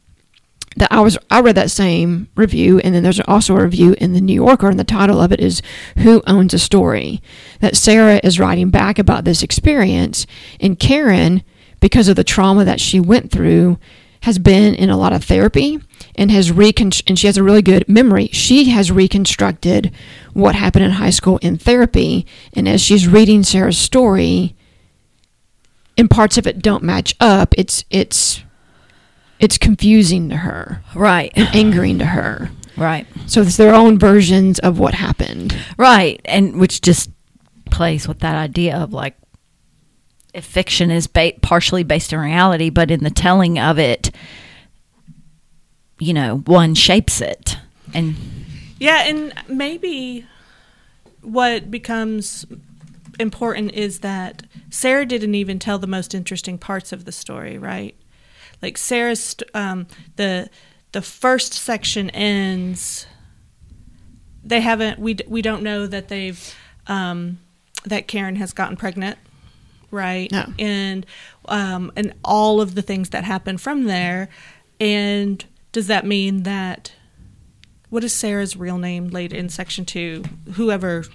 that 0.77 0.91
I 0.91 0.99
was 1.01 1.17
I 1.29 1.41
read 1.41 1.55
that 1.55 1.71
same 1.71 2.27
review, 2.35 2.79
and 2.79 2.93
then 2.93 3.03
there's 3.03 3.19
also 3.21 3.55
a 3.55 3.63
review 3.63 3.95
in 3.99 4.13
the 4.13 4.21
New 4.21 4.33
Yorker, 4.33 4.69
and 4.69 4.79
the 4.79 4.83
title 4.83 5.21
of 5.21 5.31
it 5.31 5.39
is 5.39 5.61
"Who 5.99 6.21
Owns 6.27 6.53
a 6.53 6.59
Story?" 6.59 7.21
That 7.61 7.77
Sarah 7.77 8.19
is 8.23 8.39
writing 8.39 8.69
back 8.69 8.99
about 8.99 9.25
this 9.25 9.43
experience, 9.43 10.27
and 10.59 10.79
Karen, 10.79 11.43
because 11.79 12.07
of 12.07 12.15
the 12.15 12.23
trauma 12.23 12.65
that 12.65 12.81
she 12.81 12.99
went 12.99 13.31
through, 13.31 13.77
has 14.21 14.39
been 14.39 14.73
in 14.73 14.89
a 14.89 14.97
lot 14.97 15.13
of 15.13 15.23
therapy 15.23 15.79
and 16.15 16.31
has 16.31 16.51
recon 16.51 16.91
and 17.07 17.17
she 17.17 17.27
has 17.27 17.37
a 17.37 17.43
really 17.43 17.61
good 17.61 17.87
memory. 17.87 18.27
She 18.31 18.65
has 18.65 18.91
reconstructed 18.91 19.91
what 20.33 20.55
happened 20.55 20.85
in 20.85 20.91
high 20.91 21.11
school 21.11 21.37
in 21.37 21.57
therapy, 21.57 22.25
and 22.53 22.67
as 22.67 22.81
she's 22.81 23.07
reading 23.07 23.43
Sarah's 23.43 23.77
story, 23.77 24.55
and 25.97 26.09
parts 26.09 26.37
of 26.37 26.47
it 26.47 26.61
don't 26.61 26.83
match 26.83 27.15
up. 27.19 27.53
It's 27.57 27.85
it's 27.89 28.41
it's 29.39 29.57
confusing 29.57 30.29
to 30.29 30.37
her 30.37 30.81
Right, 30.93 31.31
and 31.35 31.47
angering 31.55 31.99
to 31.99 32.05
her. 32.05 32.49
right, 32.77 33.05
So 33.27 33.41
it's 33.41 33.57
their 33.57 33.73
own 33.73 33.97
versions 33.99 34.59
of 34.59 34.79
what 34.79 34.93
happened. 34.93 35.55
right, 35.77 36.19
and 36.25 36.59
which 36.59 36.81
just 36.81 37.09
plays 37.71 38.07
with 38.07 38.19
that 38.19 38.35
idea 38.35 38.75
of 38.77 38.93
like 38.93 39.15
if 40.33 40.43
fiction 40.45 40.91
is 40.91 41.07
ba- 41.07 41.33
partially 41.41 41.83
based 41.83 42.11
in 42.13 42.19
reality, 42.19 42.69
but 42.69 42.91
in 42.91 43.03
the 43.03 43.09
telling 43.09 43.57
of 43.57 43.79
it, 43.79 44.11
you 45.99 46.13
know, 46.13 46.37
one 46.45 46.75
shapes 46.75 47.21
it, 47.21 47.57
and 47.93 48.15
Yeah, 48.79 49.03
and 49.07 49.33
maybe 49.47 50.25
what 51.21 51.71
becomes 51.71 52.45
important 53.17 53.71
is 53.73 53.99
that 53.99 54.43
Sarah 54.69 55.05
didn't 55.05 55.35
even 55.35 55.57
tell 55.57 55.79
the 55.79 55.87
most 55.87 56.13
interesting 56.13 56.57
parts 56.57 56.91
of 56.91 57.05
the 57.05 57.13
story, 57.13 57.57
right? 57.57 57.95
Like 58.61 58.77
Sarah's 58.77 59.23
st- 59.23 59.49
um, 59.53 59.87
the 60.15 60.49
the 60.91 61.01
first 61.01 61.53
section 61.53 62.09
ends. 62.11 63.05
They 64.43 64.61
haven't. 64.61 64.99
We 64.99 65.15
d- 65.15 65.25
we 65.27 65.41
don't 65.41 65.63
know 65.63 65.87
that 65.87 66.07
they've 66.07 66.55
um, 66.87 67.39
that 67.85 68.07
Karen 68.07 68.35
has 68.37 68.53
gotten 68.53 68.77
pregnant, 68.77 69.17
right? 69.91 70.31
No. 70.31 70.45
And 70.59 71.05
um, 71.45 71.91
and 71.95 72.13
all 72.23 72.61
of 72.61 72.75
the 72.75 72.81
things 72.81 73.09
that 73.09 73.23
happen 73.23 73.57
from 73.57 73.85
there. 73.85 74.29
And 74.79 75.43
does 75.71 75.87
that 75.87 76.05
mean 76.05 76.43
that 76.43 76.93
what 77.89 78.03
is 78.03 78.13
Sarah's 78.13 78.55
real 78.55 78.77
name 78.77 79.09
later 79.09 79.35
in 79.35 79.49
section 79.49 79.85
two? 79.85 80.23
Whoever 80.53 81.05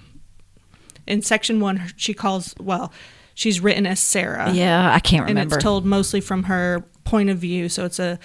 in 1.07 1.21
section 1.21 1.59
one, 1.59 1.91
she 1.95 2.13
calls 2.13 2.53
well, 2.59 2.91
she's 3.33 3.59
written 3.59 3.85
as 3.85 3.99
Sarah. 3.99 4.51
yeah, 4.51 4.93
I 4.93 4.99
can't 4.99 5.25
remember. 5.25 5.41
and 5.41 5.53
it's 5.53 5.63
told 5.63 5.85
mostly 5.85 6.21
from 6.21 6.43
her 6.43 6.83
point 7.11 7.29
of 7.29 7.37
view. 7.37 7.69
So 7.69 7.85
it's 7.85 7.99
a 7.99 8.17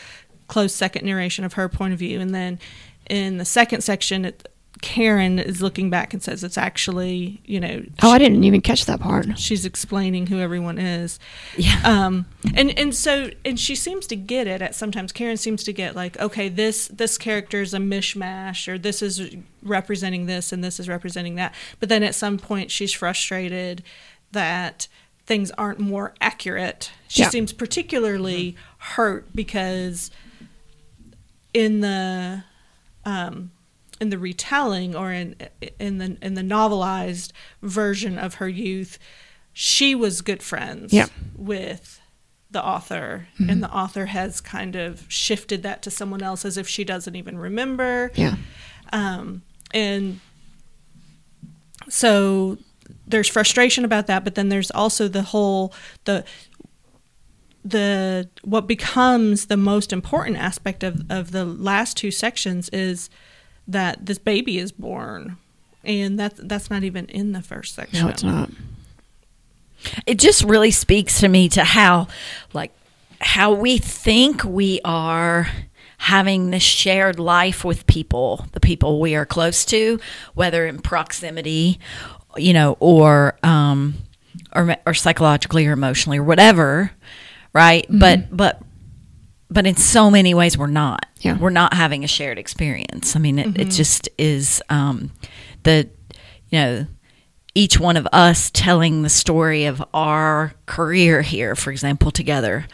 close 0.48 0.72
second 0.74 1.04
narration 1.04 1.44
of 1.44 1.54
her 1.54 1.68
point 1.68 1.92
of 1.92 1.98
view, 1.98 2.20
and 2.20 2.34
then 2.34 2.58
in 3.10 3.36
the 3.38 3.44
second 3.44 3.80
section, 3.82 4.24
it, 4.24 4.48
Karen 4.82 5.38
is 5.38 5.62
looking 5.62 5.88
back 5.90 6.12
and 6.12 6.22
says 6.22 6.44
it's 6.44 6.58
actually 6.58 7.40
you 7.46 7.58
know 7.58 7.82
Oh, 8.02 8.10
I 8.10 8.18
didn't 8.18 8.44
even 8.44 8.60
catch 8.60 8.84
that 8.84 9.00
part. 9.00 9.26
she's 9.38 9.64
explaining 9.64 10.26
who 10.26 10.38
everyone 10.38 10.78
is. 10.78 11.18
yeah, 11.56 11.80
Um, 11.84 12.26
and 12.54 12.68
and 12.78 12.94
so 12.94 13.30
and 13.44 13.58
she 13.58 13.74
seems 13.74 14.06
to 14.08 14.16
get 14.16 14.46
it 14.46 14.60
at 14.62 14.74
sometimes. 14.74 15.12
Karen 15.12 15.36
seems 15.38 15.64
to 15.64 15.72
get 15.72 15.96
like, 15.96 16.18
okay, 16.20 16.48
this 16.50 16.88
this 16.88 17.16
character 17.18 17.60
is 17.62 17.72
a 17.74 17.78
mishmash, 17.78 18.68
or 18.68 18.76
this 18.78 19.00
is 19.02 19.14
representing 19.62 20.26
this, 20.26 20.52
and 20.52 20.62
this 20.62 20.78
is 20.78 20.88
representing 20.88 21.34
that. 21.36 21.54
But 21.80 21.88
then 21.88 22.02
at 22.02 22.14
some 22.14 22.36
point, 22.38 22.70
she's 22.70 22.92
frustrated 22.92 23.82
that 24.32 24.88
things 25.24 25.50
aren't 25.52 25.80
more 25.80 26.14
accurate. 26.20 26.92
She 27.08 27.22
Yeah. 27.22 27.30
seems 27.30 27.52
particularly 27.52 28.54
hurt 28.94 29.26
because 29.34 30.10
in 31.52 31.80
the 31.80 32.44
um, 33.04 33.50
in 34.00 34.10
the 34.10 34.18
retelling 34.18 34.94
or 34.94 35.12
in 35.12 35.36
in 35.78 35.98
the 35.98 36.16
in 36.22 36.34
the 36.34 36.42
novelized 36.42 37.32
version 37.62 38.18
of 38.18 38.34
her 38.34 38.48
youth, 38.48 38.98
she 39.52 39.94
was 39.94 40.20
good 40.20 40.42
friends 40.42 40.92
Yeah. 40.92 41.06
with 41.36 42.00
the 42.50 42.64
author, 42.64 43.28
and 43.38 43.62
the 43.62 43.70
author 43.70 44.06
has 44.06 44.40
kind 44.40 44.76
of 44.76 45.04
shifted 45.08 45.62
that 45.64 45.82
to 45.82 45.90
someone 45.90 46.22
else 46.22 46.44
as 46.44 46.56
if 46.56 46.68
she 46.68 46.84
doesn't 46.84 47.14
even 47.16 47.36
remember. 47.38 48.12
Yeah. 48.14 48.36
Um, 48.92 49.42
and 49.72 50.20
so 51.88 52.58
there's 53.06 53.28
frustration 53.28 53.84
about 53.84 54.06
that, 54.06 54.24
but 54.24 54.34
then 54.36 54.48
there's 54.48 54.70
also 54.70 55.08
the 55.08 55.22
whole 55.22 55.72
the 56.04 56.24
the 57.68 58.28
what 58.42 58.66
becomes 58.66 59.46
the 59.46 59.56
most 59.56 59.92
important 59.92 60.36
aspect 60.36 60.84
of, 60.84 61.04
of 61.10 61.32
the 61.32 61.44
last 61.44 61.96
two 61.96 62.10
sections 62.10 62.68
is 62.70 63.10
that 63.66 64.06
this 64.06 64.18
baby 64.18 64.58
is 64.58 64.72
born. 64.72 65.36
And 65.84 66.18
that's 66.18 66.40
that's 66.42 66.70
not 66.70 66.84
even 66.84 67.06
in 67.06 67.32
the 67.32 67.42
first 67.42 67.74
section. 67.74 68.04
No, 68.04 68.08
it's 68.08 68.22
not. 68.22 68.50
it 70.06 70.18
just 70.18 70.42
really 70.42 70.70
speaks 70.70 71.20
to 71.20 71.28
me 71.28 71.48
to 71.50 71.64
how 71.64 72.08
like 72.52 72.72
how 73.20 73.52
we 73.52 73.78
think 73.78 74.44
we 74.44 74.80
are 74.84 75.48
having 75.98 76.50
this 76.50 76.62
shared 76.62 77.18
life 77.18 77.64
with 77.64 77.86
people 77.86 78.46
the 78.52 78.60
people 78.60 79.00
we 79.00 79.14
are 79.14 79.24
close 79.24 79.64
to 79.64 79.98
whether 80.34 80.66
in 80.66 80.78
proximity 80.78 81.78
you 82.36 82.52
know 82.52 82.76
or 82.80 83.38
um 83.42 83.94
or, 84.54 84.76
or 84.86 84.92
psychologically 84.92 85.66
or 85.66 85.72
emotionally 85.72 86.18
or 86.18 86.22
whatever 86.22 86.90
right 87.56 87.86
but 87.88 88.36
but 88.36 88.60
but 89.50 89.66
in 89.66 89.76
so 89.76 90.10
many 90.10 90.34
ways 90.34 90.58
we're 90.58 90.66
not 90.66 91.06
Yeah. 91.20 91.38
we're 91.38 91.50
not 91.62 91.72
having 91.74 92.04
a 92.04 92.08
shared 92.08 92.38
experience 92.38 93.16
i 93.16 93.18
mean 93.18 93.38
it, 93.38 93.58
it 93.58 93.70
just 93.70 94.08
is 94.18 94.62
um 94.68 95.10
the 95.62 95.88
you 96.50 96.58
know 96.58 96.86
each 97.54 97.80
one 97.80 97.96
of 97.96 98.06
us 98.12 98.50
telling 98.52 99.00
the 99.02 99.08
story 99.08 99.64
of 99.64 99.82
our 99.94 100.52
career 100.66 101.22
here, 101.22 101.56
for 101.56 101.70
example, 101.70 102.10
together, 102.10 102.66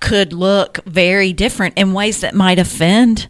could 0.00 0.32
look 0.32 0.80
very 0.86 1.34
different 1.34 1.76
in 1.76 1.92
ways 1.92 2.22
that 2.22 2.34
might 2.34 2.58
offend 2.58 3.28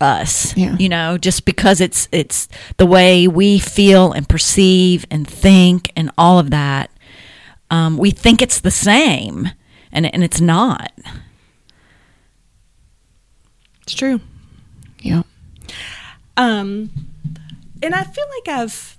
us. 0.00 0.56
Yeah. 0.56 0.76
You 0.78 0.88
know, 0.88 1.18
just 1.18 1.44
because 1.44 1.82
it's 1.82 2.08
it's 2.10 2.48
the 2.78 2.86
way 2.86 3.28
we 3.28 3.58
feel 3.58 4.12
and 4.12 4.26
perceive 4.26 5.04
and 5.10 5.28
think 5.28 5.92
and 5.94 6.10
all 6.16 6.38
of 6.38 6.48
that. 6.52 6.90
Um, 7.70 7.98
we 7.98 8.10
think 8.12 8.40
it's 8.40 8.60
the 8.60 8.70
same, 8.70 9.50
and 9.96 10.12
and 10.14 10.22
it's 10.22 10.40
not. 10.40 10.92
It's 13.82 13.94
true. 13.94 14.20
Yeah. 15.00 15.22
Um, 16.36 16.90
and 17.82 17.94
I 17.94 18.04
feel 18.04 18.24
like 18.36 18.58
I've 18.60 18.98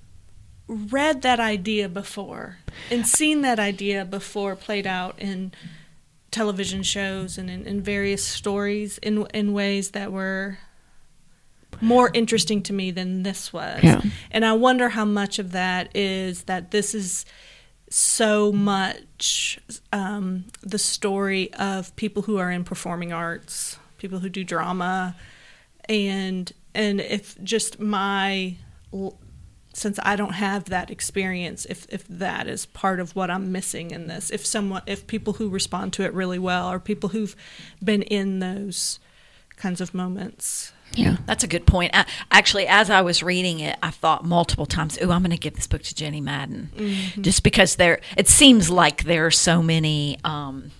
read 0.67 1.21
that 1.21 1.39
idea 1.39 1.87
before 1.87 2.57
and 2.89 3.07
seen 3.07 3.41
that 3.41 3.59
idea 3.59 4.03
before 4.03 4.55
played 4.55 4.87
out 4.87 5.17
in 5.19 5.53
television 6.31 6.83
shows 6.83 7.37
and 7.37 7.49
in, 7.49 7.65
in 7.65 7.81
various 7.81 8.23
stories 8.23 8.97
in 8.97 9.25
in 9.33 9.53
ways 9.53 9.91
that 9.91 10.11
were 10.11 10.57
more 11.79 12.09
interesting 12.13 12.63
to 12.63 12.73
me 12.73 12.89
than 12.89 13.21
this 13.21 13.53
was. 13.53 13.83
Yeah. 13.83 14.01
And 14.31 14.43
I 14.43 14.53
wonder 14.53 14.89
how 14.89 15.05
much 15.05 15.37
of 15.37 15.51
that 15.51 15.95
is 15.95 16.43
that 16.43 16.71
this 16.71 16.95
is 16.95 17.25
so 17.89 18.51
much 18.51 19.59
um, 19.93 20.45
the 20.61 20.79
story 20.79 21.53
of 21.53 21.95
people 21.95 22.23
who 22.23 22.37
are 22.37 22.51
in 22.51 22.63
performing 22.63 23.13
arts, 23.13 23.77
people 23.97 24.19
who 24.19 24.29
do 24.29 24.43
drama, 24.43 25.15
and 25.87 26.51
and 26.73 27.01
if 27.01 27.41
just 27.43 27.79
my 27.79 28.55
since 29.73 29.99
I 30.01 30.15
don't 30.15 30.33
have 30.33 30.65
that 30.65 30.89
experience, 30.89 31.65
if 31.65 31.85
if 31.89 32.05
that 32.07 32.47
is 32.47 32.65
part 32.65 32.99
of 32.99 33.15
what 33.15 33.29
I'm 33.29 33.51
missing 33.51 33.91
in 33.91 34.07
this, 34.07 34.31
if 34.31 34.45
someone, 34.45 34.81
if 34.87 35.07
people 35.07 35.33
who 35.33 35.49
respond 35.49 35.93
to 35.93 36.03
it 36.03 36.13
really 36.13 36.39
well, 36.39 36.71
or 36.71 36.79
people 36.79 37.09
who've 37.09 37.35
been 37.83 38.01
in 38.01 38.39
those 38.39 38.99
kinds 39.55 39.79
of 39.79 39.93
moments. 39.93 40.73
Yeah, 40.93 41.17
that's 41.25 41.43
a 41.43 41.47
good 41.47 41.67
point. 41.67 41.91
I, 41.93 42.05
actually, 42.31 42.67
as 42.67 42.89
I 42.89 43.01
was 43.01 43.21
reading 43.21 43.59
it, 43.59 43.77
I 43.83 43.91
thought 43.91 44.25
multiple 44.25 44.65
times, 44.65 44.97
"Oh, 45.01 45.11
I'm 45.11 45.21
going 45.21 45.31
to 45.31 45.37
give 45.37 45.55
this 45.55 45.67
book 45.67 45.83
to 45.83 45.95
Jenny 45.95 46.21
Madden," 46.21 46.71
mm-hmm. 46.75 47.21
just 47.21 47.43
because 47.43 47.75
there. 47.75 47.99
It 48.15 48.27
seems 48.27 48.69
like 48.69 49.03
there 49.03 49.25
are 49.25 49.31
so 49.31 49.61
many. 49.61 50.17
Um, 50.23 50.71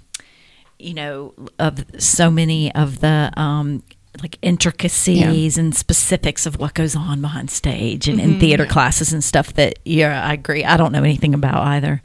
you 0.80 0.94
know, 0.94 1.34
of 1.58 1.84
so 1.98 2.30
many 2.30 2.74
of 2.76 3.00
the 3.00 3.32
um, 3.36 3.82
like 4.22 4.38
intricacies 4.42 5.58
yeah. 5.58 5.62
and 5.62 5.76
specifics 5.76 6.46
of 6.46 6.60
what 6.60 6.74
goes 6.74 6.96
on 6.96 7.22
behind 7.22 7.50
stage 7.50 8.08
and 8.08 8.20
mm-hmm, 8.20 8.34
in 8.34 8.40
theater 8.40 8.64
yeah. 8.64 8.70
classes 8.70 9.14
and 9.14 9.24
stuff 9.24 9.54
that 9.54 9.80
yeah 9.86 10.24
i 10.28 10.34
agree 10.34 10.64
i 10.64 10.78
don't 10.78 10.92
know 10.92 11.04
anything 11.04 11.34
about 11.34 11.62
either 11.68 12.02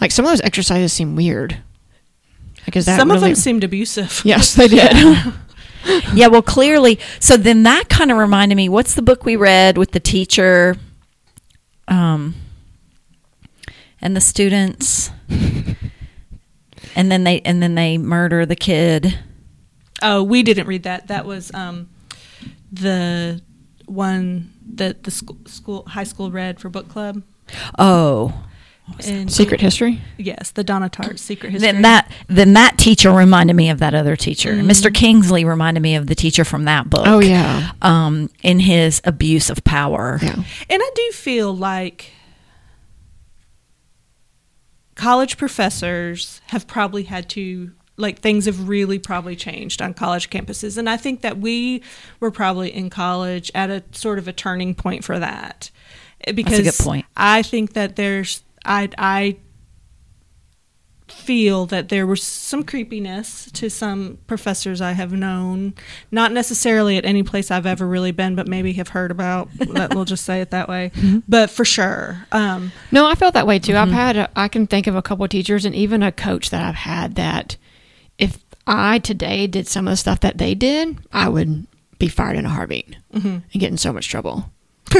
like 0.00 0.10
some 0.10 0.24
of 0.24 0.30
those 0.30 0.40
exercises 0.40 0.92
seem 0.92 1.16
weird 1.16 1.58
like 2.66 2.76
is 2.76 2.86
that 2.86 2.98
some 2.98 3.08
really... 3.08 3.18
of 3.18 3.22
them 3.22 3.34
seemed 3.34 3.64
abusive 3.64 4.22
yes 4.24 4.54
they 4.54 4.68
did 4.68 4.92
yeah. 4.92 5.32
yeah 6.14 6.26
well 6.26 6.42
clearly 6.42 6.98
so 7.20 7.36
then 7.36 7.62
that 7.62 7.88
kind 7.88 8.10
of 8.10 8.16
reminded 8.16 8.54
me 8.54 8.68
what's 8.68 8.94
the 8.94 9.02
book 9.02 9.24
we 9.24 9.36
read 9.36 9.76
with 9.76 9.92
the 9.92 10.00
teacher 10.00 10.76
um 11.88 12.34
and 14.00 14.16
the 14.16 14.20
students 14.20 15.10
and 16.96 17.10
then 17.10 17.24
they 17.24 17.40
and 17.40 17.62
then 17.62 17.74
they 17.74 17.98
murder 17.98 18.46
the 18.46 18.56
kid 18.56 19.18
Oh, 20.02 20.22
we 20.22 20.42
didn't 20.42 20.66
read 20.66 20.82
that. 20.82 21.08
That 21.08 21.24
was 21.24 21.52
um, 21.54 21.88
the 22.70 23.40
one 23.86 24.52
that 24.74 25.04
the 25.04 25.10
school, 25.10 25.38
school 25.46 25.84
high 25.88 26.04
school 26.04 26.30
read 26.30 26.60
for 26.60 26.68
book 26.68 26.88
club. 26.88 27.22
Oh. 27.78 28.44
And 29.06 29.32
Secret 29.32 29.60
History. 29.60 30.00
Yes, 30.18 30.50
the 30.50 30.62
Donna 30.62 30.90
Tartt 30.90 31.18
Secret 31.18 31.50
History. 31.52 31.72
Then 31.72 31.82
that 31.82 32.10
then 32.28 32.52
that 32.52 32.76
teacher 32.76 33.10
reminded 33.10 33.56
me 33.56 33.70
of 33.70 33.78
that 33.78 33.94
other 33.94 34.14
teacher. 34.14 34.52
Mm-hmm. 34.52 34.70
Mr. 34.70 34.92
Kingsley 34.94 35.44
reminded 35.44 35.80
me 35.82 35.94
of 35.96 36.06
the 36.06 36.14
teacher 36.14 36.44
from 36.44 36.64
that 36.64 36.90
book. 36.90 37.04
Oh 37.06 37.18
yeah, 37.18 37.72
um, 37.80 38.28
in 38.42 38.60
his 38.60 39.00
abuse 39.04 39.48
of 39.48 39.64
power. 39.64 40.18
Yeah, 40.22 40.34
and 40.34 40.82
I 40.82 40.90
do 40.94 41.10
feel 41.12 41.56
like 41.56 42.12
college 44.94 45.36
professors 45.36 46.40
have 46.48 46.66
probably 46.66 47.04
had 47.04 47.28
to 47.30 47.72
like 47.96 48.20
things 48.20 48.46
have 48.46 48.68
really 48.68 48.98
probably 48.98 49.34
changed 49.34 49.82
on 49.82 49.92
college 49.92 50.30
campuses 50.30 50.78
and 50.78 50.88
i 50.88 50.96
think 50.96 51.20
that 51.22 51.38
we 51.38 51.82
were 52.20 52.30
probably 52.30 52.72
in 52.72 52.88
college 52.90 53.50
at 53.56 53.70
a 53.70 53.82
sort 53.90 54.18
of 54.18 54.28
a 54.28 54.32
turning 54.32 54.72
point 54.72 55.02
for 55.02 55.18
that 55.18 55.70
because 56.32 56.58
That's 56.62 56.78
a 56.78 56.82
good 56.82 56.84
point. 56.84 57.06
i 57.16 57.42
think 57.42 57.72
that 57.72 57.96
there's 57.96 58.43
i 58.64 58.88
i 58.98 59.36
feel 61.14 61.66
that 61.66 61.88
there 61.88 62.06
was 62.06 62.22
some 62.22 62.62
creepiness 62.62 63.50
to 63.52 63.68
some 63.70 64.18
professors 64.26 64.80
I 64.80 64.92
have 64.92 65.12
known, 65.12 65.74
not 66.10 66.32
necessarily 66.32 66.96
at 66.96 67.04
any 67.04 67.22
place 67.22 67.50
I've 67.50 67.66
ever 67.66 67.86
really 67.86 68.10
been, 68.10 68.34
but 68.34 68.48
maybe 68.48 68.72
have 68.74 68.88
heard 68.88 69.10
about. 69.10 69.48
we'll 69.58 70.04
just 70.04 70.24
say 70.24 70.40
it 70.40 70.50
that 70.50 70.68
way. 70.68 70.92
Mm-hmm. 71.04 71.18
But 71.28 71.50
for 71.50 71.64
sure, 71.66 72.26
um, 72.32 72.72
no, 72.90 73.06
I 73.06 73.14
felt 73.14 73.34
that 73.34 73.46
way 73.46 73.58
too. 73.58 73.72
Mm-hmm. 73.72 73.90
I've 73.90 73.94
had, 73.94 74.16
a, 74.16 74.30
I 74.34 74.48
can 74.48 74.66
think 74.66 74.86
of 74.86 74.96
a 74.96 75.02
couple 75.02 75.24
of 75.24 75.30
teachers 75.30 75.66
and 75.66 75.74
even 75.74 76.02
a 76.02 76.12
coach 76.12 76.50
that 76.50 76.64
I've 76.64 76.74
had 76.74 77.16
that 77.16 77.56
if 78.16 78.42
I 78.66 79.00
today 79.00 79.46
did 79.46 79.66
some 79.66 79.86
of 79.86 79.92
the 79.92 79.96
stuff 79.96 80.20
that 80.20 80.38
they 80.38 80.54
did, 80.54 80.98
I 81.12 81.28
would 81.28 81.66
be 81.98 82.08
fired 82.08 82.36
in 82.36 82.46
a 82.46 82.48
heartbeat 82.48 82.96
mm-hmm. 83.12 83.28
and 83.28 83.60
get 83.60 83.70
in 83.70 83.76
so 83.76 83.92
much 83.92 84.08
trouble. 84.08 84.50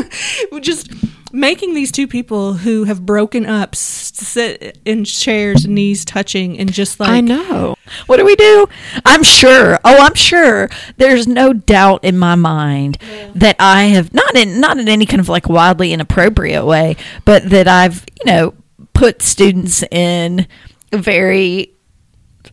just 0.61 0.91
making 1.33 1.75
these 1.75 1.91
two 1.91 2.07
people 2.07 2.55
who 2.55 2.85
have 2.85 3.05
broken 3.05 3.45
up 3.45 3.75
sit 3.75 4.79
in 4.85 5.05
chairs, 5.05 5.67
knees 5.67 6.05
touching, 6.05 6.59
and 6.59 6.73
just 6.73 7.01
like 7.01 7.11
I 7.11 7.21
know. 7.21 7.75
What 8.07 8.19
do 8.19 8.25
we 8.25 8.37
do? 8.37 8.69
I'm 9.05 9.23
sure. 9.23 9.79
Oh, 9.85 9.99
I'm 9.99 10.15
sure. 10.15 10.71
There's 10.97 11.27
no 11.27 11.53
doubt 11.53 12.05
in 12.05 12.19
my 12.19 12.35
mind 12.37 12.99
yeah. 13.01 13.31
that 13.35 13.57
I 13.59 13.85
have 13.85 14.15
not 14.15 14.35
in 14.37 14.61
not 14.61 14.79
in 14.79 14.89
any 14.89 15.07
kind 15.07 15.21
of 15.21 15.29
like 15.29 15.49
wildly 15.49 15.93
inappropriate 15.93 16.65
way, 16.65 16.97
but 17.25 17.51
that 17.51 17.69
I've 17.69 18.05
you 18.25 18.33
know 18.33 18.55
put 18.95 19.21
students 19.21 19.83
in 19.91 20.47
very 20.93 21.74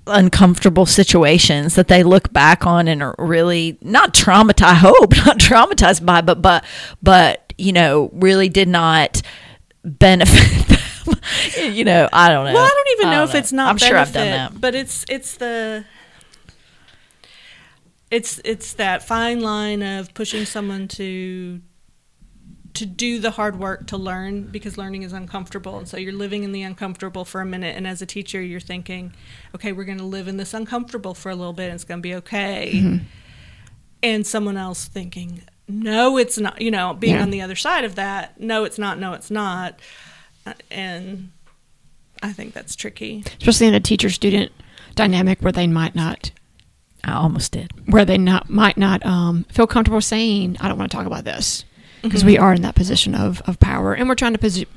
uncomfortable 0.07 0.85
situations 0.85 1.75
that 1.75 1.87
they 1.87 2.03
look 2.03 2.33
back 2.33 2.65
on 2.65 2.87
and 2.87 3.01
are 3.03 3.15
really 3.17 3.77
not 3.81 4.13
traumatized. 4.13 4.65
I 4.65 4.73
hope 4.73 5.15
not 5.25 5.37
traumatized 5.39 6.05
by, 6.05 6.21
but 6.21 6.41
but 6.41 6.65
but 7.01 7.53
you 7.57 7.73
know, 7.73 8.09
really 8.13 8.49
did 8.49 8.67
not 8.67 9.21
benefit 9.83 10.67
them. 11.05 11.15
you 11.73 11.83
know, 11.83 12.09
I 12.11 12.29
don't 12.29 12.45
know. 12.45 12.53
Well, 12.53 12.63
I 12.63 12.69
don't 12.69 12.89
even 12.93 13.07
I 13.07 13.11
don't 13.11 13.19
know 13.19 13.23
if 13.23 13.33
know. 13.33 13.39
it's 13.39 13.51
not. 13.51 13.69
I'm 13.69 13.75
benefit, 13.75 13.87
sure 13.87 13.97
I've 13.97 14.13
done 14.13 14.27
that, 14.27 14.61
but 14.61 14.75
it's 14.75 15.05
it's 15.09 15.37
the 15.37 15.85
it's 18.09 18.41
it's 18.43 18.73
that 18.73 19.03
fine 19.07 19.39
line 19.39 19.81
of 19.81 20.13
pushing 20.13 20.45
someone 20.45 20.87
to 20.89 21.61
to 22.73 22.85
do 22.85 23.19
the 23.19 23.31
hard 23.31 23.59
work 23.59 23.87
to 23.87 23.97
learn 23.97 24.43
because 24.43 24.77
learning 24.77 25.03
is 25.03 25.13
uncomfortable 25.13 25.77
and 25.77 25.87
so 25.87 25.97
you're 25.97 26.13
living 26.13 26.43
in 26.43 26.51
the 26.51 26.61
uncomfortable 26.61 27.25
for 27.25 27.41
a 27.41 27.45
minute 27.45 27.75
and 27.75 27.85
as 27.85 28.01
a 28.01 28.05
teacher 28.05 28.41
you're 28.41 28.59
thinking 28.59 29.13
okay 29.53 29.71
we're 29.71 29.83
going 29.83 29.97
to 29.97 30.03
live 30.03 30.27
in 30.27 30.37
this 30.37 30.53
uncomfortable 30.53 31.13
for 31.13 31.29
a 31.29 31.35
little 31.35 31.53
bit 31.53 31.65
and 31.65 31.75
it's 31.75 31.83
going 31.83 31.99
to 31.99 32.01
be 32.01 32.15
okay 32.15 32.71
mm-hmm. 32.73 33.05
and 34.03 34.25
someone 34.25 34.57
else 34.57 34.85
thinking 34.85 35.41
no 35.67 36.17
it's 36.17 36.37
not 36.37 36.61
you 36.61 36.71
know 36.71 36.93
being 36.93 37.15
yeah. 37.15 37.21
on 37.21 37.29
the 37.29 37.41
other 37.41 37.55
side 37.55 37.83
of 37.83 37.95
that 37.95 38.39
no 38.39 38.63
it's 38.63 38.77
not 38.77 38.97
no 38.97 39.13
it's 39.13 39.31
not 39.31 39.79
uh, 40.45 40.53
and 40.69 41.31
i 42.23 42.31
think 42.31 42.53
that's 42.53 42.75
tricky 42.75 43.23
especially 43.39 43.67
in 43.67 43.73
a 43.73 43.79
teacher 43.79 44.09
student 44.09 44.51
dynamic 44.95 45.39
where 45.41 45.53
they 45.53 45.67
might 45.67 45.95
not 45.95 46.31
I 47.03 47.13
almost 47.13 47.51
did. 47.53 47.71
Where 47.91 48.05
they 48.05 48.17
not 48.17 48.49
might 48.49 48.77
not 48.77 49.03
um, 49.05 49.45
feel 49.45 49.65
comfortable 49.65 50.01
saying, 50.01 50.57
"I 50.59 50.67
don't 50.67 50.77
want 50.77 50.91
to 50.91 50.95
talk 50.95 51.07
about 51.07 51.25
this," 51.25 51.65
because 52.01 52.21
mm-hmm. 52.21 52.27
we 52.27 52.37
are 52.37 52.53
in 52.53 52.61
that 52.61 52.75
position 52.75 53.15
of, 53.15 53.41
of 53.41 53.59
power 53.59 53.93
and 53.93 54.07
we're 54.07 54.15
trying 54.15 54.33
to 54.33 54.39
position 54.39 54.69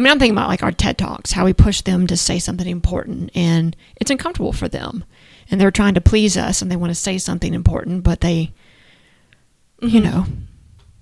I 0.00 0.02
mean, 0.02 0.12
I'm 0.12 0.18
thinking 0.18 0.36
about 0.36 0.48
like 0.48 0.62
our 0.62 0.72
TED 0.72 0.96
Talks, 0.96 1.32
how 1.32 1.44
we 1.44 1.52
push 1.52 1.82
them 1.82 2.06
to 2.06 2.16
say 2.16 2.38
something 2.38 2.66
important 2.66 3.30
and 3.34 3.76
it's 3.96 4.10
uncomfortable 4.10 4.54
for 4.54 4.66
them. 4.66 5.04
And 5.50 5.60
they're 5.60 5.70
trying 5.70 5.94
to 5.94 6.00
please 6.00 6.38
us 6.38 6.62
and 6.62 6.70
they 6.70 6.76
want 6.76 6.90
to 6.90 6.94
say 6.94 7.18
something 7.18 7.52
important, 7.52 8.02
but 8.02 8.20
they, 8.20 8.52
mm-hmm. 9.82 9.88
you 9.88 10.00
know, 10.00 10.24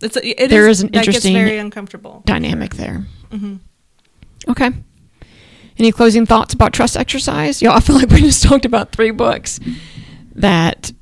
it's 0.02 0.16
a, 0.16 0.42
it 0.42 0.48
there 0.48 0.66
is, 0.66 0.78
is 0.78 0.84
an 0.84 0.94
interesting 0.94 1.34
very 1.34 1.58
uncomfortable 1.58 2.22
dynamic 2.24 2.74
there. 2.74 3.06
Mm-hmm. 3.30 3.56
Okay. 4.50 4.70
Any 5.78 5.92
closing 5.92 6.26
thoughts 6.26 6.54
about 6.54 6.72
trust 6.72 6.96
exercise? 6.96 7.62
Y'all, 7.62 7.74
I 7.74 7.80
feel 7.80 7.96
like 7.96 8.10
we 8.10 8.20
just 8.20 8.42
talked 8.48 8.64
about 8.64 8.90
three 8.90 9.12
books 9.12 9.60
that 10.34 10.92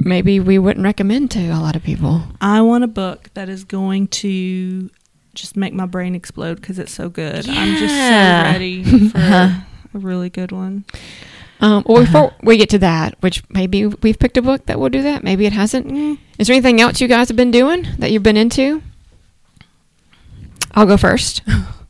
maybe 0.00 0.40
we 0.40 0.58
wouldn't 0.58 0.84
recommend 0.84 1.30
to 1.32 1.48
a 1.48 1.60
lot 1.60 1.76
of 1.76 1.82
people. 1.82 2.22
I 2.40 2.60
want 2.62 2.84
a 2.84 2.88
book 2.88 3.30
that 3.34 3.48
is 3.48 3.64
going 3.64 4.08
to 4.08 4.90
just 5.34 5.56
make 5.56 5.72
my 5.72 5.86
brain 5.86 6.14
explode 6.14 6.56
because 6.60 6.78
it's 6.78 6.92
so 6.92 7.08
good. 7.08 7.46
Yeah. 7.46 7.60
I'm 7.60 7.76
just 7.76 7.94
so 7.94 8.52
ready 8.52 8.84
for 9.10 9.18
uh-huh. 9.18 9.60
a 9.94 9.98
really 9.98 10.30
good 10.30 10.52
one. 10.52 10.84
Um, 11.60 11.84
well, 11.86 12.04
before 12.04 12.28
uh-huh. 12.28 12.36
we 12.42 12.56
get 12.56 12.70
to 12.70 12.78
that, 12.78 13.16
which 13.20 13.42
maybe 13.50 13.86
we've 13.86 14.18
picked 14.18 14.38
a 14.38 14.42
book 14.42 14.66
that 14.66 14.80
will 14.80 14.88
do 14.88 15.02
that, 15.02 15.22
maybe 15.22 15.44
it 15.44 15.52
hasn't. 15.52 15.88
Mm. 15.88 16.18
Is 16.38 16.46
there 16.46 16.54
anything 16.54 16.80
else 16.80 17.00
you 17.00 17.08
guys 17.08 17.28
have 17.28 17.36
been 17.36 17.50
doing 17.50 17.86
that 17.98 18.10
you've 18.10 18.22
been 18.22 18.38
into? 18.38 18.82
I'll 20.72 20.86
go 20.86 20.96
first. 20.96 21.42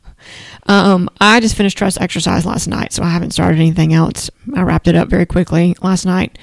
um, 0.65 1.09
I 1.21 1.39
just 1.39 1.55
finished 1.55 1.77
trust 1.77 2.01
exercise 2.01 2.45
last 2.45 2.67
night, 2.67 2.91
so 2.91 3.03
I 3.03 3.09
haven't 3.09 3.31
started 3.31 3.59
anything 3.59 3.93
else. 3.93 4.29
I 4.53 4.63
wrapped 4.63 4.89
it 4.89 4.95
up 4.95 5.07
very 5.07 5.25
quickly 5.25 5.75
last 5.81 6.05
night 6.05 6.37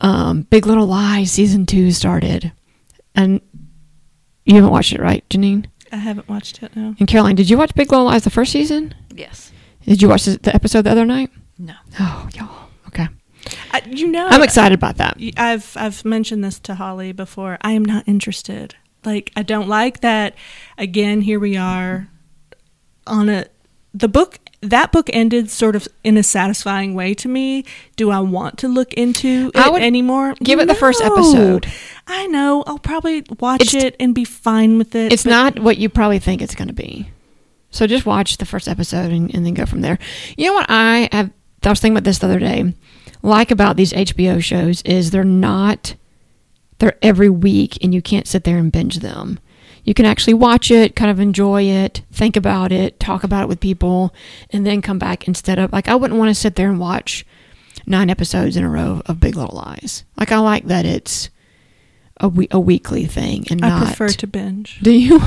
um, 0.00 0.42
Big 0.42 0.66
Little 0.66 0.86
Lies 0.86 1.32
season 1.32 1.66
two 1.66 1.90
started, 1.90 2.52
and 3.14 3.40
you 4.44 4.54
haven't 4.56 4.70
watched 4.70 4.92
it, 4.92 5.00
right, 5.00 5.26
Janine? 5.28 5.66
I 5.92 5.96
haven't 5.96 6.28
watched 6.28 6.62
it. 6.62 6.74
No. 6.76 6.94
And 6.98 7.08
Caroline, 7.08 7.36
did 7.36 7.48
you 7.48 7.56
watch 7.56 7.74
Big 7.74 7.90
Little 7.90 8.06
Lies 8.06 8.24
the 8.24 8.30
first 8.30 8.52
season? 8.52 8.94
Yes. 9.14 9.52
Did 9.86 10.02
you 10.02 10.08
watch 10.08 10.24
the 10.24 10.54
episode 10.54 10.82
the 10.82 10.90
other 10.90 11.04
night? 11.04 11.30
No. 11.58 11.74
Oh, 12.00 12.28
y'all. 12.34 12.68
Okay. 12.88 13.06
I, 13.72 13.82
you 13.86 14.08
know, 14.08 14.26
I'm 14.26 14.42
excited 14.42 14.74
about 14.74 14.96
that. 14.96 15.18
I've 15.36 15.76
I've 15.76 16.04
mentioned 16.04 16.42
this 16.42 16.58
to 16.60 16.74
Holly 16.74 17.12
before. 17.12 17.58
I 17.60 17.72
am 17.72 17.84
not 17.84 18.08
interested. 18.08 18.74
Like 19.04 19.30
I 19.36 19.42
don't 19.42 19.68
like 19.68 20.00
that. 20.00 20.34
Again, 20.78 21.20
here 21.20 21.38
we 21.38 21.56
are 21.56 22.08
on 23.06 23.28
a 23.28 23.46
the 23.92 24.08
book 24.08 24.38
that 24.70 24.92
book 24.92 25.10
ended 25.12 25.50
sort 25.50 25.76
of 25.76 25.86
in 26.02 26.16
a 26.16 26.22
satisfying 26.22 26.94
way 26.94 27.14
to 27.14 27.28
me. 27.28 27.64
Do 27.96 28.10
I 28.10 28.20
want 28.20 28.58
to 28.58 28.68
look 28.68 28.92
into 28.94 29.50
it 29.54 29.82
anymore? 29.82 30.34
Give 30.42 30.58
it 30.58 30.66
no. 30.66 30.72
the 30.72 30.78
first 30.78 31.02
episode. 31.02 31.66
I 32.06 32.26
know. 32.26 32.64
I'll 32.66 32.78
probably 32.78 33.24
watch 33.38 33.62
it's, 33.62 33.74
it 33.74 33.96
and 33.98 34.14
be 34.14 34.24
fine 34.24 34.78
with 34.78 34.94
it. 34.94 35.12
It's 35.12 35.24
not 35.24 35.58
what 35.58 35.78
you 35.78 35.88
probably 35.88 36.18
think 36.18 36.42
it's 36.42 36.54
going 36.54 36.68
to 36.68 36.74
be. 36.74 37.08
So 37.70 37.86
just 37.86 38.06
watch 38.06 38.36
the 38.36 38.46
first 38.46 38.68
episode 38.68 39.10
and, 39.10 39.34
and 39.34 39.44
then 39.44 39.54
go 39.54 39.66
from 39.66 39.80
there. 39.80 39.98
You 40.36 40.46
know 40.46 40.54
what 40.54 40.66
I 40.68 41.08
have? 41.10 41.30
I 41.62 41.70
was 41.70 41.80
thinking 41.80 41.96
about 41.96 42.04
this 42.04 42.18
the 42.18 42.26
other 42.26 42.38
day. 42.38 42.74
Like 43.22 43.50
about 43.50 43.76
these 43.76 43.92
HBO 43.92 44.42
shows 44.42 44.82
is 44.82 45.10
they're 45.10 45.24
not 45.24 45.94
they're 46.78 46.98
every 47.02 47.30
week, 47.30 47.78
and 47.82 47.94
you 47.94 48.02
can't 48.02 48.26
sit 48.26 48.44
there 48.44 48.58
and 48.58 48.70
binge 48.70 48.98
them. 48.98 49.38
You 49.84 49.94
can 49.94 50.06
actually 50.06 50.34
watch 50.34 50.70
it, 50.70 50.96
kind 50.96 51.10
of 51.10 51.20
enjoy 51.20 51.62
it, 51.64 52.02
think 52.10 52.36
about 52.36 52.72
it, 52.72 52.98
talk 52.98 53.22
about 53.22 53.42
it 53.42 53.48
with 53.48 53.60
people, 53.60 54.14
and 54.50 54.66
then 54.66 54.80
come 54.82 54.98
back 54.98 55.28
instead 55.28 55.58
of 55.58 55.72
like 55.72 55.88
I 55.88 55.94
wouldn't 55.94 56.18
want 56.18 56.30
to 56.30 56.34
sit 56.34 56.56
there 56.56 56.70
and 56.70 56.80
watch 56.80 57.24
nine 57.86 58.08
episodes 58.10 58.56
in 58.56 58.64
a 58.64 58.68
row 58.70 59.02
of 59.06 59.20
Big 59.20 59.36
Little 59.36 59.56
Lies. 59.56 60.04
Like 60.18 60.32
I 60.32 60.38
like 60.38 60.66
that 60.66 60.86
it's 60.86 61.28
a 62.18 62.28
we- 62.28 62.48
a 62.50 62.60
weekly 62.60 63.04
thing 63.06 63.44
and 63.50 63.60
not 63.60 63.72
I 63.72 63.78
not. 63.80 63.86
prefer 63.88 64.08
to 64.08 64.26
binge. 64.26 64.80
Do 64.82 64.90
you? 64.92 65.20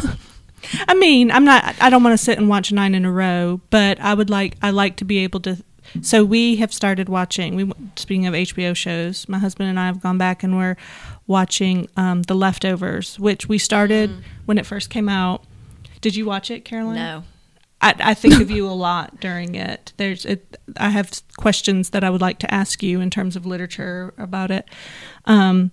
I 0.88 0.96
mean, 0.96 1.30
I'm 1.32 1.46
not. 1.46 1.76
I 1.80 1.90
don't 1.90 2.04
want 2.04 2.18
to 2.18 2.24
sit 2.24 2.38
and 2.40 2.50
watch 2.50 2.72
nine 2.72 2.96
in 2.96 3.06
a 3.06 3.12
row, 3.12 3.62
but 3.70 4.00
I 4.02 4.14
would 4.14 4.30
like. 4.30 4.58
I 4.62 4.72
like 4.72 4.96
to 4.98 5.06
be 5.06 5.20
able 5.20 5.40
to. 5.42 5.58
So 6.02 6.26
we 6.26 6.56
have 6.58 6.74
started 6.74 7.08
watching. 7.10 7.56
We 7.56 7.72
speaking 7.96 8.26
of 8.26 8.34
HBO 8.34 8.76
shows, 8.76 9.30
my 9.30 9.38
husband 9.38 9.70
and 9.70 9.80
I 9.80 9.86
have 9.86 10.02
gone 10.02 10.18
back 10.18 10.44
and 10.44 10.58
we're 10.58 10.76
watching 11.28 11.88
um, 11.98 12.24
The 12.24 12.34
Leftovers, 12.36 13.20
which 13.20 13.48
we 13.50 13.58
started 13.58 14.10
when 14.46 14.58
it 14.58 14.66
first 14.66 14.90
came 14.90 15.10
out. 15.10 15.44
Did 16.02 16.16
you 16.16 16.26
watch 16.26 16.50
it, 16.50 16.64
Caroline? 16.66 16.96
No. 16.96 17.24
I, 17.82 17.94
I 18.00 18.14
think 18.16 18.42
of 18.42 18.50
you 18.50 18.66
a 18.68 18.72
lot 18.74 19.20
during 19.20 19.54
it. 19.56 19.94
There's, 19.98 20.26
it, 20.26 20.58
I 20.78 20.90
have 20.90 21.12
questions 21.38 21.92
that 21.92 22.04
I 22.04 22.10
would 22.10 22.22
like 22.22 22.40
to 22.40 22.52
ask 22.54 22.82
you 22.82 23.02
in 23.02 23.10
terms 23.12 23.36
of 23.36 23.46
literature 23.46 24.14
about 24.18 24.50
it. 24.50 24.68
Um, 25.26 25.70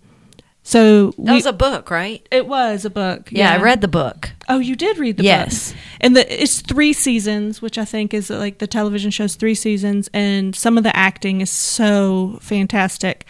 so 0.63 1.09
That 1.13 1.19
we- 1.19 1.33
was 1.33 1.47
a 1.47 1.53
book, 1.53 1.91
right? 1.91 2.27
it 2.31 2.47
was 2.47 2.85
a 2.85 2.91
book. 2.91 3.29
Yeah, 3.31 3.53
I 3.55 3.59
read 3.61 3.81
the 3.81 3.89
book. 3.89 4.33
Oh, 4.49 4.59
you 4.59 4.77
did 4.77 4.99
read 4.99 5.17
the 5.19 5.25
Yes. 5.25 5.71
book. 5.73 5.77
Yes. 5.77 5.85
And 6.01 6.17
the 6.17 6.43
it's 6.43 6.61
three 6.61 6.93
seasons, 6.93 7.63
which 7.63 7.79
I 7.79 7.85
think 7.87 8.13
is 8.13 8.29
like 8.29 8.59
the 8.59 8.67
television 8.67 9.11
show's 9.11 9.35
three 9.37 9.55
seasons, 9.55 10.09
and 10.13 10.55
some 10.57 10.77
of 10.77 10.85
the 10.85 10.95
acting 10.97 11.41
is 11.43 11.51
so 11.51 12.39
fantastic. 12.43 13.25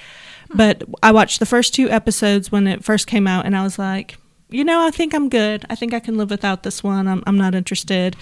But 0.54 0.84
I 1.02 1.10
watched 1.10 1.40
the 1.40 1.46
first 1.46 1.74
two 1.74 1.90
episodes 1.90 2.52
when 2.52 2.66
it 2.66 2.84
first 2.84 3.06
came 3.06 3.26
out, 3.26 3.44
and 3.44 3.56
I 3.56 3.64
was 3.64 3.78
like, 3.78 4.18
you 4.50 4.64
know, 4.64 4.86
I 4.86 4.90
think 4.90 5.14
I'm 5.14 5.28
good. 5.28 5.64
I 5.68 5.74
think 5.74 5.92
I 5.92 6.00
can 6.00 6.16
live 6.16 6.30
without 6.30 6.62
this 6.62 6.82
one. 6.82 7.08
I'm 7.08 7.22
I'm 7.26 7.36
not 7.36 7.54
interested. 7.54 8.16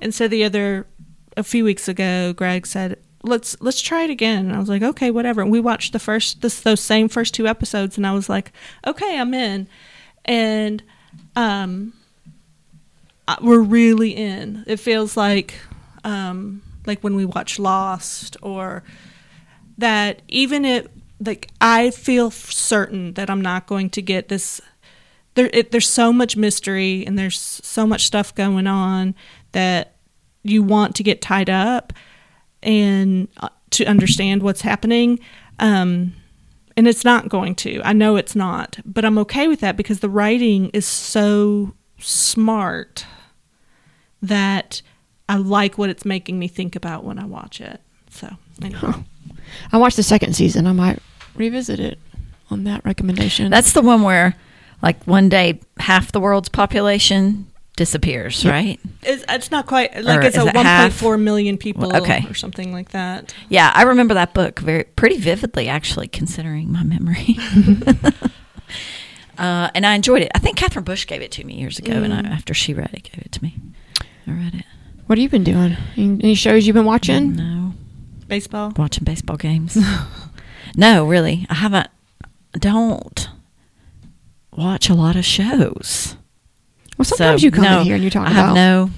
And 0.00 0.12
so 0.14 0.26
the 0.26 0.44
other 0.44 0.86
a 1.36 1.44
few 1.44 1.64
weeks 1.64 1.86
ago, 1.86 2.32
Greg 2.32 2.66
said, 2.66 2.98
"Let's 3.22 3.56
let's 3.60 3.80
try 3.80 4.02
it 4.02 4.10
again." 4.10 4.46
And 4.46 4.56
I 4.56 4.58
was 4.58 4.68
like, 4.68 4.82
"Okay, 4.82 5.10
whatever." 5.10 5.42
And 5.42 5.50
we 5.50 5.60
watched 5.60 5.92
the 5.92 5.98
first 6.00 6.42
this 6.42 6.60
those 6.60 6.80
same 6.80 7.08
first 7.08 7.34
two 7.34 7.46
episodes, 7.46 7.96
and 7.96 8.06
I 8.06 8.12
was 8.12 8.28
like, 8.28 8.52
"Okay, 8.86 9.18
I'm 9.18 9.32
in." 9.32 9.68
And 10.24 10.82
um, 11.36 11.92
we're 13.40 13.60
really 13.60 14.10
in. 14.10 14.64
It 14.66 14.80
feels 14.80 15.16
like 15.16 15.54
um, 16.02 16.62
like 16.86 17.00
when 17.02 17.14
we 17.14 17.24
watch 17.24 17.58
Lost 17.58 18.36
or 18.42 18.82
that 19.78 20.22
even 20.26 20.64
if 20.64 20.86
like 21.20 21.48
I 21.60 21.90
feel 21.90 22.30
certain 22.30 23.14
that 23.14 23.30
I'm 23.30 23.40
not 23.40 23.66
going 23.66 23.90
to 23.90 24.02
get 24.02 24.28
this 24.28 24.60
there 25.34 25.50
it, 25.52 25.70
there's 25.70 25.88
so 25.88 26.12
much 26.12 26.36
mystery 26.36 27.06
and 27.06 27.18
there's 27.18 27.38
so 27.38 27.86
much 27.86 28.06
stuff 28.06 28.34
going 28.34 28.66
on 28.66 29.14
that 29.52 29.94
you 30.42 30.62
want 30.62 30.96
to 30.96 31.02
get 31.02 31.22
tied 31.22 31.48
up 31.48 31.92
and 32.62 33.28
uh, 33.38 33.48
to 33.70 33.84
understand 33.84 34.42
what's 34.42 34.62
happening 34.62 35.18
um 35.58 36.12
and 36.76 36.88
it's 36.88 37.04
not 37.04 37.28
going 37.28 37.54
to 37.54 37.80
i 37.84 37.92
know 37.92 38.16
it's 38.16 38.34
not 38.34 38.78
but 38.84 39.04
i'm 39.04 39.18
okay 39.18 39.46
with 39.46 39.60
that 39.60 39.76
because 39.76 40.00
the 40.00 40.08
writing 40.08 40.68
is 40.70 40.86
so 40.86 41.74
smart 41.98 43.06
that 44.22 44.82
i 45.28 45.36
like 45.36 45.78
what 45.78 45.90
it's 45.90 46.04
making 46.04 46.38
me 46.38 46.48
think 46.48 46.74
about 46.74 47.04
when 47.04 47.18
i 47.18 47.24
watch 47.24 47.60
it 47.60 47.80
so 48.10 48.28
anyway. 48.62 48.80
Huh. 48.80 48.98
I 49.72 49.78
watched 49.78 49.96
the 49.96 50.02
second 50.02 50.34
season. 50.34 50.66
I 50.66 50.72
might 50.72 50.98
revisit 51.34 51.80
it 51.80 51.98
on 52.50 52.64
that 52.64 52.84
recommendation. 52.84 53.50
That's 53.50 53.72
the 53.72 53.82
one 53.82 54.02
where, 54.02 54.36
like, 54.82 55.02
one 55.04 55.28
day 55.28 55.60
half 55.78 56.12
the 56.12 56.20
world's 56.20 56.48
population 56.48 57.46
disappears, 57.76 58.42
Yeah. 58.42 58.52
right? 58.52 58.80
It's, 59.02 59.22
it's 59.28 59.50
not 59.50 59.66
quite 59.66 59.94
like 60.02 60.18
Or 60.18 60.22
it's 60.22 60.36
a 60.36 60.40
is 60.42 60.46
it 60.46 60.56
half? 60.56 60.92
1.4 61.00 61.20
million 61.20 61.58
people 61.58 61.88
Well, 61.90 62.02
okay. 62.02 62.24
or 62.28 62.32
something 62.34 62.72
like 62.72 62.90
that. 62.92 63.34
Yeah, 63.50 63.70
I 63.74 63.82
remember 63.82 64.14
that 64.14 64.32
book 64.32 64.60
very 64.60 64.84
pretty 64.84 65.18
vividly, 65.18 65.68
actually, 65.68 66.08
considering 66.08 66.72
my 66.72 66.82
memory. 66.84 67.36
uh, 69.38 69.70
and 69.74 69.84
I 69.84 69.94
enjoyed 69.94 70.22
it. 70.22 70.30
I 70.34 70.38
think 70.38 70.56
Catherine 70.56 70.84
Bush 70.84 71.06
gave 71.06 71.20
it 71.20 71.30
to 71.32 71.44
me 71.44 71.54
years 71.54 71.78
ago, 71.78 71.92
and 71.92 72.14
I, 72.14 72.22
Mm. 72.22 72.30
after 72.30 72.54
she 72.54 72.72
read 72.72 72.90
it, 72.94 73.02
gave 73.02 73.24
it 73.24 73.32
to 73.32 73.42
me. 73.42 73.54
I 74.26 74.30
read 74.32 74.54
it. 74.54 74.64
what 75.06 75.18
have 75.18 75.22
you 75.22 75.28
been 75.28 75.44
doing? 75.44 75.76
Any 75.96 76.06
any 76.22 76.34
shows 76.34 76.66
you've 76.66 76.74
been 76.74 76.84
watching? 76.86 77.36
No, 77.36 77.74
Baseball. 78.28 78.72
watching 78.76 79.04
baseball 79.04 79.36
games. 79.36 79.76
no, 80.76 81.06
really, 81.06 81.46
I 81.48 81.54
haven't. 81.54 81.88
Don't 82.52 83.28
watch 84.52 84.88
a 84.88 84.94
lot 84.94 85.16
of 85.16 85.24
shows. 85.24 86.16
Well, 86.96 87.04
sometimes 87.04 87.40
So, 87.42 87.44
you 87.46 87.50
come 87.50 87.64
no, 87.64 87.80
in 87.80 87.84
here 87.86 87.94
and 87.96 88.04
you 88.04 88.10
talk 88.10 88.26
I 88.26 88.30
about 88.30 88.46
have 88.46 88.54
no. 88.54 88.90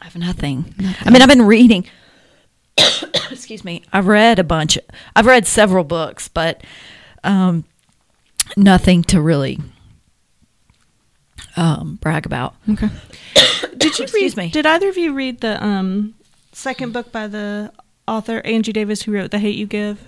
I 0.00 0.04
have 0.04 0.16
nothing. 0.16 0.74
Nothing. 0.78 1.06
I 1.06 1.10
mean, 1.10 1.20
I've 1.22 1.28
been 1.28 1.42
reading. 1.42 1.84
excuse 3.30 3.64
me. 3.64 3.82
I've 3.92 4.06
read 4.06 4.38
a 4.38 4.44
bunch. 4.44 4.78
I've 5.14 5.26
read 5.26 5.46
several 5.46 5.84
books, 5.84 6.28
but 6.28 6.64
um, 7.22 7.64
nothing 8.56 9.02
to 9.04 9.20
really 9.20 9.58
um, 11.56 11.96
brag 12.00 12.24
about. 12.26 12.54
Okay. 12.68 12.88
Did 13.76 13.98
you 13.98 14.04
Excuse 14.04 14.36
read? 14.36 14.44
me. 14.46 14.50
Did 14.50 14.66
either 14.66 14.88
of 14.88 14.96
you 14.96 15.12
read 15.12 15.40
the 15.42 15.62
um, 15.62 16.14
second 16.52 16.92
book 16.92 17.12
by 17.12 17.26
the 17.26 17.72
author 18.10 18.40
Angie 18.44 18.72
Davis 18.72 19.02
who 19.02 19.12
wrote 19.12 19.30
The 19.30 19.38
Hate 19.38 19.56
You 19.56 19.66
Give? 19.66 20.00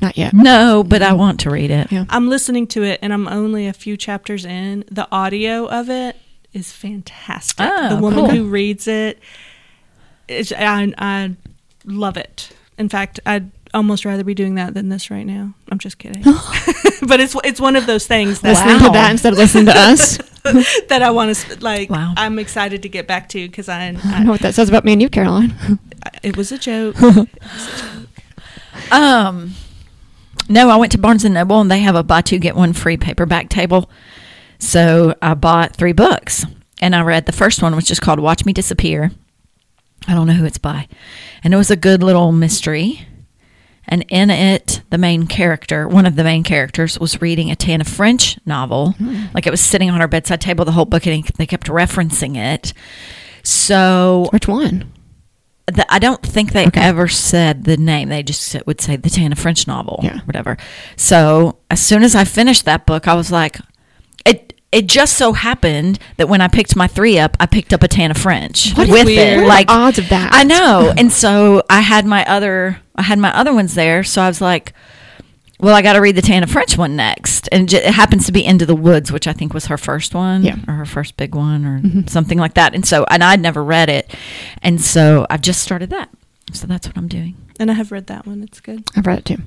Not 0.00 0.18
yet. 0.18 0.34
No, 0.34 0.80
mm-hmm. 0.82 0.88
but 0.88 1.02
I 1.02 1.14
want 1.14 1.40
to 1.40 1.50
read 1.50 1.70
it. 1.70 1.90
Yeah. 1.90 2.04
I'm 2.10 2.28
listening 2.28 2.66
to 2.68 2.82
it 2.82 2.98
and 3.02 3.12
I'm 3.12 3.26
only 3.26 3.66
a 3.66 3.72
few 3.72 3.96
chapters 3.96 4.44
in. 4.44 4.84
The 4.90 5.08
audio 5.10 5.66
of 5.66 5.88
it 5.88 6.16
is 6.52 6.72
fantastic. 6.72 7.66
Oh, 7.68 7.96
the 7.96 8.02
woman 8.02 8.26
cool. 8.26 8.30
who 8.30 8.44
reads 8.48 8.86
it, 8.86 9.18
is, 10.28 10.52
I, 10.52 10.92
I 10.98 11.36
love 11.84 12.16
it. 12.16 12.50
In 12.78 12.88
fact, 12.88 13.20
I'd 13.24 13.50
almost 13.72 14.04
rather 14.04 14.24
be 14.24 14.34
doing 14.34 14.56
that 14.56 14.74
than 14.74 14.88
this 14.88 15.10
right 15.10 15.26
now. 15.26 15.54
I'm 15.70 15.78
just 15.78 15.98
kidding. 15.98 16.22
but 17.06 17.20
it's 17.20 17.36
it's 17.44 17.60
one 17.60 17.76
of 17.76 17.86
those 17.86 18.06
things 18.06 18.40
that 18.40 18.50
Listening 18.50 18.80
Wow. 18.80 18.86
to 18.86 18.92
that 18.92 19.10
instead 19.10 19.32
of 19.32 19.38
listening 19.38 19.66
to 19.66 19.76
us. 19.76 20.18
that 20.88 21.02
I 21.02 21.10
want 21.10 21.34
to 21.34 21.60
like. 21.60 21.90
Wow. 21.90 22.14
I'm 22.16 22.38
excited 22.38 22.82
to 22.82 22.88
get 22.88 23.06
back 23.06 23.28
to 23.30 23.46
because 23.48 23.68
I, 23.68 23.96
I 24.04 24.22
know 24.22 24.30
what 24.30 24.40
that 24.42 24.54
says 24.54 24.68
about 24.68 24.84
me 24.84 24.92
and 24.92 25.02
you, 25.02 25.08
Caroline. 25.08 25.54
It 26.26 26.36
was 26.36 26.52
a 26.52 26.58
joke. 26.58 26.96
Um, 28.92 29.54
no, 30.48 30.68
I 30.68 30.76
went 30.76 30.92
to 30.92 30.98
Barnes 30.98 31.24
and 31.24 31.34
Noble 31.34 31.60
and 31.60 31.70
they 31.70 31.80
have 31.80 31.96
a 31.96 32.04
buy 32.04 32.20
two 32.20 32.38
get 32.38 32.54
one 32.54 32.72
free 32.72 32.96
paperback 32.96 33.48
table. 33.48 33.90
So 34.58 35.14
I 35.20 35.34
bought 35.34 35.74
three 35.74 35.92
books 35.92 36.44
and 36.80 36.94
I 36.94 37.00
read 37.02 37.26
the 37.26 37.32
first 37.32 37.62
one, 37.62 37.74
which 37.74 37.90
is 37.90 37.98
called 37.98 38.20
Watch 38.20 38.44
Me 38.44 38.52
Disappear. 38.52 39.10
I 40.06 40.14
don't 40.14 40.26
know 40.26 40.34
who 40.34 40.44
it's 40.44 40.58
by, 40.58 40.86
and 41.42 41.52
it 41.52 41.56
was 41.56 41.70
a 41.70 41.76
good 41.76 42.02
little 42.02 42.30
mystery. 42.30 43.08
And 43.88 44.04
in 44.08 44.30
it, 44.30 44.82
the 44.90 44.98
main 44.98 45.26
character, 45.26 45.88
one 45.88 46.06
of 46.06 46.14
the 46.14 46.22
main 46.24 46.44
characters, 46.44 47.00
was 47.00 47.20
reading 47.22 47.50
a 47.50 47.56
Tana 47.56 47.84
French 47.84 48.38
novel. 48.46 48.94
Like 49.32 49.46
it 49.46 49.50
was 49.50 49.60
sitting 49.60 49.90
on 49.90 50.00
her 50.00 50.06
bedside 50.08 50.40
table 50.40 50.64
the 50.64 50.72
whole 50.72 50.84
book, 50.84 51.06
and 51.06 51.24
they 51.24 51.46
kept 51.46 51.66
referencing 51.68 52.36
it. 52.36 52.72
So 53.42 54.28
Which 54.32 54.46
one? 54.46 54.92
The, 55.66 55.84
I 55.92 55.98
don't 55.98 56.22
think 56.22 56.52
they 56.52 56.66
Okay. 56.66 56.80
ever 56.80 57.08
said 57.08 57.64
the 57.64 57.76
name. 57.76 58.08
They 58.08 58.22
just 58.22 58.56
would 58.66 58.80
say 58.80 58.96
the 58.96 59.10
Tana 59.10 59.34
French 59.36 59.66
novel, 59.66 60.00
Yeah. 60.02 60.20
whatever. 60.24 60.56
So 60.96 61.58
as 61.70 61.80
soon 61.80 62.02
as 62.04 62.14
I 62.14 62.24
finished 62.24 62.64
that 62.66 62.86
book, 62.86 63.08
I 63.08 63.14
was 63.14 63.30
like, 63.32 63.58
it. 64.24 64.52
It 64.72 64.88
just 64.88 65.16
so 65.16 65.32
happened 65.32 65.98
that 66.18 66.28
when 66.28 66.40
I 66.40 66.48
picked 66.48 66.74
my 66.76 66.86
three 66.88 67.18
up, 67.18 67.36
I 67.40 67.46
picked 67.46 67.72
up 67.72 67.82
a 67.84 67.88
Tana 67.88 68.14
French 68.14 68.72
What 68.74 68.88
with 68.88 69.06
weird? 69.06 69.44
it. 69.44 69.46
Like 69.46 69.68
the 69.68 69.72
odds 69.72 69.98
of 69.98 70.08
that? 70.10 70.34
I 70.34 70.42
know, 70.42 70.92
and 70.98 71.10
so 71.10 71.62
I 71.70 71.80
had 71.80 72.04
my 72.04 72.24
other, 72.26 72.78
I 72.96 73.02
had 73.02 73.18
my 73.18 73.34
other 73.34 73.54
ones 73.54 73.74
there. 73.74 74.02
So 74.04 74.20
I 74.20 74.26
was 74.28 74.40
like, 74.40 74.74
well, 75.60 75.74
I 75.74 75.82
got 75.82 75.94
to 75.94 76.00
read 76.00 76.16
the 76.16 76.22
Tana 76.22 76.46
French 76.46 76.76
one 76.76 76.96
next, 76.96 77.48
and 77.52 77.72
it 77.72 77.84
happens 77.84 78.26
to 78.26 78.32
be 78.32 78.44
Into 78.44 78.66
the 78.66 78.74
Woods, 78.74 79.10
which 79.10 79.26
I 79.26 79.32
think 79.32 79.54
was 79.54 79.66
her 79.66 79.78
first 79.78 80.14
one, 80.14 80.42
Yeah. 80.42 80.56
or 80.68 80.74
her 80.74 80.84
first 80.86 81.16
big 81.16 81.34
one, 81.34 81.64
or 81.64 81.80
Mhm. 81.80 82.08
something 82.10 82.38
like 82.38 82.54
that. 82.54 82.74
And 82.74 82.84
so, 82.86 83.04
and 83.10 83.24
I'd 83.24 83.40
never 83.40 83.64
read 83.64 83.88
it, 83.88 84.14
and 84.62 84.80
so 84.80 85.26
I've 85.30 85.40
just 85.42 85.62
started 85.62 85.90
that. 85.90 86.10
So 86.52 86.66
that's 86.66 86.86
what 86.86 86.96
I'm 86.96 87.08
doing. 87.08 87.34
and 87.58 87.70
I 87.70 87.74
have 87.74 87.90
read 87.90 88.06
that 88.08 88.26
one. 88.26 88.42
It's 88.42 88.60
good. 88.60 88.84
I've 88.96 89.06
read 89.06 89.20
it 89.20 89.24
too. 89.24 89.38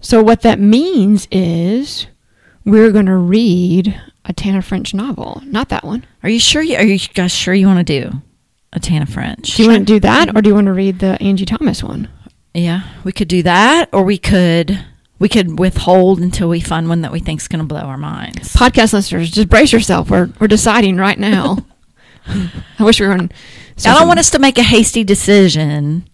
So 0.00 0.22
what 0.22 0.42
that 0.42 0.60
means 0.60 1.26
is 1.32 2.06
we're 2.64 2.92
going 2.92 3.06
to 3.06 3.16
read 3.16 4.00
a 4.24 4.32
Tana 4.32 4.62
French 4.62 4.94
novel, 4.94 5.42
not 5.44 5.68
that 5.70 5.84
one. 5.84 6.04
Are 6.22 6.28
you 6.28 6.38
sure? 6.38 6.62
You, 6.62 6.76
are 6.76 6.84
you 6.84 6.98
guys 7.14 7.32
sure 7.32 7.52
you 7.52 7.66
want 7.66 7.84
to 7.84 8.00
do 8.00 8.22
a 8.72 8.78
Tana 8.78 9.06
French? 9.06 9.56
Do 9.56 9.62
you 9.64 9.68
want 9.70 9.86
to 9.88 9.92
do 9.94 9.98
that, 10.00 10.36
or 10.36 10.40
do 10.40 10.48
you 10.50 10.54
want 10.54 10.66
to 10.66 10.72
read 10.72 11.00
the 11.00 11.20
Angie 11.20 11.44
Thomas 11.46 11.82
one? 11.82 12.06
yeah, 12.54 12.82
we 13.02 13.10
could 13.12 13.28
do 13.28 13.42
that, 13.42 13.88
or 13.92 14.02
we 14.04 14.18
could 14.18 14.78
we 15.18 15.28
could 15.28 15.58
withhold 15.58 16.20
until 16.20 16.48
we 16.48 16.60
find 16.60 16.88
one 16.88 17.00
that 17.02 17.12
we 17.12 17.20
think 17.20 17.40
is 17.40 17.48
going 17.48 17.60
to 17.60 17.66
blow 17.66 17.80
our 17.80 17.96
minds. 17.96 18.54
Podcast 18.54 18.92
listeners, 18.92 19.30
just 19.30 19.48
brace 19.48 19.72
yourself. 19.72 20.10
We're 20.10 20.30
we're 20.40 20.46
deciding 20.48 20.96
right 20.96 21.18
now. 21.18 21.58
I 22.78 22.84
wish 22.84 23.00
we 23.00 23.06
were 23.06 23.12
on 23.12 23.30
I 23.84 23.94
don't 23.98 24.08
want 24.08 24.18
us 24.18 24.30
to 24.30 24.38
make 24.38 24.58
a 24.58 24.62
hasty 24.62 25.04
decision 25.04 26.08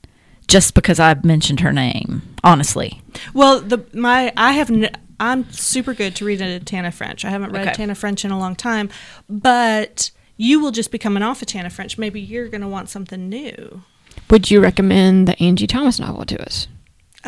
just 0.49 0.75
because 0.75 0.99
I've 1.01 1.25
mentioned 1.25 1.61
her 1.61 1.73
name. 1.73 2.23
Honestly, 2.45 3.01
Well, 3.33 3.61
the 3.61 3.85
my 3.93 4.33
I 4.37 4.53
have 4.53 4.71
n- 4.71 4.91
I'm 5.21 5.51
super 5.53 5.95
good 5.95 6.17
to 6.17 6.25
read 6.25 6.41
a 6.41 6.59
Tana 6.61 6.91
French. 6.91 7.25
I 7.25 7.31
haven't 7.31 7.53
read 7.53 7.69
Okay. 7.69 7.75
Tana 7.75 7.95
French 7.95 8.25
in 8.25 8.31
a 8.33 8.39
long 8.39 8.57
time, 8.57 8.91
but 9.29 10.11
you 10.37 10.59
will 10.61 10.73
just 10.73 10.91
be 10.91 10.99
coming 10.99 11.23
off 11.23 11.41
of 11.43 11.47
Tana 11.47 11.71
French. 11.71 11.97
Maybe 11.97 12.21
you're 12.21 12.49
going 12.49 12.63
to 12.63 12.69
want 12.69 12.89
something 12.89 13.29
new. 13.29 13.83
Would 14.31 14.51
you 14.51 14.61
recommend 14.61 15.29
the 15.29 15.41
Angie 15.41 15.69
Thomas 15.69 16.01
novel 16.01 16.25
to 16.27 16.43
us? 16.43 16.67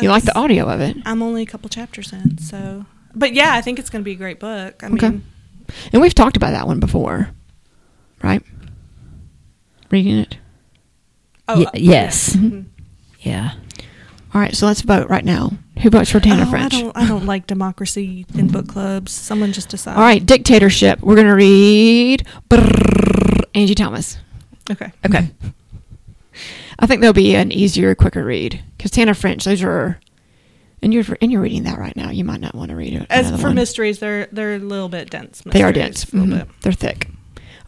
You 0.01 0.09
like 0.09 0.23
the 0.23 0.37
audio 0.37 0.67
of 0.69 0.81
it, 0.81 0.97
I'm 1.05 1.21
only 1.23 1.41
a 1.43 1.45
couple 1.45 1.69
chapters 1.69 2.11
in, 2.11 2.37
so. 2.37 2.85
But 3.13 3.33
yeah, 3.33 3.53
I 3.53 3.61
think 3.61 3.79
it's 3.79 3.89
going 3.89 4.01
to 4.03 4.05
be 4.05 4.11
a 4.11 4.15
great 4.15 4.39
book. 4.39 4.83
I 4.83 4.87
Okay. 4.87 5.09
mean, 5.09 5.23
and 5.93 6.01
we've 6.01 6.13
talked 6.13 6.35
about 6.37 6.51
that 6.51 6.67
one 6.67 6.79
before, 6.79 7.29
right? 8.21 8.43
Reading 9.89 10.17
it. 10.19 10.37
oh, 11.47 11.59
Ye- 11.59 11.65
uh, 11.65 11.69
yes. 11.75 12.35
yeah. 12.35 12.41
Mhm. 12.41 12.65
yeah. 13.21 13.51
All 14.33 14.41
right, 14.41 14.53
so 14.55 14.65
let's 14.65 14.81
vote 14.81 15.09
right 15.09 15.23
now. 15.23 15.51
Who 15.81 15.89
votes 15.89 16.09
for 16.11 16.19
Tana 16.19 16.43
Oh, 16.45 16.49
French? 16.49 16.73
I 16.73 16.81
don't. 16.81 16.97
I 16.97 17.07
don't 17.07 17.25
like 17.25 17.47
democracy 17.47 18.25
in 18.33 18.47
book 18.49 18.67
clubs. 18.67 19.11
Someone 19.13 19.53
just 19.53 19.69
decide. 19.69 19.95
All 19.95 20.01
right, 20.01 20.25
dictatorship. 20.25 20.99
We're 21.01 21.15
gonna 21.15 21.35
read 21.35 22.25
brrr, 22.49 23.43
Angie 23.53 23.75
Thomas. 23.75 24.17
Okay. 24.69 24.91
Okay. 25.05 25.29
I 26.79 26.85
think 26.87 27.01
that'll 27.01 27.13
be 27.13 27.35
an 27.35 27.51
easier, 27.51 27.95
quicker 27.95 28.23
read 28.23 28.61
because 28.77 28.91
Tana 28.91 29.13
French. 29.13 29.45
Those 29.45 29.63
are, 29.63 29.99
and 30.81 30.93
you're 30.93 31.05
and 31.21 31.31
you're 31.31 31.41
reading 31.41 31.63
that 31.63 31.79
right 31.79 31.95
now. 31.95 32.09
You 32.11 32.23
might 32.25 32.41
not 32.41 32.53
want 32.55 32.69
to 32.69 32.75
read 32.75 32.93
it. 32.93 33.07
As 33.09 33.29
for 33.39 33.47
one. 33.47 33.55
mysteries, 33.55 33.99
they're 33.99 34.27
they're 34.31 34.55
a 34.55 34.59
little 34.59 34.89
bit 34.89 35.09
dense. 35.09 35.41
they 35.45 35.63
are 35.63 35.71
dense. 35.71 36.11
A 36.11 36.15
little 36.17 36.33
Mhm. 36.35 36.39
bit. 36.47 36.61
They're 36.61 36.71
thick. 36.73 37.07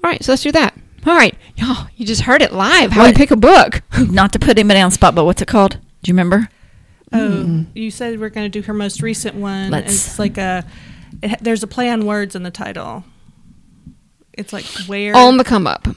All 0.04 0.10
right, 0.12 0.24
so 0.24 0.32
let's 0.34 0.44
do 0.44 0.52
that. 0.52 0.78
All 1.06 1.16
right, 1.16 1.36
y'all, 1.56 1.88
you 1.96 2.06
just 2.06 2.22
heard 2.22 2.42
it 2.42 2.52
live. 2.54 2.92
How 2.92 3.04
we 3.04 3.10
What? 3.10 3.16
pick 3.16 3.32
a 3.32 3.38
book? 3.38 3.82
Not 4.12 4.34
to 4.34 4.40
put 4.40 4.58
anybody 4.60 4.80
on 4.82 4.92
spot, 4.92 5.16
but 5.16 5.24
what's 5.26 5.42
it 5.42 5.48
called? 5.48 5.78
Do 6.04 6.10
you 6.10 6.14
remember? 6.14 6.50
Oh, 7.14 7.66
you 7.74 7.90
said 7.90 8.20
we're 8.20 8.28
going 8.30 8.52
to 8.52 8.60
do 8.62 8.66
her 8.68 8.74
most 8.74 9.02
recent 9.02 9.36
one. 9.36 9.72
Let's- 9.72 9.94
It's 10.08 10.20
like 10.20 10.38
a. 10.38 10.66
It, 11.24 11.40
there's 11.42 11.64
a 11.64 11.68
play 11.68 11.90
on 11.90 12.06
words 12.06 12.36
in 12.36 12.44
the 12.44 12.52
title. 12.52 13.06
It's 14.34 14.52
like 14.52 14.66
where. 14.88 15.16
On 15.16 15.38
the 15.38 15.44
come 15.46 15.66
up. 15.66 15.88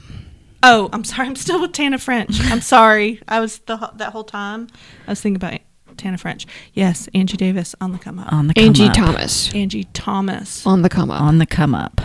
Oh, 0.63 0.89
I'm 0.93 1.03
sorry. 1.03 1.27
I'm 1.27 1.35
still 1.35 1.61
with 1.61 1.73
Tana 1.73 1.97
French. 1.97 2.39
I'm 2.51 2.61
sorry. 2.61 3.21
I 3.27 3.39
was 3.39 3.59
the 3.59 3.77
that 3.95 4.11
whole 4.11 4.23
time. 4.23 4.67
I 5.07 5.11
was 5.11 5.21
thinking 5.21 5.37
about 5.37 5.59
Tana 5.97 6.17
French. 6.17 6.47
Yes, 6.73 7.07
Angie 7.13 7.37
Davis 7.37 7.75
on 7.81 7.91
the 7.91 7.99
come 7.99 8.19
up. 8.19 8.31
On 8.31 8.47
the 8.47 8.53
come 8.53 8.65
Angie 8.65 8.85
up. 8.85 8.93
Thomas 8.93 9.53
Angie 9.53 9.85
Thomas. 9.93 10.65
on 10.65 10.81
the 10.81 10.89
come 10.89 11.11
up. 11.11 11.21
On 11.21 11.37
the 11.37 11.45
come 11.45 11.75
up. 11.75 12.01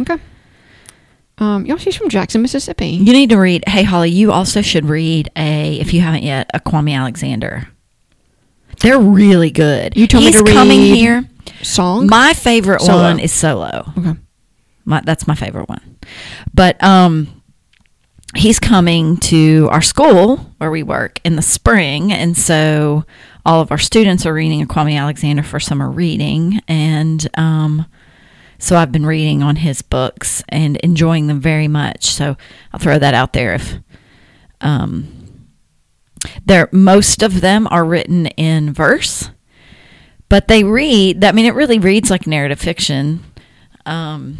Okay. 0.00 0.16
Um, 1.38 1.66
y'all, 1.66 1.76
she's 1.76 1.94
from 1.94 2.08
Jackson, 2.08 2.42
Mississippi. 2.42 2.88
You 2.88 3.12
need 3.12 3.30
to 3.30 3.36
read. 3.38 3.62
Hey, 3.68 3.84
Holly, 3.84 4.10
you 4.10 4.32
also 4.32 4.60
should 4.60 4.86
read 4.86 5.30
a, 5.36 5.78
if 5.78 5.94
you 5.94 6.00
haven't 6.00 6.24
yet, 6.24 6.50
a 6.52 6.58
Kwame 6.58 6.96
Alexander. 6.96 7.68
They're 8.80 8.98
really 8.98 9.50
good. 9.50 9.96
You 9.96 10.08
told 10.08 10.24
me 10.24 10.32
He's 10.32 10.42
to 10.42 10.52
coming 10.52 10.80
here. 10.80 11.28
Song. 11.62 12.06
My 12.08 12.34
favorite 12.34 12.80
Solo. 12.80 13.02
one 13.02 13.20
is 13.20 13.32
Solo. 13.32 13.92
okay. 13.96 14.14
My, 14.84 15.00
that's 15.04 15.26
my 15.28 15.34
favorite 15.34 15.68
one. 15.68 15.98
But 16.54 16.82
um, 16.82 17.37
he's 18.38 18.58
coming 18.58 19.16
to 19.16 19.68
our 19.70 19.82
school 19.82 20.36
where 20.58 20.70
we 20.70 20.82
work 20.82 21.20
in 21.24 21.36
the 21.36 21.42
spring, 21.42 22.12
and 22.12 22.36
so 22.36 23.04
all 23.44 23.60
of 23.60 23.70
our 23.70 23.78
students 23.78 24.24
are 24.24 24.32
reading 24.32 24.62
a 24.62 24.66
Kwame 24.66 24.98
Alexander 24.98 25.42
for 25.42 25.60
summer 25.60 25.90
reading, 25.90 26.60
and 26.68 27.28
um, 27.36 27.86
so 28.58 28.76
I've 28.76 28.92
been 28.92 29.06
reading 29.06 29.42
on 29.42 29.56
his 29.56 29.82
books 29.82 30.42
and 30.48 30.76
enjoying 30.78 31.26
them 31.26 31.40
very 31.40 31.68
much. 31.68 32.06
So 32.06 32.36
I'll 32.72 32.80
throw 32.80 32.98
that 32.98 33.14
out 33.14 33.32
there. 33.32 33.54
If 33.54 33.74
um, 34.60 35.42
there, 36.46 36.68
most 36.72 37.22
of 37.22 37.40
them 37.40 37.66
are 37.70 37.84
written 37.84 38.26
in 38.26 38.72
verse, 38.72 39.30
but 40.28 40.48
they 40.48 40.64
read. 40.64 41.24
I 41.24 41.32
mean, 41.32 41.46
it 41.46 41.54
really 41.54 41.78
reads 41.78 42.10
like 42.10 42.26
narrative 42.26 42.60
fiction. 42.60 43.24
Um, 43.86 44.38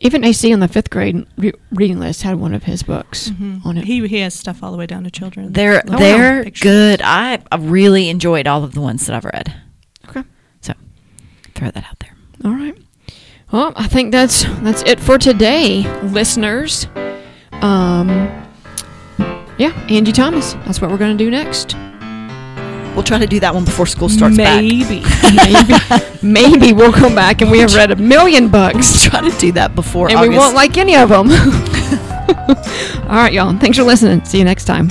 Even 0.00 0.24
AC 0.24 0.52
on 0.52 0.60
the 0.60 0.68
fifth 0.68 0.90
grade 0.90 1.26
re- 1.38 1.52
reading 1.72 1.98
list 1.98 2.22
had 2.22 2.36
one 2.36 2.52
of 2.52 2.64
his 2.64 2.82
books 2.82 3.30
on 3.64 3.78
it. 3.78 3.84
He 3.84 4.06
he 4.06 4.18
has 4.20 4.34
stuff 4.34 4.62
all 4.62 4.70
the 4.70 4.76
way 4.76 4.86
down 4.86 5.04
to 5.04 5.10
children. 5.10 5.52
They're 5.54 5.82
wow. 5.86 5.96
they're 5.96 6.44
Pictures. 6.44 6.62
good. 6.62 7.00
I, 7.02 7.42
I 7.50 7.56
really 7.56 8.10
enjoyed 8.10 8.46
all 8.46 8.62
of 8.62 8.74
the 8.74 8.80
ones 8.82 9.06
that 9.06 9.16
I've 9.16 9.24
read. 9.24 9.54
okay. 10.08 10.22
So 10.60 10.74
throw 11.54 11.70
that 11.70 11.84
out 11.84 11.98
there. 12.00 12.14
All 12.44 12.52
right. 12.52 12.76
Well, 13.52 13.72
I 13.76 13.86
think 13.86 14.12
that's 14.12 14.44
that's 14.60 14.82
it 14.82 15.00
for 15.00 15.16
today, 15.16 15.82
listeners. 16.02 16.86
Um, 17.62 18.08
yeah, 19.56 19.72
Angie 19.88 20.12
Thomas. 20.12 20.52
That's 20.66 20.78
what 20.80 20.90
we're 20.90 20.98
going 20.98 21.16
to 21.16 21.24
do 21.24 21.30
next. 21.30 21.74
We'll 22.96 23.04
try 23.04 23.18
to 23.18 23.26
do 23.26 23.38
that 23.40 23.54
one 23.54 23.66
before 23.66 23.84
school 23.84 24.08
starts 24.08 24.38
back. 24.38 24.62
Maybe. 24.62 25.04
Maybe, 25.36 25.74
maybe 26.22 26.72
we'll 26.72 26.94
come 26.94 27.14
back 27.14 27.42
and 27.42 27.50
we 27.50 27.58
have 27.58 27.74
read 27.74 27.90
a 27.90 27.96
million 27.96 28.48
books, 28.48 29.04
try 29.04 29.20
to 29.20 29.38
do 29.38 29.52
that 29.52 29.74
before 29.74 30.08
and 30.08 30.16
August. 30.16 30.30
we 30.30 30.38
won't 30.38 30.54
like 30.54 30.78
any 30.78 30.96
of 30.96 31.10
them. 31.10 31.30
All 33.08 33.16
right, 33.16 33.34
y'all. 33.34 33.56
Thanks 33.58 33.76
for 33.76 33.84
listening. 33.84 34.24
See 34.24 34.38
you 34.38 34.44
next 34.44 34.64
time. 34.64 34.88